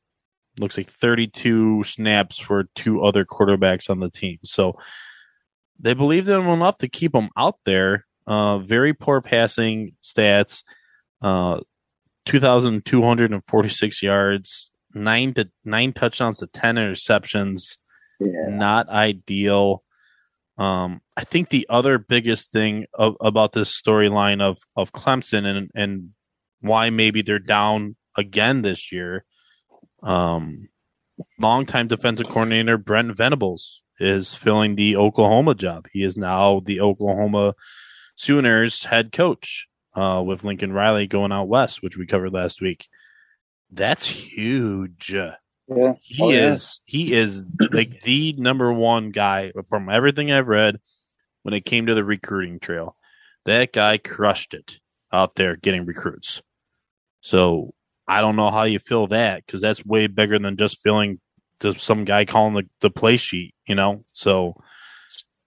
looks 0.59 0.77
like 0.77 0.89
32 0.89 1.83
snaps 1.83 2.39
for 2.39 2.65
two 2.75 3.03
other 3.03 3.25
quarterbacks 3.25 3.89
on 3.89 3.99
the 3.99 4.09
team. 4.09 4.37
So 4.43 4.77
they 5.79 5.93
believed 5.93 6.29
in 6.29 6.39
him 6.41 6.47
enough 6.47 6.77
to 6.79 6.87
keep 6.87 7.13
him 7.15 7.29
out 7.37 7.57
there. 7.65 8.05
Uh, 8.25 8.59
very 8.59 8.93
poor 8.93 9.19
passing 9.21 9.95
stats. 10.03 10.63
Uh, 11.21 11.59
2,246 12.25 14.03
yards, 14.03 14.71
nine 14.93 15.33
to 15.33 15.49
nine 15.65 15.93
touchdowns 15.93 16.39
to 16.39 16.47
10 16.47 16.75
interceptions 16.75 17.77
Yeah. 18.19 18.47
not 18.49 18.87
ideal. 18.89 19.83
Um, 20.57 21.01
I 21.17 21.23
think 21.23 21.49
the 21.49 21.65
other 21.69 21.97
biggest 21.97 22.51
thing 22.51 22.85
of, 22.93 23.15
about 23.19 23.53
this 23.53 23.69
storyline 23.81 24.41
of 24.41 24.59
of 24.75 24.91
Clemson 24.93 25.45
and 25.45 25.69
and 25.75 26.09
why 26.61 26.89
maybe 26.91 27.21
they're 27.23 27.39
down 27.39 27.95
again 28.17 28.61
this 28.61 28.91
year. 28.91 29.25
Um, 30.01 30.69
longtime 31.39 31.87
defensive 31.87 32.27
coordinator 32.27 32.77
Brent 32.77 33.15
Venables 33.15 33.81
is 33.99 34.35
filling 34.35 34.75
the 34.75 34.97
Oklahoma 34.97 35.55
job. 35.55 35.87
He 35.91 36.03
is 36.03 36.17
now 36.17 36.61
the 36.65 36.81
Oklahoma 36.81 37.53
Sooners 38.15 38.83
head 38.83 39.11
coach 39.11 39.67
uh, 39.95 40.21
with 40.25 40.43
Lincoln 40.43 40.73
Riley 40.73 41.07
going 41.07 41.31
out 41.31 41.47
west, 41.47 41.81
which 41.81 41.97
we 41.97 42.05
covered 42.05 42.33
last 42.33 42.61
week. 42.61 42.87
That's 43.71 44.05
huge. 44.05 45.11
Yeah. 45.13 45.35
He 46.01 46.21
Oh, 46.21 46.29
yeah. 46.29 46.51
is 46.51 46.81
he 46.85 47.13
is 47.13 47.43
like 47.71 48.01
the 48.01 48.33
number 48.37 48.71
one 48.73 49.11
guy 49.11 49.51
from 49.69 49.89
everything 49.89 50.31
I've 50.31 50.49
read 50.49 50.79
when 51.43 51.53
it 51.53 51.65
came 51.65 51.85
to 51.85 51.95
the 51.95 52.03
recruiting 52.03 52.59
trail. 52.59 52.97
That 53.45 53.71
guy 53.71 53.97
crushed 53.97 54.53
it 54.53 54.79
out 55.11 55.35
there 55.35 55.55
getting 55.55 55.85
recruits. 55.85 56.41
So 57.21 57.73
I 58.07 58.21
don't 58.21 58.35
know 58.35 58.51
how 58.51 58.63
you 58.63 58.79
feel 58.79 59.07
that 59.07 59.45
because 59.45 59.61
that's 59.61 59.85
way 59.85 60.07
bigger 60.07 60.39
than 60.39 60.57
just 60.57 60.81
filling 60.81 61.19
just 61.59 61.79
some 61.79 62.03
guy 62.03 62.25
calling 62.25 62.55
the, 62.55 62.69
the 62.81 62.89
play 62.89 63.17
sheet, 63.17 63.55
you 63.65 63.75
know. 63.75 64.03
So 64.11 64.61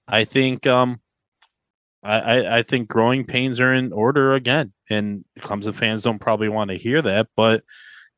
I 0.09 0.25
think 0.25 0.67
um 0.67 1.01
I, 2.03 2.59
I, 2.59 2.63
think 2.63 2.87
growing 2.87 3.25
pains 3.25 3.59
are 3.59 3.73
in 3.73 3.93
order 3.93 4.35
again. 4.35 4.73
And 4.89 5.25
Clemson 5.41 5.75
fans 5.75 6.03
don't 6.03 6.21
probably 6.21 6.49
want 6.49 6.71
to 6.71 6.79
hear 6.79 7.03
that, 7.03 7.27
but 7.35 7.65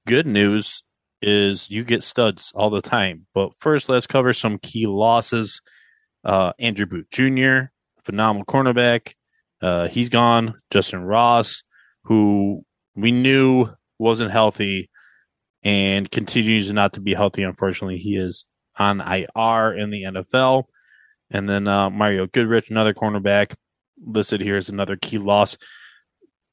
good 0.06 0.26
news 0.26 0.82
is 1.22 1.70
you 1.70 1.84
get 1.84 2.02
studs 2.02 2.52
all 2.54 2.68
the 2.68 2.82
time. 2.82 3.26
But 3.32 3.52
first, 3.58 3.88
let's 3.88 4.06
cover 4.06 4.34
some 4.34 4.58
key 4.58 4.86
losses. 4.86 5.62
Uh, 6.22 6.52
Andrew 6.58 6.84
Booth 6.84 7.08
Jr., 7.10 7.70
phenomenal 8.04 8.44
cornerback. 8.44 9.14
Uh, 9.62 9.88
he's 9.88 10.10
gone. 10.10 10.60
Justin 10.70 11.02
Ross, 11.02 11.62
who 12.04 12.64
we 12.94 13.10
knew 13.10 13.70
wasn't 13.98 14.30
healthy 14.30 14.90
and 15.62 16.10
continues 16.10 16.72
not 16.72 16.94
to 16.94 17.00
be 17.00 17.14
healthy. 17.14 17.42
Unfortunately, 17.42 17.98
he 17.98 18.16
is 18.16 18.44
on 18.78 19.00
IR 19.00 19.76
in 19.76 19.90
the 19.90 20.04
NFL. 20.04 20.64
And 21.30 21.48
then 21.48 21.68
uh, 21.68 21.90
Mario 21.90 22.26
Goodrich, 22.26 22.70
another 22.70 22.94
cornerback, 22.94 23.54
listed 24.04 24.40
here 24.40 24.56
is 24.56 24.68
another 24.68 24.96
key 24.96 25.18
loss. 25.18 25.56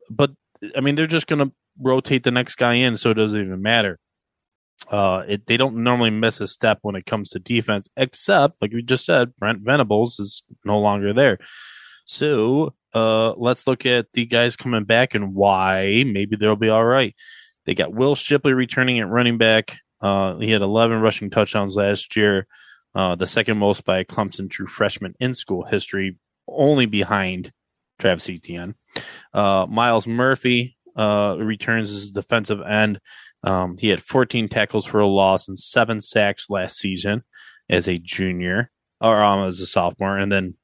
But 0.10 0.32
I 0.76 0.82
mean, 0.82 0.96
they're 0.96 1.06
just 1.06 1.28
going 1.28 1.48
to 1.48 1.54
rotate 1.80 2.24
the 2.24 2.32
next 2.32 2.56
guy 2.56 2.74
in, 2.74 2.98
so 2.98 3.12
it 3.12 3.16
doesn't 3.16 3.40
even 3.40 3.62
matter. 3.62 4.00
Uh, 4.90 5.24
it, 5.28 5.46
they 5.46 5.58
don't 5.58 5.78
normally 5.78 6.10
miss 6.10 6.42
a 6.42 6.48
step 6.48 6.80
when 6.82 6.96
it 6.96 7.06
comes 7.06 7.30
to 7.30 7.40
defense, 7.40 7.88
except 7.96 8.62
like 8.62 8.74
we 8.74 8.82
just 8.82 9.06
said, 9.06 9.36
Brent 9.38 9.62
Venables 9.62 10.20
is 10.20 10.44
no 10.66 10.80
longer 10.80 11.14
there. 11.14 11.40
So 12.06 12.74
uh, 12.96 13.34
let's 13.34 13.68
look 13.68 13.86
at 13.86 14.08
the 14.14 14.26
guys 14.26 14.56
coming 14.56 14.86
back 14.86 15.14
and 15.14 15.36
why 15.36 16.04
maybe 16.08 16.38
they'll 16.38 16.56
be 16.56 16.70
all 16.70 16.86
right. 16.86 17.14
They 17.66 17.76
got 17.76 17.94
Will 17.94 18.16
Shipley 18.16 18.54
returning 18.54 19.00
at 19.00 19.10
running 19.10 19.38
back. 19.38 19.78
Uh, 20.02 20.38
he 20.38 20.52
had 20.52 20.62
11 20.62 21.02
rushing 21.02 21.30
touchdowns 21.30 21.76
last 21.76 22.16
year, 22.16 22.48
uh, 22.94 23.16
the 23.16 23.28
second 23.28 23.58
most 23.58 23.84
by 23.84 24.00
a 24.00 24.06
Clemson 24.06 24.50
true 24.50 24.68
freshman 24.68 25.14
in 25.20 25.34
school 25.34 25.66
history, 25.66 26.18
only 26.48 26.86
behind 26.86 27.52
Travis 28.00 28.30
Etienne. 28.30 28.76
Uh, 29.34 29.66
Myles 29.70 30.08
Murphy 30.08 30.78
uh, 30.96 31.36
returns 31.38 31.92
as 31.92 32.06
a 32.06 32.14
defensive 32.14 32.62
end. 32.62 33.00
Um, 33.44 33.78
he 33.78 33.90
had 33.90 34.02
14 34.02 34.48
tackles 34.48 34.86
for 34.86 35.00
a 35.00 35.08
loss 35.08 35.48
and 35.48 35.60
seven 35.60 36.02
sacks 36.02 36.50
last 36.50 36.78
season 36.78 37.24
as 37.70 37.88
a 37.90 37.98
junior 37.98 38.72
or 39.02 39.22
um, 39.22 39.48
as 39.48 39.60
a 39.60 39.68
sophomore, 39.68 40.18
and 40.18 40.32
then 40.32 40.56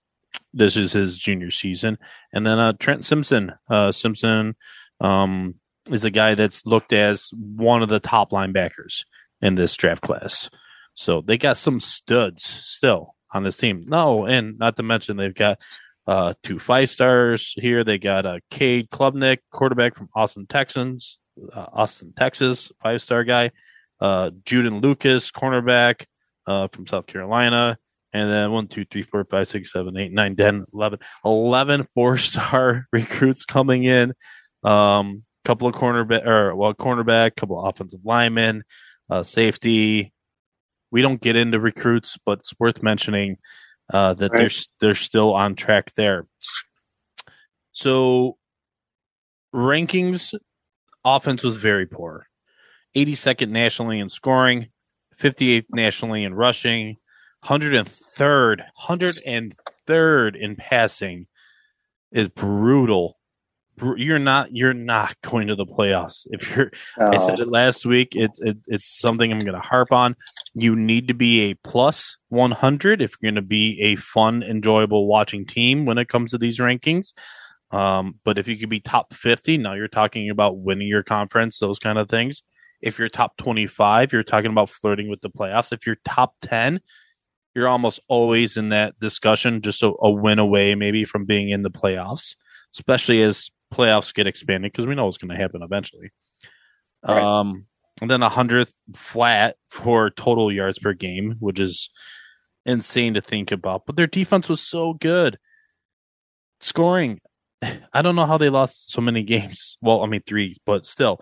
this 0.53 0.75
is 0.75 0.93
his 0.93 1.17
junior 1.17 1.51
season. 1.51 1.97
And 2.33 2.45
then 2.45 2.59
uh, 2.59 2.73
Trent 2.73 3.05
Simpson, 3.05 3.53
uh, 3.69 3.91
Simpson 3.91 4.55
um, 4.99 5.55
is 5.89 6.03
a 6.03 6.11
guy 6.11 6.35
that's 6.35 6.65
looked 6.65 6.93
as 6.93 7.31
one 7.33 7.81
of 7.81 7.89
the 7.89 7.99
top 7.99 8.31
linebackers 8.31 9.05
in 9.41 9.55
this 9.55 9.75
draft 9.75 10.01
class. 10.01 10.49
So 10.93 11.21
they 11.21 11.37
got 11.37 11.57
some 11.57 11.79
studs 11.79 12.43
still 12.43 13.15
on 13.33 13.43
this 13.43 13.57
team. 13.57 13.85
No, 13.87 14.25
and 14.25 14.59
not 14.59 14.75
to 14.77 14.83
mention 14.83 15.17
they've 15.17 15.33
got 15.33 15.61
uh, 16.07 16.33
two 16.43 16.59
five 16.59 16.89
stars 16.89 17.53
here. 17.57 17.83
They 17.83 17.97
got 17.97 18.25
uh, 18.25 18.39
Cade 18.49 18.89
Klubnik, 18.89 19.39
quarterback 19.51 19.95
from 19.95 20.09
Austin 20.15 20.47
Texans, 20.47 21.17
uh, 21.53 21.67
Austin, 21.73 22.13
Texas, 22.15 22.71
five 22.81 23.01
star 23.01 23.23
guy. 23.23 23.51
Uh, 23.99 24.31
Jeadyn 24.45 24.81
Lukus, 24.81 25.31
cornerback 25.31 26.05
uh, 26.47 26.67
from 26.69 26.87
South 26.87 27.05
Carolina. 27.05 27.77
And 28.13 28.29
then 28.29 28.51
one, 28.51 28.67
two, 28.67 28.85
three, 28.85 29.03
four, 29.03 29.23
five, 29.23 29.47
six, 29.47 29.71
seven, 29.71 29.95
eight, 29.97 30.11
nine, 30.11 30.35
10, 30.35 30.65
11, 30.73 30.99
11 31.23 31.87
four 31.93 32.17
star 32.17 32.87
recruits 32.93 33.45
coming 33.45 33.83
in. 33.83 34.13
Um, 34.63 35.23
couple 35.43 35.67
of 35.67 35.73
cornerback 35.73 36.25
or 36.25 36.55
well, 36.55 36.73
cornerback, 36.73 37.35
couple 37.35 37.59
of 37.59 37.67
offensive 37.67 38.01
linemen, 38.03 38.63
uh, 39.09 39.23
safety. 39.23 40.13
We 40.91 41.01
don't 41.01 41.21
get 41.21 41.35
into 41.35 41.59
recruits, 41.59 42.17
but 42.25 42.39
it's 42.39 42.53
worth 42.59 42.83
mentioning 42.83 43.37
uh, 43.91 44.13
that 44.15 44.31
Right. 44.31 44.39
they're 44.39 44.49
they're 44.79 44.95
still 44.95 45.33
on 45.33 45.55
track 45.55 45.93
there. 45.95 46.27
So 47.71 48.37
rankings, 49.53 50.33
offense 51.03 51.43
was 51.43 51.57
very 51.57 51.85
poor. 51.85 52.27
82nd 52.95 53.49
nationally 53.49 53.99
in 53.99 54.09
scoring, 54.09 54.67
58th 55.17 55.65
nationally 55.71 56.23
in 56.23 56.33
rushing, 56.33 56.97
103rd, 57.45 58.61
103rd 58.79 60.35
in 60.35 60.55
passing 60.55 61.27
is 62.11 62.29
brutal. 62.29 63.17
You're 63.95 64.19
not 64.19 64.53
you're 64.55 64.75
not 64.75 65.15
going 65.21 65.47
to 65.47 65.55
the 65.55 65.65
playoffs 65.65 66.27
if 66.29 66.55
you're 66.55 66.71
I 66.99 67.15
Uh, 67.15 67.19
said 67.19 67.39
it 67.39 67.47
last 67.47 67.83
week. 67.85 68.09
It's 68.15 68.39
it, 68.41 68.57
it's 68.67 68.99
something 68.99 69.31
I'm 69.31 69.39
going 69.39 69.55
to 69.59 69.67
harp 69.67 69.91
on. 69.91 70.15
You 70.53 70.75
need 70.75 71.07
to 71.07 71.15
be 71.15 71.49
a 71.49 71.53
plus 71.55 72.17
100 72.29 73.01
if 73.01 73.15
you're 73.19 73.31
going 73.31 73.41
to 73.41 73.47
be 73.47 73.81
a 73.81 73.95
fun, 73.95 74.43
enjoyable 74.43 75.07
watching 75.07 75.45
team 75.47 75.85
when 75.85 75.97
it 75.97 76.09
comes 76.09 76.31
to 76.31 76.37
these 76.37 76.59
rankings. 76.59 77.13
Um, 77.71 78.15
but 78.23 78.37
if 78.37 78.47
you 78.47 78.57
could 78.57 78.69
be 78.69 78.81
top 78.81 79.13
50, 79.13 79.57
now 79.57 79.73
you're 79.73 79.87
talking 79.87 80.29
about 80.29 80.57
winning 80.57 80.87
your 80.89 81.03
conference, 81.03 81.57
those 81.57 81.79
kind 81.79 81.97
of 81.97 82.09
things. 82.09 82.43
If 82.81 82.99
you're 82.99 83.09
top 83.09 83.37
25, 83.37 84.11
you're 84.11 84.23
talking 84.23 84.51
about 84.51 84.69
flirting 84.69 85.07
with 85.09 85.21
the 85.21 85.29
playoffs. 85.29 85.71
If 85.71 85.87
you're 85.87 85.97
top 86.03 86.33
10, 86.41 86.81
you're 87.55 87.67
almost 87.67 87.99
always 88.07 88.57
in 88.57 88.69
that 88.69 88.99
discussion, 88.99 89.61
just 89.61 89.83
a, 89.83 89.91
a 90.01 90.09
win 90.09 90.39
away 90.39 90.75
maybe 90.75 91.05
from 91.05 91.25
being 91.25 91.49
in 91.49 91.63
the 91.63 91.71
playoffs, 91.71 92.35
especially 92.73 93.21
as 93.21 93.49
playoffs 93.73 94.13
get 94.13 94.27
expanded 94.27 94.71
because 94.71 94.87
we 94.87 94.95
know 94.95 95.07
it's 95.07 95.17
going 95.17 95.35
to 95.35 95.41
happen 95.41 95.61
eventually. 95.61 96.11
Right. 97.07 97.21
Um, 97.21 97.65
and 98.01 98.09
then 98.09 98.23
a 98.23 98.29
hundredth 98.29 98.77
flat 98.95 99.57
for 99.69 100.09
total 100.09 100.51
yards 100.51 100.79
per 100.79 100.93
game, 100.93 101.35
which 101.39 101.59
is 101.59 101.89
insane 102.65 103.13
to 103.15 103.21
think 103.21 103.51
about. 103.51 103.85
But 103.85 103.95
their 103.95 104.07
defense 104.07 104.47
was 104.49 104.61
so 104.61 104.93
good. 104.93 105.37
Scoring, 106.59 107.19
I 107.93 108.01
don't 108.01 108.15
know 108.15 108.25
how 108.25 108.37
they 108.37 108.49
lost 108.49 108.91
so 108.91 109.01
many 109.01 109.23
games. 109.35 109.77
Well, 109.81 110.03
I 110.03 110.07
mean 110.07 110.23
three, 110.25 110.57
but 110.65 110.85
still, 110.85 111.21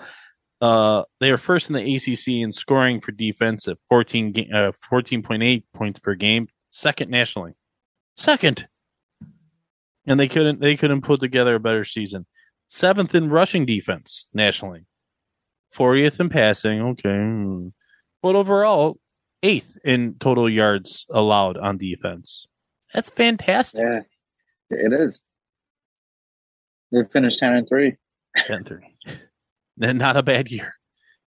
uh, 0.61 1.03
they 1.19 1.31
are 1.31 1.37
first 1.37 1.69
in 1.69 1.75
the 1.75 1.95
ACC 1.95 2.27
in 2.43 2.51
scoring 2.51 2.99
for 3.01 3.11
defense 3.11 3.67
at 3.67 3.77
14 3.87 4.31
ga- 4.31 4.49
uh, 4.53 4.71
14.8 4.91 5.63
points 5.73 5.99
per 5.99 6.15
game, 6.15 6.47
second 6.71 7.09
nationally, 7.09 7.53
second. 8.17 8.67
And 10.05 10.19
they 10.19 10.27
couldn't 10.27 10.59
they 10.59 10.75
couldn't 10.75 11.01
put 11.01 11.19
together 11.19 11.55
a 11.55 11.59
better 11.59 11.85
season. 11.85 12.25
Seventh 12.67 13.13
in 13.15 13.29
rushing 13.29 13.65
defense 13.65 14.27
nationally, 14.33 14.85
40th 15.75 16.19
in 16.19 16.29
passing. 16.29 16.81
Okay, 16.81 17.71
but 18.21 18.35
overall, 18.35 18.99
eighth 19.43 19.77
in 19.85 20.15
total 20.19 20.49
yards 20.49 21.05
allowed 21.11 21.57
on 21.57 21.77
defense. 21.77 22.47
That's 22.93 23.09
fantastic. 23.09 23.81
yeah, 23.83 24.01
it 24.71 24.93
is. 24.93 25.21
They 26.91 27.03
finished 27.03 27.39
ten 27.39 27.53
and 27.53 27.67
three. 27.67 27.95
Ten 28.37 28.63
three. 28.63 28.77
And 28.83 28.93
not 29.79 30.17
a 30.17 30.23
bad 30.23 30.51
year. 30.51 30.73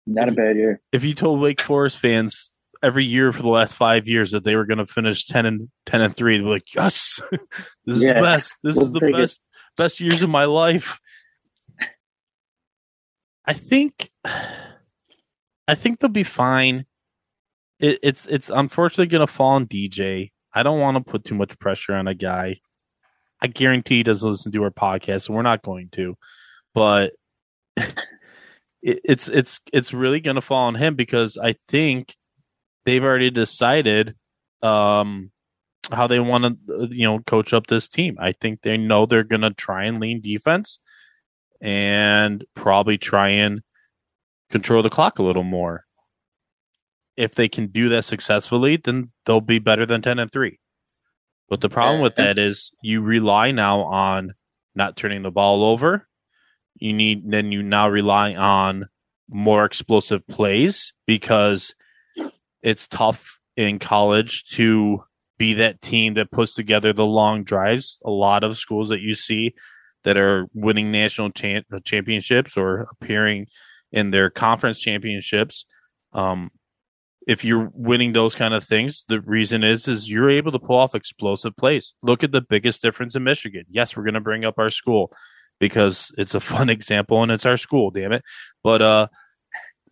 Not 0.05 0.29
a 0.29 0.31
bad 0.31 0.55
year. 0.55 0.81
if 0.91 1.03
you 1.03 1.13
told 1.13 1.41
Wake 1.41 1.61
Forest 1.61 1.99
fans 1.99 2.49
every 2.81 3.03
year 3.05 3.33
for 3.33 3.41
the 3.41 3.49
last 3.49 3.73
five 3.75 4.07
years 4.07 4.31
that 4.31 4.43
they 4.45 4.55
were 4.55 4.65
going 4.65 4.77
to 4.77 4.85
finish 4.85 5.25
ten 5.25 5.45
and 5.45 5.69
ten 5.85 5.99
and 6.01 6.15
three, 6.15 6.37
they'd 6.37 6.43
be 6.43 6.49
like, 6.49 6.73
"Yes, 6.73 7.19
this 7.85 7.97
is 7.97 8.03
Yeah, 8.03 8.13
the 8.13 8.21
best. 8.21 8.55
This 8.63 8.75
we'll 8.77 8.85
is 8.85 8.91
the 8.93 8.99
take 9.01 9.15
it." 9.15 9.17
best 9.17 9.41
best 9.75 9.99
years 9.99 10.21
of 10.21 10.29
my 10.29 10.45
life." 10.45 10.99
I 13.45 13.53
think, 13.53 14.09
I 14.25 15.75
think 15.75 15.99
they'll 15.99 16.09
be 16.09 16.23
fine. 16.23 16.85
It, 17.79 17.99
it's 18.03 18.25
it's 18.25 18.49
unfortunately 18.49 19.07
going 19.07 19.25
to 19.25 19.31
fall 19.31 19.51
on 19.53 19.67
DJ. 19.67 20.31
I 20.53 20.63
don't 20.63 20.79
want 20.79 20.97
to 20.97 21.03
put 21.11 21.23
too 21.23 21.35
much 21.35 21.57
pressure 21.59 21.93
on 21.95 22.07
a 22.07 22.13
guy. 22.15 22.59
I 23.41 23.47
guarantee 23.47 23.97
he 23.97 24.03
doesn't 24.03 24.29
listen 24.29 24.51
to 24.51 24.63
our 24.63 24.71
podcast, 24.71 25.23
so 25.23 25.33
we're 25.33 25.43
not 25.43 25.61
going 25.61 25.89
to. 25.91 26.15
But 26.73 27.13
it, 28.81 28.99
it's 29.03 29.27
it's 29.29 29.59
it's 29.73 29.93
really 29.93 30.19
going 30.19 30.35
to 30.35 30.41
fall 30.41 30.65
on 30.65 30.75
him 30.75 30.95
because 30.95 31.37
I 31.37 31.55
think 31.67 32.15
they've 32.85 33.03
already 33.03 33.29
decided 33.29 34.15
um, 34.61 35.31
how 35.91 36.07
they 36.07 36.19
want 36.19 36.67
to 36.67 36.87
you 36.91 37.07
know 37.07 37.19
coach 37.19 37.53
up 37.53 37.67
this 37.67 37.87
team. 37.87 38.17
I 38.19 38.31
think 38.31 38.61
they 38.61 38.77
know 38.77 39.05
they're 39.05 39.23
going 39.23 39.41
to 39.41 39.53
try 39.53 39.85
and 39.85 39.99
lean 39.99 40.21
defense 40.21 40.79
and 41.61 42.45
probably 42.53 42.97
try 42.97 43.29
and 43.29 43.61
control 44.49 44.83
the 44.83 44.89
clock 44.89 45.19
a 45.19 45.23
little 45.23 45.43
more. 45.43 45.85
If 47.15 47.33
they 47.33 47.49
can 47.49 47.67
do 47.67 47.89
that 47.89 48.05
successfully, 48.05 48.77
then 48.77 49.11
they'll 49.25 49.41
be 49.41 49.59
better 49.59 49.85
than 49.85 50.01
ten 50.01 50.19
and 50.19 50.31
three. 50.31 50.59
But 51.49 51.61
the 51.61 51.69
problem 51.69 52.01
with 52.01 52.15
that 52.15 52.37
is 52.37 52.71
you 52.81 53.01
rely 53.01 53.51
now 53.51 53.81
on 53.81 54.33
not 54.75 54.97
turning 54.97 55.23
the 55.23 55.31
ball 55.31 55.63
over. 55.63 56.07
You 56.79 56.93
need 56.93 57.29
then 57.29 57.51
you 57.51 57.63
now 57.63 57.89
rely 57.89 58.33
on 58.35 58.87
more 59.29 59.65
explosive 59.65 60.25
plays 60.27 60.93
because 61.05 61.75
it's 62.61 62.87
tough 62.87 63.39
in 63.55 63.79
college 63.79 64.45
to 64.51 65.03
be 65.37 65.53
that 65.55 65.81
team 65.81 66.15
that 66.15 66.31
puts 66.31 66.53
together 66.53 66.93
the 66.93 67.05
long 67.05 67.43
drives. 67.43 68.01
A 68.05 68.09
lot 68.09 68.43
of 68.43 68.57
schools 68.57 68.89
that 68.89 69.01
you 69.01 69.13
see 69.13 69.53
that 70.03 70.17
are 70.17 70.47
winning 70.53 70.91
national 70.91 71.31
cha- 71.31 71.61
championships 71.83 72.57
or 72.57 72.87
appearing 72.91 73.47
in 73.91 74.11
their 74.11 74.29
conference 74.29 74.79
championships. 74.79 75.65
Um, 76.13 76.49
if 77.27 77.43
you're 77.43 77.69
winning 77.73 78.13
those 78.13 78.35
kind 78.35 78.53
of 78.53 78.63
things, 78.63 79.03
the 79.09 79.19
reason 79.19 79.63
is 79.63 79.87
is 79.87 80.09
you're 80.09 80.29
able 80.29 80.51
to 80.53 80.59
pull 80.59 80.77
off 80.77 80.95
explosive 80.95 81.55
plays. 81.57 81.93
Look 82.01 82.23
at 82.23 82.31
the 82.31 82.41
biggest 82.41 82.81
difference 82.81 83.15
in 83.15 83.23
Michigan. 83.23 83.65
Yes, 83.69 83.95
we're 83.95 84.03
going 84.03 84.13
to 84.13 84.21
bring 84.21 84.45
up 84.45 84.57
our 84.57 84.69
school 84.69 85.11
because 85.59 86.11
it's 86.17 86.35
a 86.35 86.39
fun 86.53 86.69
example 86.69 87.21
and 87.23 87.31
it's 87.31 87.45
our 87.45 87.57
school, 87.57 87.91
damn 87.91 88.11
it. 88.13 88.23
But 88.63 88.81
uh 88.81 89.07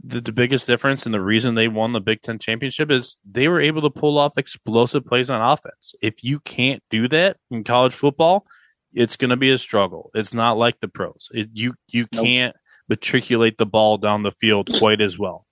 the, 0.04 0.22
the 0.22 0.32
biggest 0.32 0.68
difference 0.68 1.06
and 1.06 1.16
the 1.16 1.22
reason 1.22 1.56
they 1.56 1.68
won 1.68 1.94
the 1.94 2.00
Big 2.00 2.22
Ten 2.22 2.38
championship 2.38 2.92
is 2.92 3.18
they 3.30 3.48
were 3.48 3.62
able 3.62 3.82
to 3.82 3.90
pull 3.90 4.20
off 4.20 4.38
explosive 4.38 5.06
plays 5.06 5.30
on 5.30 5.42
offense. 5.42 5.96
If 6.02 6.24
you 6.24 6.40
can't 6.42 6.84
do 6.92 7.08
that 7.08 7.38
in 7.50 7.64
college 7.64 7.94
football, 7.94 8.46
it's 8.94 9.16
going 9.16 9.30
to 9.30 9.38
be 9.38 9.52
a 9.52 9.58
struggle. 9.58 10.12
It's 10.14 10.34
not 10.34 10.58
like 10.58 10.80
the 10.80 10.88
pros. 10.88 11.30
It, 11.34 11.50
you 11.54 11.74
you 11.90 12.08
Nope. 12.14 12.24
can't 12.24 12.56
matriculate 12.88 13.58
the 13.58 13.66
ball 13.66 13.98
down 13.98 14.24
the 14.24 14.32
field 14.32 14.70
quite 14.78 15.02
as 15.02 15.18
well. 15.18 15.46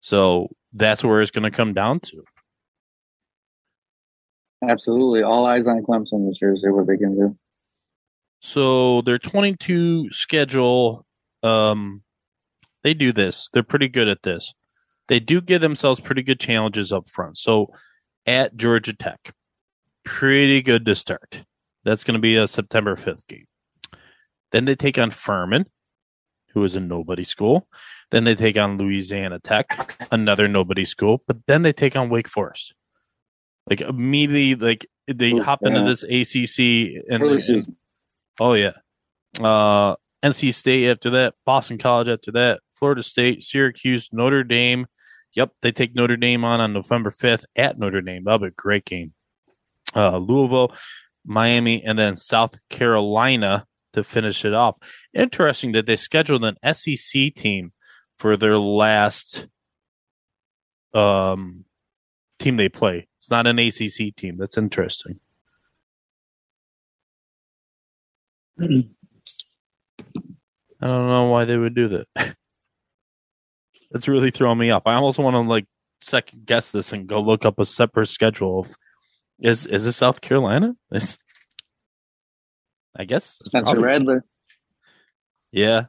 So 0.00 0.48
that's 0.72 1.04
where 1.04 1.20
it's 1.20 1.30
going 1.30 1.44
to 1.44 1.50
come 1.50 1.74
down 1.74 2.00
to. 2.00 2.24
Absolutely. 4.66 5.22
All 5.22 5.46
eyes 5.46 5.66
on 5.66 5.82
Clemson 5.82 6.28
this 6.28 6.40
year. 6.40 6.56
See 6.56 6.68
what 6.68 6.86
they 6.86 6.96
can 6.96 7.14
do. 7.16 7.36
So 8.46 9.00
their 9.00 9.16
22 9.16 10.10
schedule, 10.10 11.06
um, 11.42 12.02
they 12.82 12.92
do 12.92 13.10
this. 13.10 13.48
They're 13.50 13.62
pretty 13.62 13.88
good 13.88 14.06
at 14.06 14.22
this. 14.22 14.52
They 15.08 15.18
do 15.18 15.40
give 15.40 15.62
themselves 15.62 15.98
pretty 15.98 16.22
good 16.22 16.38
challenges 16.38 16.92
up 16.92 17.08
front. 17.08 17.38
So 17.38 17.72
at 18.26 18.54
Georgia 18.54 18.92
Tech, 18.92 19.32
pretty 20.04 20.60
good 20.60 20.84
to 20.84 20.94
start. 20.94 21.42
That's 21.84 22.04
going 22.04 22.16
to 22.16 22.20
be 22.20 22.36
a 22.36 22.46
September 22.46 22.96
5th 22.96 23.26
game. 23.28 23.46
Then 24.52 24.66
they 24.66 24.76
take 24.76 24.98
on 24.98 25.10
Furman, 25.10 25.64
who 26.50 26.62
is 26.64 26.76
a 26.76 26.80
nobody 26.80 27.24
school. 27.24 27.66
Then 28.10 28.24
they 28.24 28.34
take 28.34 28.58
on 28.58 28.76
Louisiana 28.76 29.40
Tech, 29.40 29.96
another 30.12 30.48
nobody 30.48 30.84
school. 30.84 31.22
But 31.26 31.38
then 31.46 31.62
they 31.62 31.72
take 31.72 31.96
on 31.96 32.10
Wake 32.10 32.28
Forest. 32.28 32.74
Like 33.70 33.80
immediately, 33.80 34.54
like 34.54 34.86
they 35.08 35.30
hop 35.38 35.60
into 35.62 35.80
this 35.80 36.02
ACC 36.02 37.02
and 37.08 37.42
season. 37.42 37.76
Oh 38.40 38.54
yeah. 38.54 38.72
Uh 39.40 39.96
NC 40.24 40.54
State 40.54 40.90
after 40.90 41.10
that, 41.10 41.34
Boston 41.44 41.76
College 41.76 42.08
after 42.08 42.32
that, 42.32 42.60
Florida 42.72 43.02
State, 43.02 43.44
Syracuse, 43.44 44.08
Notre 44.10 44.42
Dame. 44.42 44.86
Yep, 45.34 45.52
they 45.60 45.70
take 45.70 45.94
Notre 45.94 46.16
Dame 46.16 46.44
on 46.44 46.60
on 46.60 46.72
November 46.72 47.10
5th 47.10 47.44
at 47.56 47.78
Notre 47.78 48.00
Dame. 48.00 48.24
That'll 48.24 48.38
be 48.38 48.46
a 48.46 48.50
great 48.50 48.86
game. 48.86 49.12
Uh, 49.94 50.16
Louisville, 50.16 50.74
Miami, 51.26 51.84
and 51.84 51.98
then 51.98 52.16
South 52.16 52.58
Carolina 52.70 53.66
to 53.92 54.04
finish 54.04 54.44
it 54.44 54.54
off. 54.54 54.76
Interesting 55.12 55.72
that 55.72 55.86
they 55.86 55.96
scheduled 55.96 56.44
an 56.44 56.56
SEC 56.74 57.34
team 57.34 57.72
for 58.18 58.36
their 58.36 58.58
last 58.58 59.46
um, 60.94 61.64
team 62.38 62.56
they 62.56 62.68
play. 62.68 63.08
It's 63.18 63.30
not 63.30 63.46
an 63.46 63.58
ACC 63.58 64.14
team. 64.16 64.36
That's 64.38 64.58
interesting. 64.58 65.20
I 68.60 68.66
don't 70.86 71.08
know 71.08 71.28
why 71.30 71.44
they 71.44 71.56
would 71.56 71.74
do 71.74 71.88
that. 71.88 72.06
That's 73.90 74.08
really 74.08 74.30
throwing 74.30 74.58
me 74.58 74.70
up. 74.70 74.84
I 74.86 74.94
almost 74.94 75.18
want 75.18 75.34
to 75.34 75.40
like 75.40 75.66
second 76.00 76.46
guess 76.46 76.70
this 76.70 76.92
and 76.92 77.06
go 77.06 77.20
look 77.20 77.44
up 77.44 77.58
a 77.58 77.64
separate 77.64 78.08
schedule 78.08 78.60
of 78.60 78.74
is 79.40 79.66
is 79.66 79.86
it 79.86 79.92
South 79.92 80.20
Carolina? 80.20 80.74
It's, 80.90 81.18
I 82.96 83.04
guess 83.04 83.38
it's 83.40 83.50
Spencer 83.50 83.72
probably- 83.72 83.84
Rattler. 83.84 84.24
Yeah. 85.52 85.84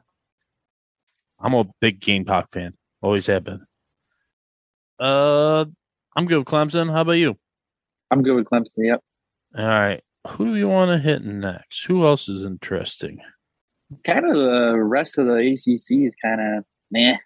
I'm 1.38 1.54
a 1.54 1.64
big 1.80 2.00
Gamecock 2.00 2.50
fan. 2.50 2.74
Always 3.02 3.26
have 3.26 3.44
been. 3.44 3.66
Uh 4.98 5.66
I'm 6.16 6.26
good 6.26 6.38
with 6.38 6.46
Clemson. 6.46 6.90
How 6.90 7.02
about 7.02 7.12
you? 7.12 7.36
I'm 8.10 8.22
good 8.22 8.36
with 8.36 8.46
Clemson. 8.46 8.72
Yep. 8.78 9.00
All 9.58 9.66
right. 9.66 10.02
Who 10.30 10.46
do 10.46 10.52
we 10.52 10.64
want 10.64 10.90
to 10.90 10.98
hit 10.98 11.24
next? 11.24 11.84
Who 11.86 12.04
else 12.06 12.28
is 12.28 12.44
interesting? 12.44 13.18
Kind 14.04 14.24
of 14.26 14.34
the 14.34 14.74
rest 14.78 15.18
of 15.18 15.26
the 15.26 15.34
ACC 15.36 16.04
is 16.06 16.14
kind 16.22 16.40
of 16.58 16.64
meh. 16.90 17.16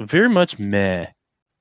Very 0.00 0.28
much 0.28 0.58
meh. 0.58 1.06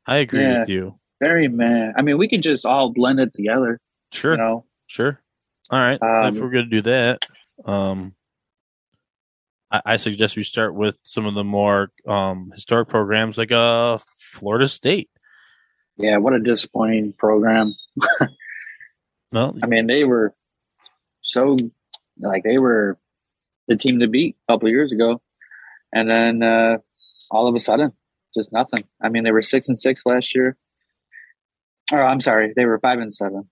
I 0.05 0.17
agree 0.17 0.41
Yeah. 0.41 0.59
with 0.59 0.69
you. 0.69 0.99
Very 1.19 1.47
meh. 1.47 1.91
I 1.95 2.01
mean, 2.01 2.17
we 2.17 2.27
could 2.27 2.43
just 2.43 2.65
all 2.65 2.91
blend 2.91 3.19
it 3.19 3.33
together. 3.33 3.79
Sure. 4.11 4.31
You 4.33 4.37
know, 4.37 4.65
Sure. 4.87 5.19
All 5.69 5.79
right. 5.79 6.01
Um, 6.01 6.35
if 6.35 6.41
we're 6.41 6.49
going 6.49 6.69
to 6.69 6.69
do 6.69 6.81
that, 6.83 7.25
um, 7.65 8.13
I, 9.71 9.81
I 9.85 9.95
suggest 9.95 10.35
we 10.35 10.43
start 10.43 10.75
with 10.75 10.97
some 11.03 11.25
of 11.25 11.33
the 11.35 11.43
more 11.43 11.89
um, 12.07 12.51
historic 12.53 12.89
programs 12.89 13.37
like 13.37 13.51
uh, 13.51 13.97
Florida 14.17 14.67
State. 14.67 15.09
yeah. 15.97 16.17
What 16.17 16.33
a 16.33 16.39
disappointing 16.39 17.13
program. 17.13 17.73
Well, 19.33 19.55
I 19.61 19.65
mean, 19.67 19.87
they 19.87 20.03
were 20.05 20.33
so 21.21 21.57
like 22.19 22.43
they 22.43 22.57
were 22.59 22.97
the 23.67 23.75
team 23.75 23.99
to 23.99 24.07
beat 24.07 24.37
a 24.47 24.53
couple 24.53 24.69
years 24.69 24.91
ago, 24.91 25.21
and 25.91 26.09
then 26.09 26.43
uh, 26.43 26.77
all 27.31 27.47
of 27.47 27.55
a 27.55 27.59
sudden, 27.59 27.93
just 28.35 28.53
nothing. 28.53 28.85
I 29.01 29.09
mean, 29.09 29.23
they 29.23 29.31
were 29.31 29.41
six 29.41 29.67
and 29.69 29.79
six 29.79 30.05
last 30.05 30.35
year. 30.35 30.55
Oh, 31.91 31.97
I'm 31.97 32.21
sorry, 32.21 32.51
they 32.55 32.65
were 32.65 32.79
five 32.79 32.99
and 32.99 33.13
seven. 33.13 33.49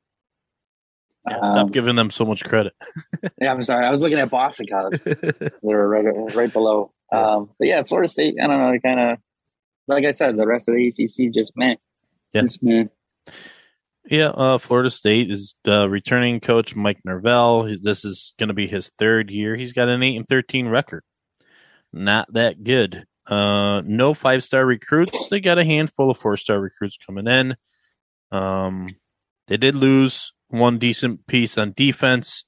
yeah, 1.29 1.37
stop 1.41 1.57
Um, 1.65 1.71
giving 1.71 1.95
them 1.95 2.11
so 2.11 2.25
much 2.25 2.43
credit. 2.45 2.73
Yeah, 3.39 3.51
I'm 3.51 3.61
sorry. 3.63 3.85
I 3.85 3.91
was 3.91 4.01
looking 4.03 4.19
at 4.19 4.29
Boston 4.29 4.67
College. 4.69 5.01
they 5.03 5.51
were 5.61 5.87
right, 5.87 6.35
right 6.35 6.51
below. 6.53 6.91
Um, 7.11 7.49
but 7.59 7.67
yeah, 7.67 7.81
Florida 7.83 8.07
State. 8.07 8.35
I 8.41 8.45
don't 8.47 8.57
know. 8.59 8.71
They 8.71 8.79
Kind 8.79 8.99
of 8.99 9.17
like 9.87 10.05
I 10.05 10.11
said, 10.11 10.37
the 10.37 10.45
rest 10.47 10.67
of 10.69 10.75
the 10.75 10.87
ACC 10.87 11.33
just 11.33 11.57
man. 11.57 11.77
Yeah. 12.33 12.41
Just 12.41 12.61
man. 12.63 12.89
Yeah, 14.09 14.29
uh, 14.29 14.57
Florida 14.57 14.89
State 14.89 15.29
is 15.29 15.53
uh, 15.67 15.87
returning 15.87 16.39
coach 16.39 16.75
Mike 16.75 16.99
Norvell. 17.05 17.65
He's, 17.65 17.81
this 17.81 18.03
is 18.03 18.33
going 18.39 18.47
to 18.47 18.53
be 18.53 18.67
his 18.67 18.91
third 18.97 19.29
year. 19.29 19.55
He's 19.55 19.73
got 19.73 19.89
an 19.89 20.01
eight 20.03 20.17
and 20.17 20.27
thirteen 20.27 20.67
record. 20.67 21.03
Not 21.93 22.33
that 22.33 22.63
good. 22.63 23.05
Uh, 23.27 23.81
no 23.85 24.13
five 24.13 24.43
star 24.43 24.65
recruits. 24.65 25.27
They 25.29 25.39
got 25.39 25.59
a 25.59 25.65
handful 25.65 26.09
of 26.09 26.17
four 26.17 26.35
star 26.37 26.59
recruits 26.59 26.97
coming 26.97 27.27
in. 27.27 27.55
Um, 28.31 28.95
they 29.47 29.57
did 29.57 29.75
lose 29.75 30.33
one 30.47 30.79
decent 30.79 31.27
piece 31.27 31.57
on 31.57 31.73
defense. 31.75 32.43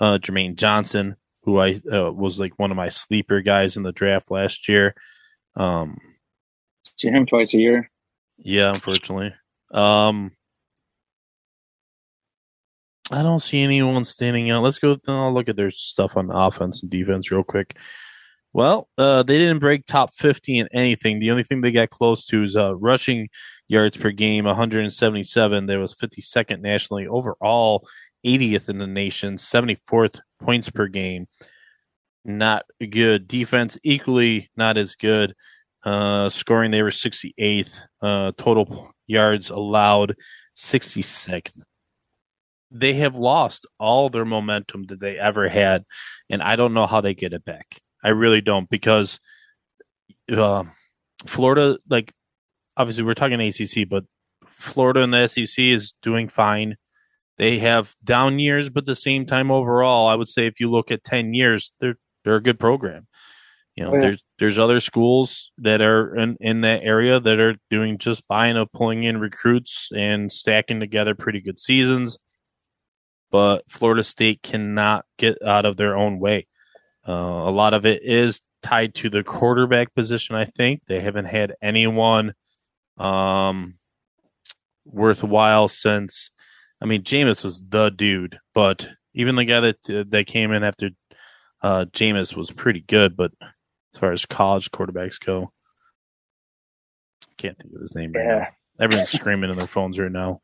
Uh, 0.00 0.18
Jermaine 0.18 0.56
Johnson, 0.56 1.16
who 1.42 1.58
I 1.60 1.80
uh, 1.92 2.10
was 2.10 2.40
like 2.40 2.58
one 2.58 2.70
of 2.70 2.76
my 2.76 2.88
sleeper 2.88 3.42
guys 3.42 3.76
in 3.76 3.82
the 3.82 3.92
draft 3.92 4.30
last 4.30 4.68
year. 4.68 4.94
Um, 5.54 5.98
See 6.96 7.08
him 7.10 7.26
twice 7.26 7.52
a 7.54 7.58
year. 7.58 7.90
yeah, 8.38 8.70
unfortunately. 8.70 9.34
Um, 9.72 10.32
I 13.10 13.22
don't 13.22 13.40
see 13.40 13.62
anyone 13.62 14.04
standing 14.04 14.50
out. 14.50 14.62
Let's 14.62 14.78
go. 14.78 14.96
I'll 15.06 15.32
look 15.32 15.48
at 15.48 15.56
their 15.56 15.70
stuff 15.70 16.16
on 16.16 16.30
offense 16.30 16.82
and 16.82 16.90
defense 16.90 17.30
real 17.30 17.42
quick. 17.42 17.76
Well, 18.54 18.88
uh, 18.96 19.24
they 19.24 19.38
didn't 19.38 19.58
break 19.58 19.84
top 19.84 20.14
50 20.14 20.58
in 20.58 20.68
anything. 20.72 21.18
The 21.18 21.30
only 21.32 21.42
thing 21.42 21.60
they 21.60 21.72
got 21.72 21.90
close 21.90 22.24
to 22.26 22.44
is 22.44 22.56
uh, 22.56 22.76
rushing 22.76 23.28
yards 23.68 23.96
per 23.96 24.10
game, 24.10 24.44
177. 24.44 25.66
There 25.66 25.80
was 25.80 25.94
52nd 25.94 26.60
nationally. 26.60 27.06
Overall, 27.06 27.86
80th 28.24 28.68
in 28.68 28.78
the 28.78 28.86
nation, 28.86 29.36
74th 29.36 30.20
points 30.40 30.70
per 30.70 30.86
game. 30.86 31.26
Not 32.24 32.64
good. 32.90 33.28
Defense, 33.28 33.76
equally 33.82 34.50
not 34.56 34.78
as 34.78 34.94
good. 34.94 35.34
Uh, 35.84 36.30
scoring, 36.30 36.70
they 36.70 36.82
were 36.82 36.90
68th. 36.90 37.80
Uh, 38.00 38.32
total 38.38 38.92
yards 39.06 39.50
allowed, 39.50 40.16
66th. 40.56 41.60
They 42.70 42.94
have 42.94 43.14
lost 43.14 43.66
all 43.78 44.08
their 44.10 44.24
momentum 44.24 44.84
that 44.84 45.00
they 45.00 45.18
ever 45.18 45.48
had, 45.48 45.84
and 46.28 46.42
I 46.42 46.56
don't 46.56 46.74
know 46.74 46.86
how 46.86 47.00
they 47.00 47.14
get 47.14 47.32
it 47.32 47.44
back. 47.44 47.80
I 48.02 48.10
really 48.10 48.40
don't 48.40 48.68
because 48.68 49.18
uh, 50.30 50.64
Florida, 51.26 51.78
like, 51.88 52.12
obviously 52.76 53.04
we're 53.04 53.14
talking 53.14 53.40
ACC, 53.40 53.88
but 53.88 54.04
Florida 54.46 55.02
and 55.02 55.12
the 55.14 55.26
SEC 55.26 55.58
is 55.58 55.94
doing 56.02 56.28
fine. 56.28 56.76
They 57.38 57.58
have 57.58 57.94
down 58.04 58.38
years, 58.38 58.70
but 58.70 58.86
the 58.86 58.94
same 58.94 59.26
time, 59.26 59.50
overall, 59.50 60.06
I 60.06 60.14
would 60.14 60.28
say 60.28 60.46
if 60.46 60.60
you 60.60 60.70
look 60.70 60.90
at 60.90 61.04
10 61.04 61.34
years, 61.34 61.72
they're 61.80 61.96
they're 62.24 62.36
a 62.36 62.42
good 62.42 62.58
program. 62.58 63.06
You 63.76 63.84
know, 63.84 63.90
Oh, 63.90 63.94
yeah. 63.94 64.00
there's 64.00 64.22
there's 64.38 64.58
other 64.58 64.80
schools 64.80 65.50
that 65.58 65.80
are 65.80 66.14
in, 66.16 66.36
in 66.40 66.60
that 66.62 66.82
area 66.84 67.18
that 67.20 67.40
are 67.40 67.56
doing 67.70 67.98
just 67.98 68.24
fine 68.28 68.56
of 68.56 68.70
pulling 68.72 69.02
in 69.04 69.18
recruits 69.18 69.88
and 69.94 70.30
stacking 70.30 70.78
together 70.80 71.14
pretty 71.14 71.40
good 71.40 71.58
seasons. 71.58 72.16
But 73.34 73.68
Florida 73.68 74.04
State 74.04 74.44
cannot 74.44 75.06
get 75.18 75.42
out 75.44 75.64
of 75.66 75.76
their 75.76 75.96
own 75.96 76.20
way. 76.20 76.46
Uh, 77.04 77.10
a 77.10 77.50
lot 77.50 77.74
of 77.74 77.84
it 77.84 78.04
is 78.04 78.40
tied 78.62 78.94
to 78.94 79.10
the 79.10 79.24
quarterback 79.24 79.92
position. 79.92 80.36
I 80.36 80.44
think 80.44 80.82
they 80.86 81.00
haven't 81.00 81.24
had 81.24 81.52
anyone 81.60 82.34
um, 82.96 83.74
worthwhile 84.84 85.66
since. 85.66 86.30
I 86.80 86.84
mean, 86.84 87.02
Jameis 87.02 87.42
was 87.42 87.64
the 87.68 87.90
dude, 87.90 88.38
but 88.54 88.88
even 89.14 89.34
the 89.34 89.44
guy 89.44 89.58
that 89.58 89.90
uh, 89.90 90.04
that 90.10 90.28
came 90.28 90.52
in 90.52 90.62
after 90.62 90.90
uh, 91.60 91.86
Jameis 91.86 92.36
was 92.36 92.52
pretty 92.52 92.82
good. 92.82 93.16
But 93.16 93.32
as 93.40 93.98
far 93.98 94.12
as 94.12 94.26
college 94.26 94.70
quarterbacks 94.70 95.18
go, 95.18 95.50
can't 97.36 97.58
think 97.58 97.74
of 97.74 97.80
his 97.80 97.96
name 97.96 98.12
right 98.12 98.26
now. 98.28 98.46
Everyone's 98.78 99.10
screaming 99.10 99.50
in 99.50 99.58
their 99.58 99.66
phones 99.66 99.98
right 99.98 100.12
now. 100.12 100.40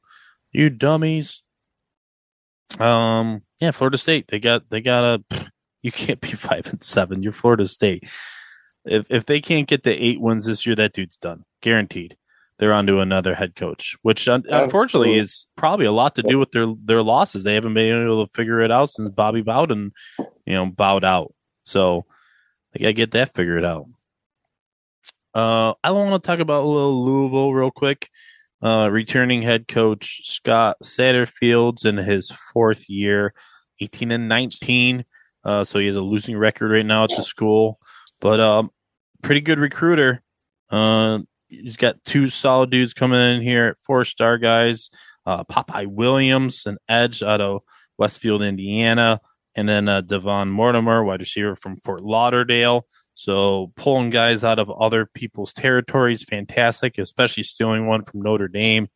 You 0.51 0.71
dummies. 0.71 1.45
Um, 2.79 3.43
yeah, 3.61 3.71
Florida 3.73 3.99
State. 3.99 4.29
They 4.29 4.39
got 4.39 4.69
they 4.71 4.81
got 4.81 5.05
a. 5.05 5.51
You 5.83 5.91
can't 5.91 6.21
be 6.21 6.29
five 6.33 6.67
and 6.67 6.83
seven. 6.83 7.23
You're 7.23 7.33
Florida 7.33 7.67
State. 7.67 8.05
If 8.85 9.07
if 9.11 9.25
they 9.25 9.41
can't 9.41 9.67
get 9.67 9.83
the 9.83 9.93
eight 9.93 10.21
wins 10.21 10.45
this 10.45 10.67
year, 10.67 10.77
that 10.77 10.93
dude's 10.93 11.17
done, 11.17 11.47
guaranteed. 11.63 12.19
They're 12.59 12.75
on 12.75 12.87
to 12.89 13.01
another 13.01 13.35
head 13.35 13.57
coach, 13.57 13.97
which 14.03 14.29
un- 14.29 14.45
unfortunately 14.51 15.17
is 15.17 15.47
probably 15.57 15.87
a 15.87 15.93
lot 15.93 16.17
to 16.17 16.23
do 16.23 16.39
with 16.39 16.51
their 16.51 16.67
their 16.85 17.03
losses. 17.03 17.45
They 17.45 17.55
haven't 17.55 17.73
been 17.73 18.03
able 18.05 18.27
to 18.27 18.33
figure 18.35 18.61
it 18.61 18.71
out 18.71 18.91
since 18.91 19.09
Bobby 19.09 19.41
Bowden, 19.41 19.93
you 20.19 20.53
know, 20.53 20.67
bowed 20.67 21.03
out. 21.03 21.33
So 21.63 22.05
they 22.73 22.81
gotta 22.81 22.93
get 22.93 23.13
that 23.13 23.33
figured 23.33 23.65
out. 23.65 23.87
Uh, 25.35 25.73
I 25.83 25.93
want 25.93 26.23
to 26.23 26.27
talk 26.27 26.41
about 26.41 26.65
a 26.65 26.67
little 26.67 27.03
Louisville 27.03 27.55
real 27.55 27.71
quick. 27.71 28.11
Uh, 28.63 28.89
returning 28.91 29.41
head 29.43 29.67
coach 29.67 30.21
Scott 30.25 30.77
Satterfield's 30.83 31.85
in 31.85 31.97
his 31.97 32.31
fourth 32.31 32.91
year, 32.91 33.33
18 33.81 34.11
and 34.11 34.29
19. 34.29 35.05
Uh, 35.45 35.65
so 35.65 35.79
he 35.79 35.87
has 35.87 35.97
a 35.97 36.03
losing 36.03 36.37
record 36.37 36.71
right 36.71 36.85
now 36.85 37.05
at 37.05 37.11
the 37.11 37.23
school, 37.23 37.79
but 38.21 38.39
um, 38.41 38.71
pretty 39.23 39.41
good 39.41 39.59
recruiter. 39.59 40.23
Uh, 40.69 41.21
he's 41.49 41.77
got 41.77 42.05
two 42.05 42.29
solid 42.29 42.71
dudes 42.71 42.93
coming 42.93 43.21
in 43.21 43.43
here, 43.43 43.77
four 43.87 44.05
star 44.05 44.39
guys. 44.39 44.91
Uh, 45.27 45.45
Popeye 45.45 45.87
Williams, 45.87 46.67
an 46.67 46.79
edge 46.89 47.23
out 47.23 47.41
of 47.41 47.63
Westfield, 47.99 48.43
Indiana, 48.43 49.21
and 49.55 49.69
then 49.69 49.89
uh, 49.89 50.01
Devon 50.01 50.49
Mortimer, 50.49 51.05
wide 51.05 51.21
receiver 51.21 51.57
from 51.57 51.77
Fort 51.77 52.03
Lauderdale. 52.03 52.87
So 53.23 53.71
pulling 53.77 54.09
guys 54.09 54.45
out 54.45 54.59
of 54.59 54.71
other 54.71 55.05
people's 55.05 55.53
territories, 55.53 56.25
fantastic, 56.25 56.97
especially 56.97 57.43
stealing 57.43 57.87
one 57.87 58.03
from 58.03 58.23
Notre 58.23 58.49
Dame, 58.49 58.89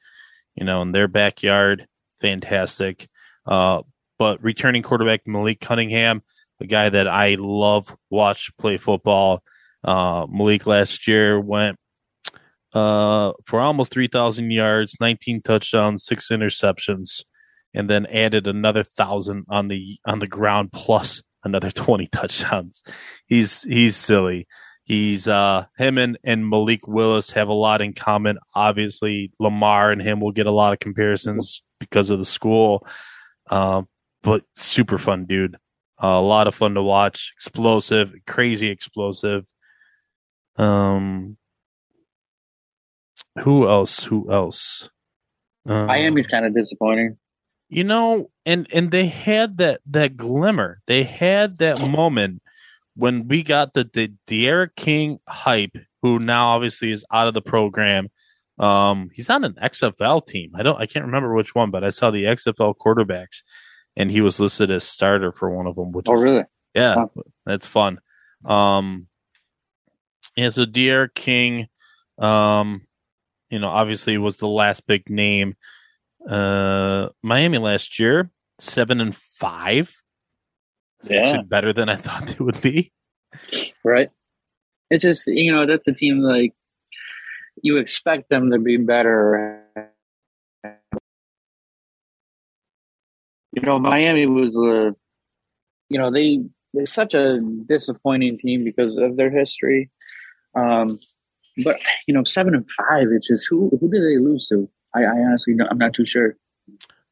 you 0.55 0.65
know, 0.65 0.81
in 0.81 0.93
their 0.93 1.09
backyard, 1.09 1.87
fantastic. 2.23 3.07
Uh, 3.45 3.83
but 4.19 4.43
returning 4.43 4.83
quarterback 4.83 5.27
Malik 5.27 5.61
Cunningham, 5.61 6.23
a 6.59 6.65
guy 6.65 6.89
that 6.89 7.07
I 7.07 7.37
love 7.39 7.95
watch 8.09 8.51
play 8.57 8.79
football. 8.79 9.43
Uh, 9.83 10.27
Malik 10.31 10.67
last 10.67 11.07
year 11.07 11.39
went 11.39 11.77
uh, 12.73 13.33
for 13.45 13.61
almost 13.61 13.93
3,000 13.93 14.51
yards, 14.51 14.97
19 15.01 15.43
touchdowns, 15.43 16.03
six 16.03 16.29
interceptions, 16.31 17.23
and 17.75 17.91
then 17.91 18.07
added 18.07 18.47
another 18.47 18.85
thousand 18.85 19.45
on 19.51 19.69
the 19.69 19.99
on 20.07 20.21
the 20.21 20.27
ground 20.27 20.73
plus 20.73 21.23
another 21.45 21.71
20 21.73 22.07
touchdowns. 22.09 22.83
He's 23.27 23.63
he's 23.63 23.97
silly. 23.97 24.47
He's 24.85 25.29
uh 25.29 25.67
him 25.79 25.97
and, 25.99 26.19
and 26.25 26.49
Malik 26.49 26.87
Willis 26.87 27.31
have 27.31 27.49
a 27.49 27.55
lot 27.55 27.81
in 27.81 27.93
common. 27.93 28.39
Obviously, 28.55 29.33
Lamar 29.39 29.91
and 29.91 30.03
him 30.03 30.21
will 30.21 30.33
get 30.33 30.47
a 30.47 30.53
lot 30.53 30.73
of 30.73 30.81
comparisons 30.81 31.63
because 31.81 32.11
of 32.11 32.19
the 32.19 32.25
school. 32.25 32.87
Uh, 33.51 33.83
but 34.23 34.43
super 34.57 34.99
fun 34.99 35.27
dude. 35.27 35.57
Uh, 36.03 36.09
a 36.09 36.21
lot 36.21 36.47
of 36.47 36.55
fun 36.55 36.75
to 36.75 36.83
watch. 36.83 37.33
Explosive, 37.37 38.13
crazy 38.27 38.69
explosive. 38.69 39.45
Um, 40.57 41.37
who 43.41 43.69
else? 43.69 44.05
Who 44.05 44.31
else? 44.33 44.89
Um, 45.67 45.87
Miami's 45.87 46.27
kind 46.27 46.45
of 46.45 46.55
disappointing. 46.55 47.17
You 47.75 47.85
know, 47.85 48.31
and 48.47 48.67
and 48.73 48.91
they 48.91 49.07
had 49.07 49.57
that 49.59 49.81
that 49.87 50.17
glimmer. 50.17 50.81
They 50.87 51.03
had 51.03 51.59
that 51.59 51.81
moment 51.91 52.41
when 52.95 53.27
we 53.29 53.43
got 53.43 53.75
the 53.75 53.89
the 53.93 54.13
D'Eriq 54.29 54.77
King 54.77 55.19
hype, 55.29 55.77
who 56.03 56.19
now 56.21 56.51
obviously 56.51 56.93
is 56.93 57.05
out 57.13 57.27
of 57.27 57.35
the 57.35 57.43
program. 57.43 58.09
Um, 58.61 59.11
he's 59.13 59.29
on 59.29 59.43
an 59.43 59.55
XFL 59.61 60.25
team. 60.25 60.53
I 60.55 60.63
don't, 60.63 60.81
I 60.81 60.87
can't 60.87 61.05
remember 61.07 61.35
which 61.35 61.57
one, 61.57 61.73
but 61.73 61.83
I 61.83 61.89
saw 61.89 62.13
the 62.13 62.23
XFL 62.25 62.75
quarterbacks, 62.77 63.43
and 63.97 64.09
he 64.13 64.21
was 64.21 64.39
listed 64.39 64.71
as 64.71 64.85
starter 64.85 65.33
for 65.33 65.51
one 65.51 65.67
of 65.67 65.75
them. 65.75 65.91
Which 65.91 66.07
Oh, 66.09 66.15
is- 66.15 66.23
really? 66.23 66.45
yeah, 66.75 66.95
Huh. 66.95 67.23
that's 67.45 67.67
fun. 67.67 67.99
Um, 68.45 69.09
yeah, 70.37 70.51
so 70.51 70.65
D'Eriq 70.65 71.15
King, 71.15 71.67
um, 72.19 72.83
you 73.51 73.59
know, 73.59 73.69
obviously 73.69 74.17
was 74.19 74.37
the 74.37 74.47
last 74.47 74.87
big 74.87 75.11
name. 75.11 75.57
Uh, 76.29 77.09
Miami 77.23 77.59
last 77.59 77.99
year, 77.99 78.31
seven 78.59 79.01
and 79.01 79.15
five. 79.15 79.95
It's 81.01 81.11
Yeah. 81.11 81.21
actually 81.21 81.45
better 81.45 81.73
than 81.73 81.89
I 81.89 81.97
thought 82.05 82.27
they 82.29 82.43
would 82.45 82.61
be. 82.61 82.93
Right. 83.85 84.11
It's 84.91 85.03
just 85.03 85.27
you 85.27 85.53
know 85.53 85.67
that's 85.67 85.87
a 85.89 85.93
team 85.93 86.21
like 86.21 86.55
you 87.63 87.77
expect 87.79 88.29
them 88.31 88.51
to 88.51 88.59
be 88.59 88.77
better. 88.77 89.65
You 93.53 93.63
know, 93.63 93.79
Miami 93.79 94.27
was 94.27 94.57
a, 94.57 94.95
you 95.89 95.99
know, 95.99 96.11
they 96.11 96.41
they're 96.73 96.87
such 96.87 97.15
a 97.15 97.41
disappointing 97.69 98.37
team 98.39 98.65
because 98.65 98.97
of 98.97 99.17
their 99.17 99.31
history. 99.31 99.91
Um, 100.57 100.99
but 101.65 101.81
you 102.09 102.15
know, 102.15 102.25
seven 102.25 102.55
and 102.55 102.67
five. 102.77 103.07
It's 103.13 103.29
just 103.29 103.47
who 103.49 103.71
who 103.81 103.91
did 103.91 104.03
they 104.03 104.19
lose 104.19 104.49
to? 104.49 104.69
I, 104.95 105.05
I 105.05 105.21
honestly, 105.21 105.55
don't, 105.55 105.69
I'm 105.71 105.79
not 105.79 105.95
too 105.95 106.07
sure. 106.07 106.37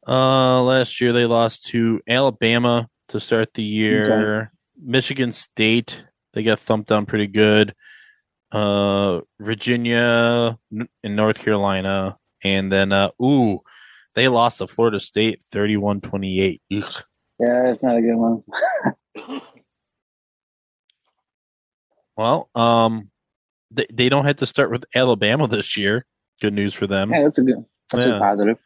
Uh, 0.07 0.63
last 0.63 1.01
year 1.01 1.13
they 1.13 1.27
lost 1.27 1.67
to 1.67 2.01
Alabama 2.09 2.89
to 3.09 3.21
start 3.21 3.55
the 3.55 3.63
year. 3.63 4.53
Michigan 4.81 5.33
State 5.33 6.05
they 6.35 6.43
got 6.43 6.61
thumped 6.61 6.89
down 6.89 7.07
pretty 7.07 7.27
good. 7.27 7.75
Uh, 8.51 9.21
Virginia 9.41 10.59
and 10.71 11.17
North 11.17 11.39
Carolina, 11.39 12.17
and 12.43 12.71
then 12.71 12.93
uh, 12.93 13.11
ooh, 13.23 13.61
they 14.15 14.29
lost 14.29 14.59
to 14.59 14.67
Florida 14.67 15.01
State 15.01 15.41
31-28. 15.55 16.61
Ugh. 16.77 17.05
Yeah, 17.39 17.71
it's 17.71 17.83
not 17.83 17.97
a 17.97 18.03
good 18.03 18.17
one. 18.17 18.43
Well, 22.15 22.51
um, 22.55 23.11
they 23.71 23.87
they 23.93 24.09
don't 24.09 24.27
have 24.27 24.37
to 24.37 24.47
start 24.47 24.71
with 24.71 24.85
Alabama 24.95 25.49
this 25.49 25.77
year. 25.77 26.05
Good 26.41 26.53
news 26.53 26.75
for 26.75 26.87
them. 26.87 27.11
Yeah, 27.11 27.23
that's 27.23 27.39
a 27.39 27.43
good. 27.43 27.65
That's 27.93 28.07
Yeah. 28.07 28.19
positive. 28.19 28.59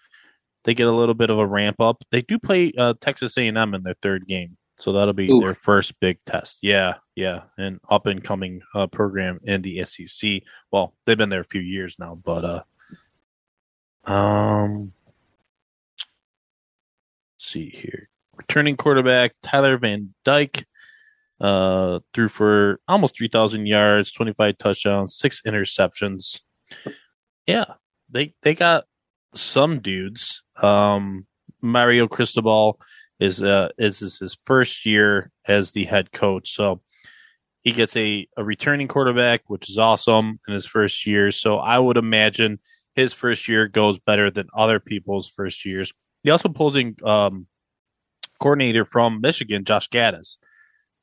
They 0.64 0.74
get 0.74 0.88
a 0.88 0.92
little 0.92 1.14
bit 1.14 1.30
of 1.30 1.38
a 1.38 1.46
ramp 1.46 1.80
up. 1.80 2.02
They 2.10 2.22
do 2.22 2.38
play 2.38 2.72
uh, 2.76 2.94
Texas 3.00 3.36
A&M 3.38 3.74
in 3.74 3.82
their 3.84 3.94
third 4.02 4.26
game, 4.26 4.56
so 4.76 4.92
that'll 4.92 5.14
be 5.14 5.30
Ooh. 5.30 5.40
their 5.40 5.54
first 5.54 5.98
big 6.00 6.18
test. 6.26 6.58
Yeah, 6.62 6.94
yeah, 7.14 7.42
an 7.56 7.78
up 7.88 8.06
and 8.06 8.22
coming 8.22 8.62
uh, 8.74 8.88
program 8.88 9.38
in 9.44 9.62
the 9.62 9.84
SEC. 9.84 10.42
Well, 10.72 10.94
they've 11.04 11.16
been 11.18 11.28
there 11.28 11.40
a 11.40 11.44
few 11.44 11.60
years 11.60 11.96
now, 12.00 12.20
but 12.24 12.64
uh, 14.06 14.10
um, 14.10 14.92
let's 17.36 17.50
see 17.52 17.68
here, 17.70 18.08
returning 18.36 18.76
quarterback 18.76 19.34
Tyler 19.42 19.78
Van 19.78 20.14
Dyke 20.24 20.66
uh 21.38 22.00
threw 22.14 22.28
for 22.28 22.80
almost 22.88 23.18
3000 23.18 23.66
yards 23.66 24.10
25 24.10 24.56
touchdowns 24.56 25.14
six 25.14 25.42
interceptions 25.46 26.40
yeah 27.46 27.66
they 28.10 28.32
they 28.40 28.54
got 28.54 28.84
some 29.36 29.80
dudes 29.80 30.42
um 30.62 31.26
mario 31.62 32.06
cristobal 32.06 32.80
is 33.20 33.42
uh 33.42 33.68
is, 33.78 34.02
is 34.02 34.18
his 34.18 34.38
first 34.44 34.86
year 34.86 35.30
as 35.46 35.72
the 35.72 35.84
head 35.84 36.12
coach 36.12 36.50
so 36.50 36.80
he 37.62 37.72
gets 37.72 37.96
a, 37.96 38.28
a 38.36 38.44
returning 38.44 38.88
quarterback 38.88 39.42
which 39.48 39.68
is 39.68 39.78
awesome 39.78 40.38
in 40.46 40.54
his 40.54 40.66
first 40.66 41.06
year 41.06 41.30
so 41.30 41.58
i 41.58 41.78
would 41.78 41.96
imagine 41.96 42.58
his 42.94 43.12
first 43.12 43.48
year 43.48 43.68
goes 43.68 43.98
better 43.98 44.30
than 44.30 44.46
other 44.56 44.80
people's 44.80 45.28
first 45.28 45.64
years 45.64 45.92
he 46.22 46.30
also 46.30 46.48
pulls 46.48 46.76
in 46.76 46.94
um 47.04 47.46
coordinator 48.40 48.84
from 48.84 49.20
michigan 49.20 49.64
josh 49.64 49.88
gattis 49.88 50.36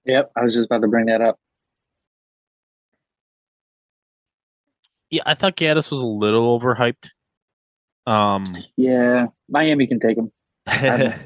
Yep, 0.06 0.32
I 0.36 0.44
was 0.44 0.54
just 0.54 0.66
about 0.66 0.82
to 0.82 0.88
bring 0.88 1.06
that 1.06 1.22
up. 1.22 1.40
Yeah, 5.10 5.24
I 5.26 5.34
thought 5.36 5.56
Gattis 5.56 5.92
was 5.92 6.00
a 6.00 6.06
little 6.06 6.60
overhyped. 6.60 7.10
Um, 8.06 8.46
Yeah, 8.78 9.28
Miami 9.50 9.88
can 9.88 10.00
take 10.00 10.18
him. 10.18 10.32
I, 10.68 11.22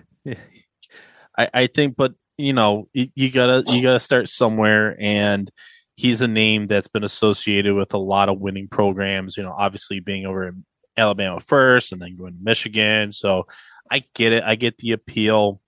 I 1.54 1.68
think, 1.68 1.96
but 1.96 2.14
you 2.38 2.54
know, 2.54 2.88
you, 2.94 3.10
you 3.16 3.32
gotta 3.32 3.64
you 3.68 3.82
gotta 3.82 4.00
start 4.00 4.30
somewhere, 4.30 4.96
and 5.00 5.52
he's 5.96 6.22
a 6.22 6.28
name 6.28 6.68
that's 6.68 6.88
been 6.88 7.04
associated 7.04 7.74
with 7.76 7.94
a 7.94 8.00
lot 8.00 8.30
of 8.30 8.40
winning 8.40 8.68
programs. 8.68 9.38
You 9.38 9.44
know, 9.44 9.56
obviously 9.58 10.00
being 10.00 10.26
over 10.26 10.48
in 10.48 10.66
Alabama 10.96 11.40
first, 11.40 11.92
and 11.92 12.02
then 12.02 12.16
going 12.16 12.34
to 12.34 12.40
Michigan. 12.44 13.12
So 13.12 13.48
I 13.90 14.02
get 14.16 14.34
it. 14.34 14.44
I 14.44 14.56
get 14.56 14.78
the 14.78 14.92
appeal. 14.92 15.62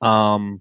Um, 0.00 0.60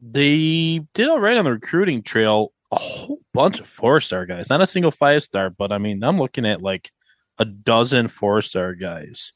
they 0.00 0.80
did 0.94 1.08
all 1.08 1.20
right 1.20 1.36
on 1.36 1.44
the 1.44 1.52
recruiting 1.52 2.02
trail. 2.02 2.52
A 2.72 2.78
whole 2.78 3.18
bunch 3.34 3.60
of 3.60 3.66
four 3.66 4.00
star 4.00 4.26
guys, 4.26 4.48
not 4.48 4.60
a 4.60 4.66
single 4.66 4.92
five 4.92 5.22
star, 5.22 5.50
but 5.50 5.72
I 5.72 5.78
mean, 5.78 6.02
I'm 6.04 6.18
looking 6.18 6.46
at 6.46 6.62
like 6.62 6.90
a 7.38 7.44
dozen 7.44 8.08
four 8.08 8.42
star 8.42 8.74
guys, 8.74 9.32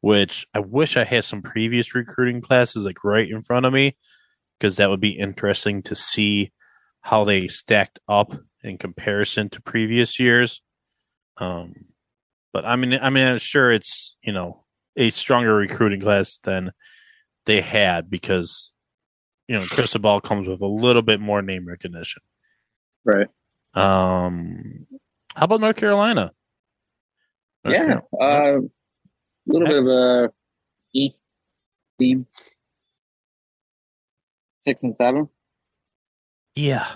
which 0.00 0.46
I 0.54 0.60
wish 0.60 0.96
I 0.96 1.04
had 1.04 1.24
some 1.24 1.42
previous 1.42 1.94
recruiting 1.94 2.40
classes 2.40 2.84
like 2.84 3.04
right 3.04 3.28
in 3.28 3.42
front 3.42 3.66
of 3.66 3.72
me 3.72 3.96
because 4.58 4.76
that 4.76 4.90
would 4.90 5.00
be 5.00 5.18
interesting 5.18 5.82
to 5.84 5.94
see 5.94 6.52
how 7.02 7.24
they 7.24 7.48
stacked 7.48 7.98
up 8.08 8.34
in 8.62 8.78
comparison 8.78 9.48
to 9.50 9.62
previous 9.62 10.18
years. 10.18 10.62
Um, 11.38 11.74
but 12.52 12.64
I 12.64 12.76
mean, 12.76 12.98
I 13.00 13.10
mean, 13.10 13.26
I'm 13.26 13.38
sure 13.38 13.70
it's 13.70 14.16
you 14.22 14.32
know 14.32 14.64
a 14.96 15.10
stronger 15.10 15.54
recruiting 15.54 16.00
class 16.00 16.38
than 16.44 16.72
they 17.46 17.60
had 17.60 18.10
because 18.10 18.72
you 19.48 19.58
know 19.58 19.66
Cristobal 19.66 20.20
comes 20.20 20.48
with 20.48 20.60
a 20.60 20.66
little 20.66 21.02
bit 21.02 21.20
more 21.20 21.42
name 21.42 21.66
recognition. 21.66 22.22
Right. 23.04 23.28
Um, 23.74 24.86
how 25.34 25.44
about 25.44 25.60
North 25.60 25.76
Carolina? 25.76 26.32
North 27.64 27.76
yeah. 27.76 28.00
A 28.20 28.22
uh, 28.22 28.60
little 29.46 29.68
bit 29.68 29.76
of 29.78 29.86
a 29.86 30.32
E 30.92 31.10
team. 31.98 32.26
Six 34.62 34.82
and 34.82 34.94
seven. 34.94 35.28
Yeah. 36.54 36.86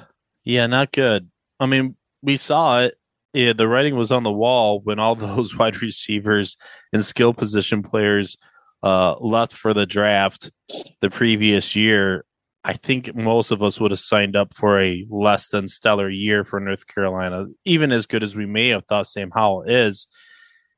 Yeah, 0.45 0.67
not 0.67 0.93
good. 0.93 1.31
I 1.59 1.67
mean, 1.67 1.97
we 2.23 2.37
saw 2.37 2.81
it. 2.81 2.99
Yeah, 3.33 3.53
the 3.53 3.67
writing 3.67 3.97
was 3.97 4.13
on 4.13 4.23
the 4.23 4.33
wall 4.33 4.81
when 4.81 4.99
all 4.99 5.15
those 5.17 5.57
wide 5.57 5.81
receivers 5.81 6.57
and 6.93 7.05
skill 7.05 7.33
position 7.33 7.83
players 7.83 8.37
uh, 8.83 9.17
left 9.19 9.53
for 9.53 9.73
the 9.73 9.87
draft 9.87 10.51
the 11.01 11.11
previous 11.11 11.75
year. 11.75 12.25
I 12.65 12.73
think 12.73 13.15
most 13.15 13.51
of 13.51 13.63
us 13.63 13.79
would 13.79 13.91
have 13.91 14.01
signed 14.01 14.37
up 14.37 14.55
for 14.55 14.81
a 14.81 15.07
less 15.11 15.51
than 15.51 15.69
stellar 15.69 16.09
year 16.09 16.45
for 16.45 16.59
North 16.61 16.87
Carolina, 16.87 17.47
even 17.67 17.93
as 17.93 18.07
good 18.07 18.23
as 18.23 18.35
we 18.35 18.47
may 18.47 18.69
have 18.69 18.87
thought 18.87 19.07
Sam 19.07 19.31
Howell 19.31 19.65
is. 19.67 20.07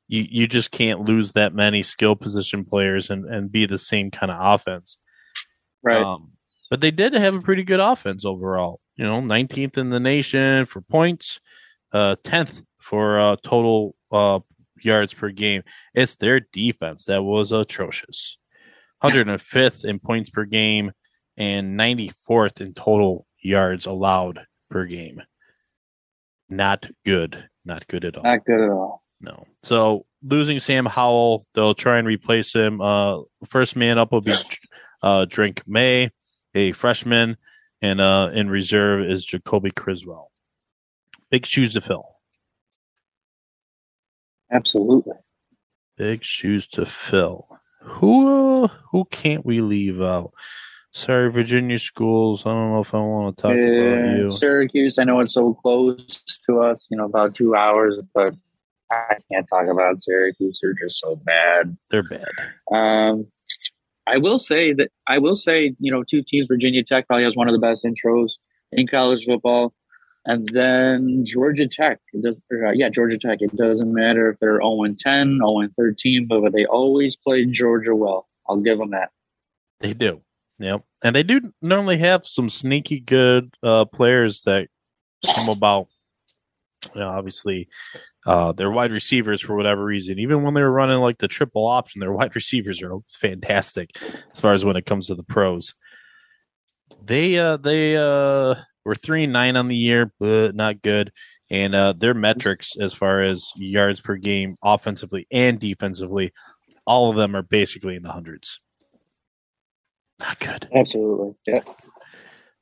You 0.08 0.26
you 0.28 0.46
just 0.48 0.72
can't 0.72 1.00
lose 1.00 1.32
that 1.32 1.54
many 1.54 1.82
skill 1.82 2.16
position 2.16 2.64
players 2.64 3.10
and, 3.10 3.24
and 3.24 3.50
be 3.50 3.66
the 3.66 3.78
same 3.78 4.10
kind 4.10 4.32
of 4.32 4.38
offense. 4.40 4.98
Right. 5.82 6.02
Um, 6.02 6.32
but 6.70 6.80
they 6.80 6.90
did 6.90 7.12
have 7.12 7.36
a 7.36 7.40
pretty 7.40 7.62
good 7.62 7.80
offense 7.80 8.24
overall. 8.24 8.80
You 8.96 9.04
know, 9.04 9.20
19th 9.20 9.78
in 9.78 9.90
the 9.90 10.00
nation 10.00 10.66
for 10.66 10.80
points, 10.80 11.40
uh, 11.92 12.16
10th 12.24 12.62
for 12.80 13.18
uh, 13.20 13.36
total 13.44 13.94
uh, 14.10 14.40
yards 14.82 15.14
per 15.14 15.30
game. 15.30 15.62
It's 15.94 16.16
their 16.16 16.40
defense 16.40 17.04
that 17.04 17.22
was 17.22 17.52
atrocious. 17.52 18.38
105th 19.04 19.84
in 19.84 19.98
points 19.98 20.30
per 20.30 20.44
game 20.44 20.92
and 21.36 21.78
94th 21.78 22.60
in 22.60 22.74
total 22.74 23.26
yards 23.40 23.86
allowed 23.86 24.46
per 24.70 24.84
game. 24.86 25.22
Not 26.48 26.86
good. 27.04 27.48
Not 27.64 27.86
good 27.88 28.04
at 28.04 28.16
all. 28.16 28.22
Not 28.22 28.44
good 28.44 28.60
at 28.60 28.70
all. 28.70 29.02
No. 29.20 29.46
So 29.62 30.06
losing 30.22 30.58
Sam 30.58 30.86
Howell, 30.86 31.46
they'll 31.54 31.74
try 31.74 31.98
and 31.98 32.06
replace 32.06 32.52
him. 32.52 32.80
Uh, 32.80 33.22
first 33.46 33.76
man 33.76 33.98
up 33.98 34.12
will 34.12 34.20
be 34.20 34.34
uh, 35.02 35.24
Drake 35.28 35.62
Maye, 35.66 36.10
a 36.54 36.72
freshman, 36.72 37.36
and 37.82 38.00
uh, 38.00 38.30
in 38.32 38.48
reserve 38.48 39.08
is 39.08 39.24
Jacoby 39.24 39.70
Criswell. 39.70 40.30
Big 41.30 41.46
shoes 41.46 41.72
to 41.74 41.80
fill. 41.80 42.16
Absolutely. 44.50 45.14
Big 45.96 46.22
shoes 46.22 46.66
to 46.68 46.86
fill. 46.86 47.48
Who 47.80 48.68
who 48.90 49.04
can't 49.10 49.44
we 49.44 49.60
leave 49.60 50.00
out? 50.00 50.32
Sorry, 50.96 51.30
Virginia 51.30 51.78
schools. 51.78 52.46
I 52.46 52.52
don't 52.52 52.72
know 52.72 52.80
if 52.80 52.94
I 52.94 53.00
want 53.00 53.36
to 53.36 53.42
talk 53.42 53.52
about 53.52 54.18
you. 54.18 54.30
Syracuse, 54.30 54.98
I 54.98 55.04
know 55.04 55.20
it's 55.20 55.34
so 55.34 55.52
close 55.52 56.22
to 56.48 56.62
us, 56.62 56.86
you 56.90 56.96
know, 56.96 57.04
about 57.04 57.34
two 57.34 57.54
hours, 57.54 57.98
but 58.14 58.34
I 58.90 59.16
can't 59.30 59.46
talk 59.46 59.66
about 59.68 60.00
Syracuse. 60.00 60.58
They're 60.62 60.72
just 60.72 60.98
so 60.98 61.16
bad. 61.16 61.76
They're 61.90 62.02
bad. 62.02 62.24
Um, 62.74 63.26
I 64.06 64.16
will 64.16 64.38
say 64.38 64.72
that 64.72 64.88
I 65.06 65.18
will 65.18 65.36
say, 65.36 65.74
you 65.78 65.92
know, 65.92 66.02
two 66.02 66.22
teams. 66.26 66.46
Virginia 66.46 66.82
Tech 66.82 67.06
probably 67.06 67.24
has 67.24 67.36
one 67.36 67.46
of 67.46 67.52
the 67.52 67.58
best 67.58 67.84
intros 67.84 68.32
in 68.72 68.86
college 68.86 69.26
football, 69.26 69.74
and 70.24 70.48
then 70.48 71.26
Georgia 71.26 71.68
Tech. 71.68 72.00
It 72.14 72.22
does, 72.22 72.40
or, 72.50 72.68
uh, 72.68 72.72
yeah, 72.72 72.88
Georgia 72.88 73.18
Tech. 73.18 73.42
It 73.42 73.54
doesn't 73.54 73.92
matter 73.92 74.30
if 74.30 74.38
they're 74.38 74.62
0 74.62 74.84
and 74.84 74.96
10, 74.96 75.40
0 75.40 75.58
and 75.58 75.74
13, 75.74 76.26
but 76.26 76.54
they 76.54 76.64
always 76.64 77.16
play 77.16 77.44
Georgia 77.44 77.94
well. 77.94 78.28
I'll 78.48 78.62
give 78.62 78.78
them 78.78 78.92
that. 78.92 79.10
They 79.80 79.92
do. 79.92 80.22
Yep. 80.58 80.84
And 81.02 81.14
they 81.14 81.22
do 81.22 81.52
normally 81.60 81.98
have 81.98 82.26
some 82.26 82.48
sneaky 82.48 83.00
good 83.00 83.54
uh, 83.62 83.84
players 83.84 84.42
that 84.42 84.68
come 85.34 85.48
about. 85.48 85.88
You 86.94 87.00
know, 87.00 87.08
obviously, 87.08 87.68
uh, 88.26 88.52
their 88.52 88.70
wide 88.70 88.92
receivers 88.92 89.40
for 89.40 89.56
whatever 89.56 89.84
reason, 89.84 90.18
even 90.18 90.42
when 90.42 90.54
they 90.54 90.62
were 90.62 90.70
running 90.70 91.00
like 91.00 91.18
the 91.18 91.28
triple 91.28 91.66
option, 91.66 92.00
their 92.00 92.12
wide 92.20 92.34
receivers 92.34 92.82
are 92.82 92.98
fantastic 93.08 93.90
as 94.32 94.40
far 94.40 94.52
as 94.52 94.64
when 94.64 94.76
it 94.76 94.86
comes 94.86 95.08
to 95.08 95.14
the 95.14 95.24
pros. 95.24 95.74
They 97.02 97.38
uh 97.38 97.56
they 97.56 97.96
uh 97.96 98.56
were 98.84 98.94
three 98.94 99.24
and 99.24 99.32
nine 99.32 99.56
on 99.56 99.68
the 99.68 99.76
year, 99.76 100.12
but 100.18 100.54
not 100.54 100.82
good. 100.82 101.12
And 101.50 101.74
uh 101.74 101.92
their 101.92 102.14
metrics 102.14 102.76
as 102.80 102.94
far 102.94 103.22
as 103.22 103.50
yards 103.56 104.00
per 104.00 104.16
game, 104.16 104.56
offensively 104.62 105.26
and 105.30 105.58
defensively, 105.58 106.32
all 106.86 107.10
of 107.10 107.16
them 107.16 107.34
are 107.34 107.42
basically 107.42 107.96
in 107.96 108.02
the 108.02 108.12
hundreds. 108.12 108.60
Not 110.20 110.38
good. 110.38 110.68
Absolutely, 110.74 111.34
yeah, 111.46 111.60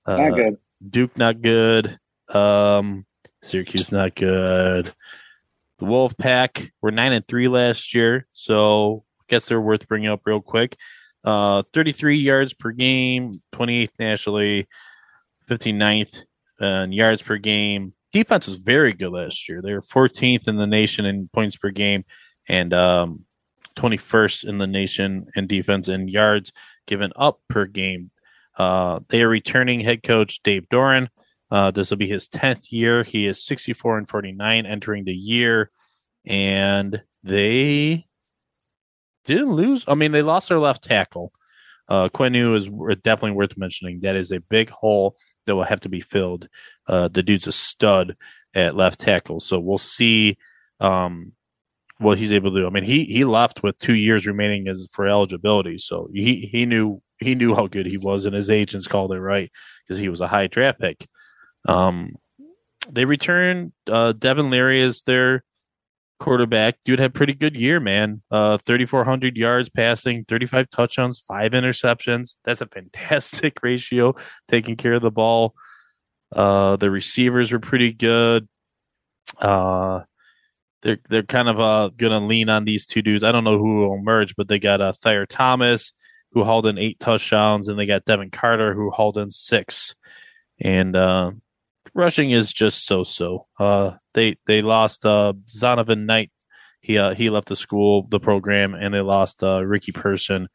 Uh, 0.07 0.17
not 0.17 0.35
good. 0.35 0.57
Duke 0.89 1.17
not 1.17 1.41
good. 1.41 1.99
Um, 2.29 3.07
Syracuse 3.43 3.93
not 3.93 4.15
good. 4.15 4.93
The 5.79 5.85
Wolf 5.85 6.17
Pack 6.17 6.73
were 6.81 6.91
nine 6.91 7.13
and 7.13 7.27
three 7.27 7.49
last 7.49 7.95
year, 7.95 8.27
so 8.33 9.05
I 9.21 9.25
guess 9.29 9.47
they're 9.47 9.61
worth 9.61 9.89
bringing 9.89 10.09
up 10.11 10.23
real 10.25 10.41
quick. 10.41 10.77
Uh, 11.25 11.63
33 11.73 12.19
yards 12.19 12.53
per 12.53 12.71
game, 12.71 13.41
28th 13.53 13.91
nationally, 13.99 14.69
59th 15.49 16.23
in 16.61 16.93
yards 16.93 17.23
per 17.23 17.37
game. 17.39 17.95
Defense 18.13 18.47
was 18.47 18.59
very 18.59 18.93
good 18.93 19.11
last 19.11 19.49
year. 19.49 19.63
They 19.63 19.73
were 19.73 19.83
14th 19.83 20.49
in 20.49 20.57
the 20.57 20.67
nation 20.67 21.05
in 21.05 21.29
points 21.33 21.57
per 21.57 21.71
game 21.71 22.05
and 22.49 22.73
um, 22.73 23.25
21st 23.77 24.45
in 24.45 24.59
the 24.59 24.67
nation 24.67 25.27
in 25.37 25.47
defense 25.47 25.89
and 25.89 26.11
yards 26.11 26.53
given 26.87 27.13
up 27.17 27.41
per 27.49 27.67
game. 27.67 28.11
Uh, 28.57 29.01
they 29.09 29.23
are 29.23 29.29
returning 29.29 29.81
head 29.81 30.03
coach 30.03 30.43
Dave 30.43 30.69
Doeren. 30.71 31.09
Uh, 31.51 31.71
this 31.71 31.91
will 31.91 31.97
be 31.97 32.09
his 32.09 32.29
10th 32.29 32.73
year. 32.73 33.03
He 33.03 33.27
is 33.27 33.45
64 33.45 33.99
and 33.99 34.09
49 34.09 34.67
entering 34.67 35.05
the 35.05 35.15
year. 35.15 35.71
And 36.25 37.03
they 37.23 38.07
didn't 39.27 39.53
lose. 39.53 39.85
I 39.87 39.95
mean, 39.95 40.13
they 40.13 40.23
lost 40.23 40.49
their 40.49 40.59
left 40.59 40.85
tackle. 40.85 41.33
Uh, 41.87 42.09
is 42.19 42.69
definitely 43.03 43.33
worth 43.33 43.59
mentioning. 43.59 44.01
That 44.01 44.17
is 44.17 44.33
a 44.33 44.41
big 44.41 44.71
hole 44.71 45.17
that 45.45 45.55
will 45.55 45.65
have 45.65 45.81
to 45.83 45.91
be 45.91 46.01
filled. 46.01 46.49
Uh, 46.87 47.09
the 47.09 47.23
dude's 47.23 47.47
a 47.47 47.53
stud 47.53 48.17
at 48.55 48.75
left 48.75 49.01
tackle. 49.01 49.41
So 49.41 49.59
we'll 49.61 49.77
see 49.77 50.39
um, 50.81 51.33
what 52.05 52.19
he's 52.19 52.33
able 52.33 52.53
to 52.53 52.61
do. 52.61 52.67
I 52.67 52.71
mean, 52.71 52.85
he 52.85 53.05
he 53.05 53.25
left 53.25 53.63
with 53.63 53.79
two 53.79 53.95
years 53.95 54.27
remaining 54.27 54.69
as 54.69 54.89
for 54.93 55.09
eligibility. 55.09 55.79
So 55.79 56.09
he 56.13 56.49
he 56.53 56.67
knew 56.67 57.03
he 57.19 57.35
knew 57.35 57.55
how 57.55 57.67
good 57.67 57.87
he 57.87 57.97
was, 57.97 58.27
and 58.27 58.35
his 58.35 58.51
agents 58.51 58.87
called 58.87 59.13
it 59.13 59.21
right 59.21 59.51
because 59.87 59.99
he 59.99 60.09
was 60.09 60.21
a 60.21 60.29
high 60.29 60.47
draft 60.47 60.81
pick. 60.81 61.07
Um, 61.67 62.17
they 62.91 63.05
return 63.07 63.73
uh, 63.91 64.13
Devin 64.13 64.51
Leary 64.51 64.83
as 64.83 65.03
their 65.03 65.43
quarterback. 66.21 66.77
Dude 66.85 66.99
had 66.99 67.15
pretty 67.15 67.35
good 67.35 67.57
year, 67.57 67.81
man. 67.81 68.23
Uh, 68.31 68.59
3,400 68.59 69.37
yards 69.37 69.69
passing, 69.69 70.25
35 70.25 70.71
touchdowns, 70.71 71.19
five 71.21 71.53
interceptions. 71.53 72.35
That's 72.45 72.61
a 72.61 72.67
fantastic 72.67 73.59
ratio, 73.63 74.15
taking 74.49 74.77
care 74.77 74.95
of 74.95 75.03
the 75.03 75.11
ball. 75.11 75.55
Uh, 76.35 76.77
the 76.77 76.91
receivers 76.91 77.53
were 77.53 77.61
pretty 77.61 77.93
good. 77.93 78.49
Uh, 79.39 80.01
they're 80.85 80.99
they're 81.09 81.23
kind 81.25 81.49
of 81.49 81.59
uh 81.59 81.91
gonna 81.97 82.25
lean 82.25 82.49
on 82.49 82.65
these 82.65 82.87
two 82.87 83.03
dudes. 83.03 83.25
I 83.25 83.33
don't 83.33 83.45
know 83.45 83.59
who 83.59 83.81
will 83.81 83.95
emerge, 83.95 84.37
but 84.37 84.47
they 84.47 84.61
got 84.61 84.81
uh, 84.81 84.93
Thayer 84.93 85.27
Thomas 85.27 85.93
who 86.33 86.45
hauled 86.45 86.67
in 86.67 86.79
eight 86.79 87.01
touchdowns, 87.01 87.69
and 87.69 87.79
they 87.79 87.87
got 87.87 88.05
Devin 88.05 88.31
Carter 88.31 88.75
who 88.75 88.91
hauled 88.91 89.17
in 89.17 89.31
six. 89.31 89.95
And 90.61 90.95
uh, 90.95 91.31
rushing 91.95 92.31
is 92.33 92.53
just 92.53 92.87
so 92.87 93.05
so. 93.05 93.47
Uh, 93.59 93.93
they 94.13 94.37
they 94.47 94.61
lost 94.63 95.07
uh, 95.07 95.33
Zonovan 95.47 96.07
Knight. 96.07 96.31
He 96.81 96.99
uh, 96.99 97.15
he 97.15 97.31
left 97.31 97.49
the 97.49 97.57
school, 97.57 98.07
the 98.11 98.21
program, 98.21 98.75
and 98.75 98.93
they 98.93 99.01
lost 99.01 99.43
uh, 99.43 99.65
Ricky 99.65 99.93
Person, 99.93 100.49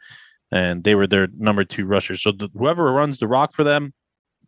and 0.51 0.83
they 0.83 0.95
were 0.95 1.07
their 1.07 1.27
number 1.35 1.63
two 1.63 1.85
rushers. 1.87 2.21
So 2.21 2.31
the, 2.33 2.49
whoever 2.53 2.91
runs 2.93 3.17
the 3.17 3.27
rock 3.27 3.53
for 3.53 3.63
them, 3.63 3.93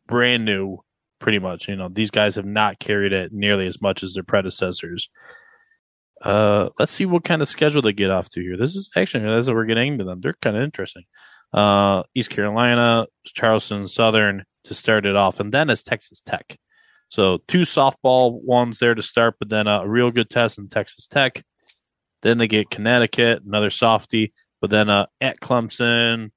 brand 0.07 0.45
new, 0.45 0.79
pretty 1.19 1.39
much. 1.39 1.67
You 1.67 1.77
know, 1.77 1.89
these 1.89 2.11
guys 2.11 2.35
have 2.35 2.45
not 2.45 2.79
carried 2.79 3.13
it 3.13 3.31
nearly 3.33 3.65
as 3.67 3.81
much 3.81 4.03
as 4.03 4.13
their 4.13 4.23
predecessors. 4.23 5.09
Uh, 6.21 6.69
let's 6.79 6.91
see 6.91 7.05
what 7.05 7.23
kind 7.23 7.41
of 7.41 7.49
schedule 7.49 7.81
they 7.81 7.93
get 7.93 8.11
off 8.11 8.29
to 8.29 8.41
here. 8.41 8.57
This 8.57 8.75
is 8.75 8.89
actually 8.95 9.27
as 9.27 9.49
we're 9.49 9.65
getting 9.65 9.93
into 9.93 10.05
them, 10.05 10.21
they're 10.21 10.37
kind 10.41 10.55
of 10.55 10.63
interesting. 10.63 11.03
Uh, 11.53 12.03
East 12.15 12.29
Carolina, 12.29 13.07
Charleston 13.25 13.87
Southern 13.87 14.45
to 14.65 14.73
start 14.73 15.05
it 15.05 15.15
off, 15.15 15.39
and 15.39 15.51
then 15.51 15.69
it's 15.69 15.83
Texas 15.83 16.21
Tech. 16.21 16.57
So 17.09 17.39
two 17.47 17.61
softball 17.61 18.41
ones 18.41 18.79
there 18.79 18.95
to 18.95 19.01
start, 19.01 19.35
but 19.39 19.49
then 19.49 19.67
a 19.67 19.87
real 19.87 20.11
good 20.11 20.29
test 20.29 20.57
in 20.57 20.69
Texas 20.69 21.07
Tech. 21.07 21.43
Then 22.21 22.37
they 22.37 22.47
get 22.47 22.69
Connecticut, 22.69 23.43
another 23.43 23.69
softie, 23.69 24.31
but 24.61 24.69
then 24.69 24.89
uh, 24.89 25.07
at 25.19 25.41
Clemson, 25.41 26.29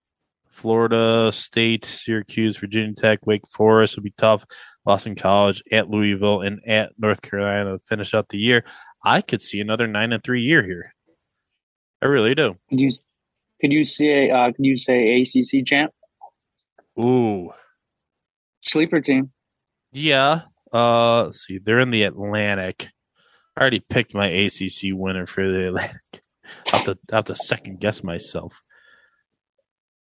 Florida 0.51 1.30
State, 1.32 1.85
Syracuse, 1.85 2.57
Virginia 2.57 2.95
Tech, 2.95 3.26
Wake 3.26 3.47
Forest 3.47 3.97
will 3.97 4.05
be 4.05 4.14
tough. 4.16 4.45
Boston 4.85 5.14
College, 5.14 5.62
at 5.72 5.89
Louisville, 5.89 6.43
and 6.43 6.61
at 6.66 6.93
North 6.99 7.22
Carolina 7.22 7.72
to 7.72 7.78
finish 7.89 8.14
out 8.14 8.28
the 8.28 8.39
year. 8.39 8.64
I 9.05 9.21
could 9.21 9.43
see 9.43 9.61
another 9.61 9.87
nine 9.87 10.13
and 10.13 10.23
three 10.25 10.43
year 10.43 10.63
here. 10.63 10.95
I 12.03 12.07
really 12.07 12.35
do. 12.35 12.57
Could 12.71 12.81
you 12.81 12.91
could 13.61 13.73
you 13.73 13.85
say 13.85 14.31
uh, 14.31 14.47
could 14.53 14.65
you 14.65 14.79
say 14.79 15.21
ACC 15.23 15.65
champ 15.67 15.93
Ooh, 16.99 17.51
sleeper 18.63 19.01
team? 19.01 19.31
yeah. 19.93 20.43
Uh, 20.73 21.25
let's 21.27 21.47
see, 21.47 21.59
they're 21.59 21.79
in 21.81 21.91
the 21.93 22.03
Atlantic. 22.03 22.89
I 23.57 23.61
already 23.61 23.79
picked 23.79 24.13
my 24.13 24.27
ACC 24.27 24.91
winner 24.93 25.25
for 25.27 25.49
the 25.49 25.69
Atlantic. 25.69 26.01
I 26.73 26.77
have 26.77 26.85
to, 26.87 26.99
I 27.13 27.17
have 27.17 27.25
to 27.27 27.37
second 27.37 27.79
guess 27.79 28.03
myself. 28.03 28.61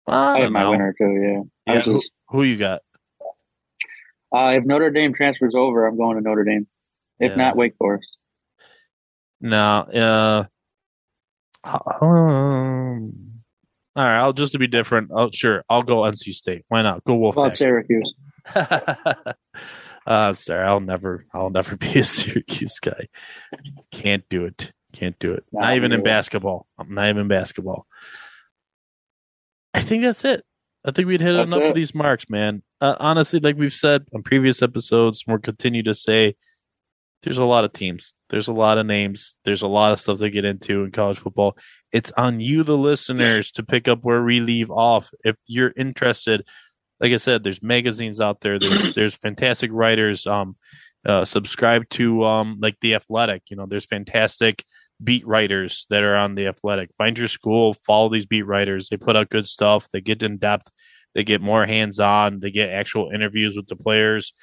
I, 0.08 0.14
I 0.16 0.40
have 0.40 0.46
don't 0.46 0.54
my 0.54 0.64
know. 0.64 0.72
winner 0.72 0.96
too. 0.98 1.46
Yeah. 1.68 1.74
Yeah, 1.76 1.82
who, 1.82 1.94
just- 2.00 2.12
who 2.30 2.42
you 2.42 2.58
got? 2.58 2.82
uh, 4.36 4.54
if 4.58 4.66
Notre 4.66 4.90
Dame 4.90 5.14
transfers 5.14 5.54
over, 5.56 5.86
I'm 5.86 5.96
going 5.98 6.16
to 6.18 6.22
Notre 6.24 6.44
Dame. 6.44 6.66
If 7.20 7.32
Yeah. 7.32 7.38
not, 7.38 7.56
Wake 7.56 7.76
Forest. 7.78 8.17
No, 9.40 9.82
uh, 9.82 10.44
um, 12.02 13.14
all 13.96 14.04
right. 14.04 14.20
I'll 14.20 14.34
just 14.34 14.52
to 14.54 14.60
be 14.60 14.68
different. 14.68 15.12
Oh, 15.14 15.30
sure. 15.32 15.64
I'll 15.70 15.84
go 15.84 15.98
NC 16.02 16.34
State. 16.34 16.66
Why 16.70 16.82
not? 16.82 17.04
Go 17.04 17.16
Wolf. 17.16 17.36
about 17.36 17.56
Syracuse? 17.56 18.14
uh, 18.56 20.34
sorry, 20.34 20.66
I'll 20.66 20.80
never, 20.80 21.26
I'll 21.34 21.50
never 21.50 21.76
be 21.76 22.00
a 22.00 22.04
Syracuse 22.04 22.80
guy. 22.80 23.08
Can't 23.92 24.24
do 24.30 24.46
it. 24.46 24.72
Can't 24.94 25.18
do 25.20 25.34
it. 25.34 25.44
Nah, 25.52 25.62
not 25.62 25.76
even 25.76 25.92
in 25.92 26.04
basketball. 26.04 26.68
I'm 26.78 26.94
not 26.94 27.10
even 27.10 27.24
in 27.24 27.28
basketball. 27.28 27.86
I 29.74 29.82
think 29.82 30.04
that's 30.04 30.26
it. 30.26 30.44
I 30.86 30.92
think 30.92 31.08
we'd 31.08 31.22
hit 31.22 31.34
That's 31.34 31.52
enough 31.52 31.66
it. 31.66 31.70
of 31.70 31.76
these 31.76 31.94
marks, 31.94 32.30
man. 32.30 32.64
Uh, 32.80 32.96
honestly, 33.00 33.40
like 33.40 33.58
we've 33.58 33.74
said 33.74 34.06
on 34.14 34.24
previous 34.24 34.62
episodes, 34.62 35.24
we'll 35.28 35.40
continue 35.40 35.84
to 35.84 35.94
say 35.94 36.36
there's 37.24 37.38
a 37.38 37.46
lot 37.46 37.66
of 37.66 37.74
teams, 37.74 38.14
there's 38.30 38.48
a 38.48 38.54
lot 38.54 38.78
of 38.78 38.86
names, 38.86 39.38
there's 39.44 39.64
a 39.64 39.68
lot 39.68 39.92
of 39.92 40.00
stuff 40.00 40.20
to 40.20 40.30
get 40.30 40.46
into 40.46 40.84
in 40.84 40.92
college 40.92 41.20
football. 41.20 41.58
It's 41.92 42.12
on 42.12 42.40
you, 42.40 42.64
the 42.64 42.78
listeners, 42.78 43.52
to 43.52 43.64
pick 43.64 43.88
up 43.88 44.00
where 44.04 44.24
we 44.24 44.40
leave 44.40 44.70
off. 44.70 45.10
If 45.24 45.36
you're 45.48 45.74
interested, 45.76 46.46
like 47.00 47.14
I 47.14 47.18
said, 47.18 47.44
there's 47.44 47.64
magazines 47.64 48.22
out 48.22 48.42
there. 48.42 48.60
There's 48.60 48.94
there's 48.96 49.16
fantastic 49.16 49.72
writers. 49.74 50.28
Um, 50.28 50.56
uh, 51.06 51.26
subscribe 51.26 51.88
to 51.90 52.26
um 52.26 52.58
like 52.62 52.78
the 52.82 52.96
Athletic. 52.96 53.44
You 53.50 53.58
know, 53.58 53.66
there's 53.66 53.86
fantastic 53.86 54.64
beat 55.04 55.26
writers 55.26 55.86
that 55.90 56.04
are 56.04 56.16
on 56.16 56.36
the 56.36 56.48
Athletic. 56.48 56.90
Find 56.98 57.18
your 57.18 57.28
school, 57.28 57.76
follow 57.86 58.10
these 58.10 58.26
beat 58.26 58.44
writers. 58.44 58.90
They 58.90 58.98
put 58.98 59.16
out 59.16 59.30
good 59.30 59.48
stuff. 59.48 59.88
They 59.90 60.02
get 60.02 60.24
in 60.24 60.38
depth. 60.38 60.70
They 61.16 61.24
get 61.24 61.42
more 61.42 61.66
hands 61.66 62.00
on. 62.00 62.40
They 62.40 62.52
get 62.52 62.70
actual 62.70 63.10
interviews 63.14 63.56
with 63.56 63.68
the 63.68 63.76
players. 63.76 64.34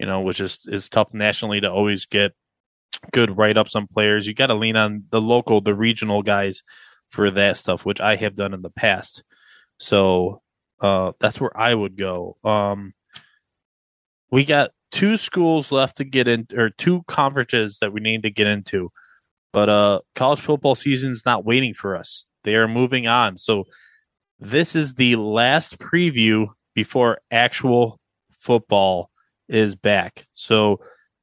You 0.00 0.06
know, 0.06 0.22
which 0.22 0.40
is 0.40 0.58
is 0.66 0.88
tough 0.88 1.12
nationally 1.12 1.60
to 1.60 1.70
always 1.70 2.06
get 2.06 2.32
good 3.12 3.36
write 3.36 3.58
ups 3.58 3.76
on 3.76 3.86
players. 3.86 4.26
You 4.26 4.32
got 4.32 4.46
to 4.46 4.54
lean 4.54 4.76
on 4.76 5.04
the 5.10 5.20
local, 5.20 5.60
the 5.60 5.74
regional 5.74 6.22
guys 6.22 6.62
for 7.08 7.30
that 7.30 7.58
stuff, 7.58 7.84
which 7.84 8.00
I 8.00 8.16
have 8.16 8.34
done 8.34 8.54
in 8.54 8.62
the 8.62 8.70
past. 8.70 9.22
So 9.78 10.40
uh, 10.80 11.12
that's 11.20 11.38
where 11.38 11.54
I 11.56 11.74
would 11.74 11.96
go. 11.96 12.38
Um, 12.42 12.94
we 14.30 14.44
got 14.44 14.70
two 14.90 15.16
schools 15.18 15.70
left 15.70 15.98
to 15.98 16.04
get 16.04 16.28
in, 16.28 16.46
or 16.56 16.70
two 16.70 17.02
conferences 17.06 17.78
that 17.80 17.92
we 17.92 18.00
need 18.00 18.22
to 18.22 18.30
get 18.30 18.46
into. 18.46 18.90
But 19.52 19.68
uh, 19.68 20.00
college 20.14 20.40
football 20.40 20.76
season's 20.76 21.26
not 21.26 21.44
waiting 21.44 21.74
for 21.74 21.96
us. 21.96 22.26
They 22.44 22.54
are 22.54 22.68
moving 22.68 23.06
on. 23.06 23.36
So 23.36 23.64
this 24.38 24.74
is 24.74 24.94
the 24.94 25.16
last 25.16 25.78
preview 25.78 26.46
before 26.74 27.18
actual 27.30 28.00
football 28.30 29.09
is 29.50 29.74
back. 29.74 30.26
So 30.34 30.80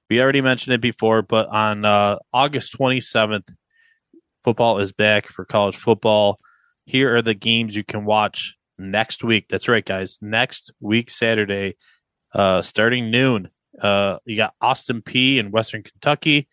we 0.09 0.21
already 0.21 0.41
mentioned 0.41 0.73
it 0.73 0.81
before, 0.81 1.21
but 1.21 1.47
on 1.47 1.85
uh, 1.85 2.17
August 2.33 2.77
27th, 2.77 3.53
football 4.43 4.79
is 4.79 4.91
back 4.91 5.27
for 5.27 5.45
college 5.45 5.75
football. 5.75 6.39
Here 6.85 7.15
are 7.15 7.21
the 7.21 7.33
games 7.33 7.75
you 7.75 7.83
can 7.83 8.05
watch 8.05 8.55
next 8.77 9.23
week. 9.23 9.47
That's 9.49 9.67
right, 9.67 9.85
guys. 9.85 10.19
Next 10.21 10.71
week, 10.79 11.09
Saturday, 11.09 11.75
uh, 12.33 12.61
starting 12.61 13.11
noon. 13.11 13.49
Uh, 13.81 14.17
you 14.25 14.37
got 14.37 14.53
Austin 14.61 15.01
Peay 15.01 15.37
in 15.37 15.51
Western 15.51 15.83
Kentucky, 15.83 16.47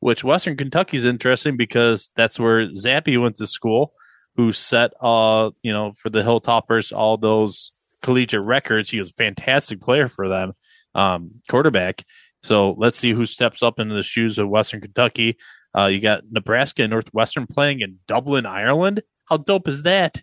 which 0.00 0.22
Western 0.22 0.56
Kentucky 0.56 0.96
is 0.96 1.06
interesting 1.06 1.56
because 1.56 2.12
that's 2.16 2.38
where 2.38 2.68
Zappe 2.68 3.20
went 3.20 3.36
to 3.36 3.46
school, 3.46 3.92
who 4.36 4.52
set, 4.52 4.92
uh, 5.00 5.50
you 5.62 5.72
know, 5.72 5.92
for 6.00 6.10
the 6.10 6.22
Hilltoppers, 6.22 6.92
all 6.92 7.16
those 7.16 7.98
collegiate 8.04 8.46
records. 8.46 8.90
He 8.90 8.98
was 8.98 9.10
a 9.10 9.22
fantastic 9.24 9.80
player 9.80 10.08
for 10.08 10.28
them, 10.28 10.52
um, 10.98 11.30
quarterback. 11.48 12.04
So 12.42 12.72
let's 12.72 12.98
see 12.98 13.12
who 13.12 13.24
steps 13.24 13.62
up 13.62 13.78
into 13.78 13.94
the 13.94 14.02
shoes 14.02 14.38
of 14.38 14.48
Western 14.48 14.80
Kentucky. 14.80 15.36
Uh, 15.76 15.86
you 15.86 16.00
got 16.00 16.24
Nebraska 16.30 16.82
and 16.82 16.90
Northwestern 16.90 17.46
playing 17.46 17.80
in 17.80 17.98
Dublin, 18.08 18.46
Ireland. 18.46 19.02
How 19.26 19.36
dope 19.36 19.68
is 19.68 19.84
that? 19.84 20.20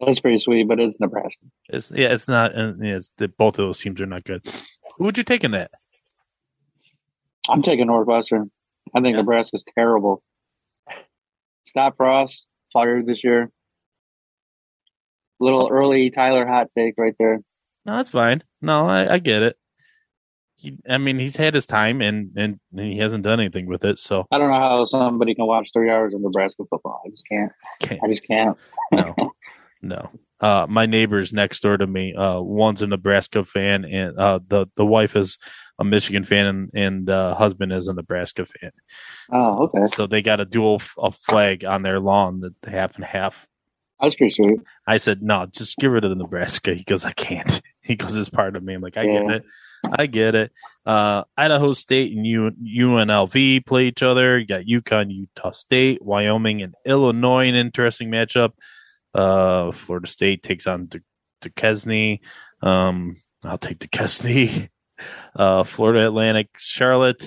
That's 0.00 0.20
pretty 0.20 0.38
sweet, 0.38 0.66
but 0.66 0.80
it's 0.80 1.00
Nebraska. 1.00 1.44
It's 1.68 1.90
yeah, 1.90 2.08
it's 2.08 2.26
not. 2.26 2.56
Uh, 2.56 2.72
yeah, 2.80 2.96
it's, 2.96 3.10
both 3.38 3.58
of 3.58 3.66
those 3.66 3.80
teams 3.80 4.00
are 4.00 4.06
not 4.06 4.24
good. 4.24 4.42
Who 4.96 5.04
would 5.04 5.18
you 5.18 5.24
take 5.24 5.44
in 5.44 5.50
that? 5.50 5.70
I'm 7.48 7.62
taking 7.62 7.86
Northwestern. 7.86 8.50
I 8.94 9.00
think 9.00 9.14
yeah. 9.14 9.20
Nebraska's 9.20 9.64
terrible. 9.74 10.22
Scott 11.66 11.94
Frost 11.96 12.46
fired 12.72 13.06
this 13.06 13.22
year. 13.22 13.50
Little 15.38 15.68
early 15.70 16.10
Tyler 16.10 16.46
hot 16.46 16.68
take 16.76 16.94
right 16.98 17.14
there. 17.18 17.40
No, 17.86 17.96
that's 17.96 18.10
fine. 18.10 18.42
No, 18.60 18.86
I, 18.86 19.14
I 19.14 19.18
get 19.18 19.42
it 19.42 19.59
he, 20.60 20.76
I 20.88 20.98
mean, 20.98 21.18
he's 21.18 21.36
had 21.36 21.54
his 21.54 21.64
time 21.64 22.02
and, 22.02 22.36
and 22.36 22.60
he 22.74 22.98
hasn't 22.98 23.24
done 23.24 23.40
anything 23.40 23.66
with 23.66 23.82
it. 23.82 23.98
So 23.98 24.26
I 24.30 24.36
don't 24.36 24.50
know 24.50 24.58
how 24.58 24.84
somebody 24.84 25.34
can 25.34 25.46
watch 25.46 25.70
three 25.72 25.90
hours 25.90 26.12
of 26.12 26.20
Nebraska 26.20 26.64
football. 26.68 27.00
I 27.06 27.08
just 27.08 27.26
can't. 27.26 27.52
can't. 27.80 28.00
I 28.04 28.08
just 28.08 28.26
can't. 28.26 28.58
no, 28.92 29.14
no. 29.80 30.10
Uh, 30.38 30.66
my 30.68 30.84
neighbors 30.84 31.32
next 31.32 31.60
door 31.60 31.78
to 31.78 31.86
me, 31.86 32.14
uh, 32.14 32.40
one's 32.40 32.82
a 32.82 32.86
Nebraska 32.86 33.44
fan 33.44 33.86
and, 33.86 34.18
uh, 34.18 34.38
the, 34.48 34.66
the 34.76 34.84
wife 34.84 35.16
is 35.16 35.38
a 35.78 35.84
Michigan 35.84 36.24
fan 36.24 36.46
and, 36.46 36.70
and 36.74 37.06
the 37.06 37.34
husband 37.36 37.72
is 37.72 37.88
a 37.88 37.94
Nebraska 37.94 38.44
fan. 38.44 38.70
Oh, 39.32 39.64
okay. 39.64 39.84
So 39.86 40.06
they 40.06 40.20
got 40.20 40.40
a 40.40 40.44
dual 40.44 40.82
a 40.98 41.10
flag 41.10 41.64
on 41.64 41.82
their 41.82 42.00
lawn 42.00 42.40
that 42.40 42.70
half 42.70 42.96
and 42.96 43.04
half. 43.04 43.46
That's 43.98 44.14
pretty 44.14 44.32
sweet. 44.32 44.60
I 44.86 44.98
said, 44.98 45.22
no, 45.22 45.46
just 45.46 45.76
get 45.78 45.88
rid 45.88 46.04
of 46.04 46.10
the 46.10 46.16
Nebraska. 46.16 46.74
He 46.74 46.84
goes, 46.84 47.04
I 47.04 47.12
can't. 47.12 47.62
He 47.82 47.96
goes, 47.96 48.14
it's 48.14 48.30
part 48.30 48.56
of 48.56 48.62
me. 48.62 48.74
I'm 48.74 48.82
like, 48.82 48.98
I 48.98 49.02
yeah. 49.02 49.22
get 49.22 49.30
it. 49.30 49.44
I 49.84 50.06
get 50.06 50.34
it. 50.34 50.52
Uh, 50.84 51.24
Idaho 51.36 51.72
State 51.72 52.16
and 52.16 52.26
UNLV 52.26 53.66
play 53.66 53.86
each 53.86 54.02
other. 54.02 54.38
You 54.38 54.46
got 54.46 54.62
UConn, 54.62 55.12
Utah 55.12 55.50
State, 55.52 56.02
Wyoming, 56.02 56.62
and 56.62 56.74
Illinois. 56.84 57.48
An 57.48 57.54
interesting 57.54 58.10
matchup. 58.10 58.52
Uh, 59.14 59.72
Florida 59.72 60.06
State 60.06 60.42
takes 60.42 60.66
on 60.66 60.86
De- 60.86 61.00
Duquesne. 61.40 62.18
Um, 62.62 63.14
I'll 63.44 63.58
take 63.58 63.78
Duquesne. 63.78 64.68
Uh, 65.34 65.64
Florida 65.64 66.06
Atlantic, 66.06 66.48
Charlotte, 66.58 67.26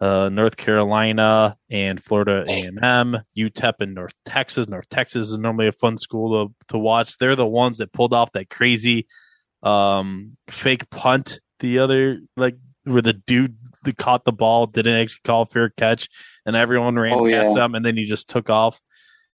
uh, 0.00 0.28
North 0.28 0.56
Carolina, 0.56 1.56
and 1.68 2.00
Florida 2.00 2.44
A&M. 2.48 3.16
UTEP 3.36 3.72
and 3.80 3.94
North 3.96 4.12
Texas. 4.24 4.68
North 4.68 4.88
Texas 4.88 5.30
is 5.30 5.36
normally 5.38 5.66
a 5.66 5.72
fun 5.72 5.98
school 5.98 6.46
to 6.46 6.54
to 6.68 6.78
watch. 6.78 7.18
They're 7.18 7.34
the 7.34 7.44
ones 7.44 7.78
that 7.78 7.92
pulled 7.92 8.14
off 8.14 8.30
that 8.32 8.50
crazy 8.50 9.08
um, 9.64 10.36
fake 10.48 10.88
punt 10.90 11.40
the 11.60 11.78
other 11.80 12.20
like 12.36 12.56
where 12.84 13.02
the 13.02 13.12
dude 13.12 13.56
that 13.84 13.96
caught 13.96 14.24
the 14.24 14.32
ball 14.32 14.66
didn't 14.66 15.00
actually 15.00 15.20
call 15.24 15.44
fair 15.44 15.70
catch 15.70 16.08
and 16.46 16.56
everyone 16.56 16.96
ran 16.96 17.14
oh, 17.14 17.30
past 17.30 17.56
yeah. 17.56 17.64
him 17.64 17.74
and 17.74 17.84
then 17.84 17.96
he 17.96 18.04
just 18.04 18.28
took 18.28 18.50
off. 18.50 18.80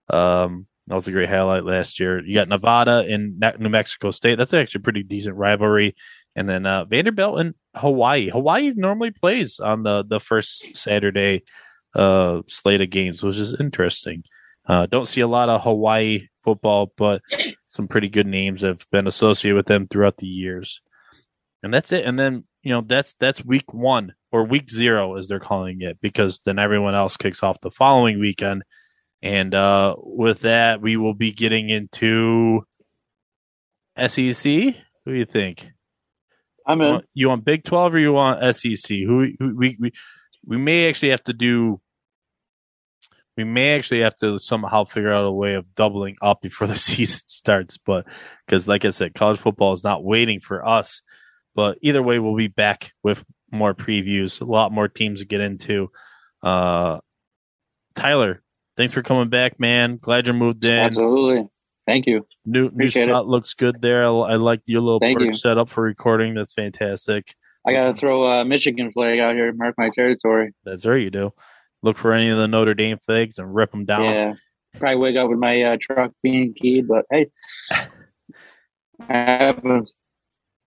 Um, 0.08 0.66
that 0.86 0.94
was 0.96 1.06
a 1.06 1.12
great 1.12 1.28
highlight 1.28 1.64
last 1.64 2.00
year. 2.00 2.24
You 2.24 2.34
got 2.34 2.48
Nevada 2.48 3.06
and 3.08 3.40
New 3.58 3.68
Mexico 3.68 4.10
State. 4.10 4.36
That's 4.36 4.52
actually 4.52 4.80
a 4.80 4.82
pretty 4.82 5.02
decent 5.04 5.36
rivalry. 5.36 5.94
And 6.34 6.48
then 6.48 6.66
uh, 6.66 6.84
Vanderbilt 6.84 7.38
and 7.38 7.54
Hawaii. 7.76 8.28
Hawaii 8.28 8.72
normally 8.74 9.12
plays 9.12 9.60
on 9.60 9.84
the 9.84 10.04
the 10.04 10.18
first 10.18 10.76
Saturday 10.76 11.44
uh, 11.94 12.42
slate 12.48 12.80
of 12.80 12.90
games, 12.90 13.22
which 13.22 13.36
is 13.36 13.54
interesting. 13.60 14.24
Uh, 14.66 14.86
don't 14.86 15.06
see 15.06 15.20
a 15.20 15.28
lot 15.28 15.48
of 15.48 15.62
Hawaii 15.62 16.28
football, 16.42 16.92
but 16.96 17.22
some 17.68 17.86
pretty 17.86 18.08
good 18.08 18.26
names 18.26 18.62
have 18.62 18.84
been 18.90 19.06
associated 19.06 19.56
with 19.56 19.66
them 19.66 19.86
throughout 19.86 20.16
the 20.16 20.26
years 20.26 20.80
and 21.62 21.72
that's 21.72 21.92
it. 21.92 22.04
And 22.04 22.18
then 22.18 22.44
you 22.62 22.70
know 22.70 22.82
that's 22.82 23.14
that's 23.18 23.44
week 23.44 23.72
one 23.72 24.14
or 24.32 24.44
week 24.44 24.70
zero 24.70 25.16
as 25.16 25.28
they're 25.28 25.40
calling 25.40 25.80
it 25.80 25.98
because 26.00 26.40
then 26.44 26.58
everyone 26.58 26.94
else 26.94 27.16
kicks 27.16 27.42
off 27.42 27.60
the 27.60 27.70
following 27.70 28.20
weekend. 28.20 28.64
And 29.22 29.54
uh, 29.54 29.96
with 29.98 30.40
that, 30.40 30.80
we 30.80 30.96
will 30.96 31.14
be 31.14 31.32
getting 31.32 31.68
into 31.68 32.64
SEC. 33.98 34.44
Who 34.44 35.12
do 35.12 35.14
you 35.14 35.26
think? 35.26 35.68
I'm 36.66 36.80
in. 36.80 36.86
You 36.86 36.92
want, 36.92 37.04
you 37.14 37.28
want 37.28 37.44
Big 37.44 37.64
Twelve 37.64 37.94
or 37.94 37.98
you 37.98 38.12
want 38.12 38.54
SEC? 38.54 38.88
Who, 38.88 39.28
who 39.38 39.56
we 39.56 39.76
we 39.78 39.92
we 40.46 40.56
may 40.56 40.88
actually 40.88 41.10
have 41.10 41.24
to 41.24 41.32
do. 41.32 41.80
We 43.36 43.44
may 43.44 43.76
actually 43.76 44.00
have 44.00 44.16
to 44.16 44.38
somehow 44.38 44.84
figure 44.84 45.12
out 45.12 45.24
a 45.24 45.32
way 45.32 45.54
of 45.54 45.74
doubling 45.74 46.16
up 46.20 46.40
before 46.42 46.66
the 46.66 46.76
season 46.76 47.22
starts, 47.26 47.76
but 47.78 48.06
because, 48.46 48.68
like 48.68 48.84
I 48.84 48.90
said, 48.90 49.14
college 49.14 49.38
football 49.38 49.72
is 49.72 49.84
not 49.84 50.04
waiting 50.04 50.40
for 50.40 50.66
us 50.66 51.02
but 51.54 51.78
either 51.82 52.02
way, 52.02 52.18
we'll 52.18 52.36
be 52.36 52.48
back 52.48 52.92
with 53.02 53.24
more 53.50 53.74
previews, 53.74 54.40
a 54.40 54.44
lot 54.44 54.72
more 54.72 54.88
teams 54.88 55.20
to 55.20 55.26
get 55.26 55.40
into. 55.40 55.90
Uh, 56.42 57.00
Tyler, 57.94 58.42
thanks 58.76 58.92
for 58.92 59.02
coming 59.02 59.28
back, 59.28 59.58
man. 59.58 59.98
Glad 60.00 60.26
you 60.26 60.32
moved 60.32 60.64
in. 60.64 60.78
Absolutely. 60.78 61.48
Thank 61.86 62.06
you. 62.06 62.26
New 62.46 62.66
Appreciate 62.66 63.06
new 63.06 63.12
spot 63.12 63.24
it. 63.24 63.28
looks 63.28 63.54
good 63.54 63.82
there. 63.82 64.04
I, 64.04 64.08
I 64.08 64.36
like 64.36 64.62
your 64.66 64.80
little 64.80 65.00
Thank 65.00 65.18
perch 65.18 65.36
set 65.36 65.58
up 65.58 65.68
for 65.68 65.82
recording. 65.82 66.34
That's 66.34 66.54
fantastic. 66.54 67.34
I 67.66 67.72
got 67.72 67.86
to 67.88 67.94
throw 67.94 68.24
a 68.24 68.44
Michigan 68.44 68.90
flag 68.92 69.18
out 69.18 69.34
here, 69.34 69.52
mark 69.52 69.74
my 69.76 69.90
territory. 69.90 70.54
That's 70.64 70.86
right, 70.86 71.02
you 71.02 71.10
do. 71.10 71.32
Look 71.82 71.98
for 71.98 72.12
any 72.12 72.30
of 72.30 72.38
the 72.38 72.48
Notre 72.48 72.74
Dame 72.74 72.98
flags 72.98 73.38
and 73.38 73.54
rip 73.54 73.70
them 73.70 73.84
down. 73.84 74.04
Yeah, 74.04 74.34
probably 74.78 75.02
wake 75.02 75.16
up 75.16 75.28
with 75.28 75.38
my 75.38 75.62
uh, 75.62 75.76
truck 75.80 76.12
being 76.22 76.54
keyed, 76.54 76.88
but 76.88 77.04
hey, 77.10 77.26
happens. 79.08 79.92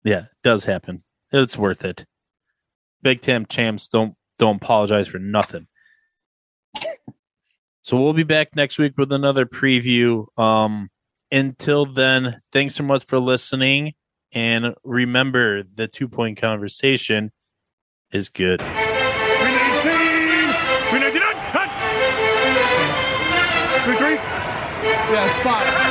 Yeah, 0.06 0.20
it 0.20 0.30
does 0.44 0.64
happen. 0.64 1.04
It's 1.32 1.58
worth 1.58 1.84
it. 1.84 2.06
Big 3.02 3.22
Ten 3.22 3.46
champs 3.48 3.88
don't 3.88 4.14
don't 4.38 4.58
apologize 4.58 5.08
for 5.08 5.20
nothing. 5.20 5.68
so 7.82 8.00
we'll 8.00 8.14
be 8.14 8.24
back 8.24 8.56
next 8.56 8.78
week 8.78 8.94
with 8.98 9.12
another 9.12 9.46
preview. 9.46 10.26
Um, 10.38 10.90
until 11.32 11.86
then, 11.86 12.40
thanks 12.54 12.76
so 12.76 12.84
much 12.84 13.06
for 13.06 13.20
listening. 13.20 13.94
And 14.32 14.76
remember, 14.84 15.64
the 15.64 15.88
two 15.88 16.08
point 16.08 16.38
conversation 16.40 17.32
is 18.12 18.30
good. 18.30 18.62
Yeah, 24.86 25.40
spot. 25.40 25.85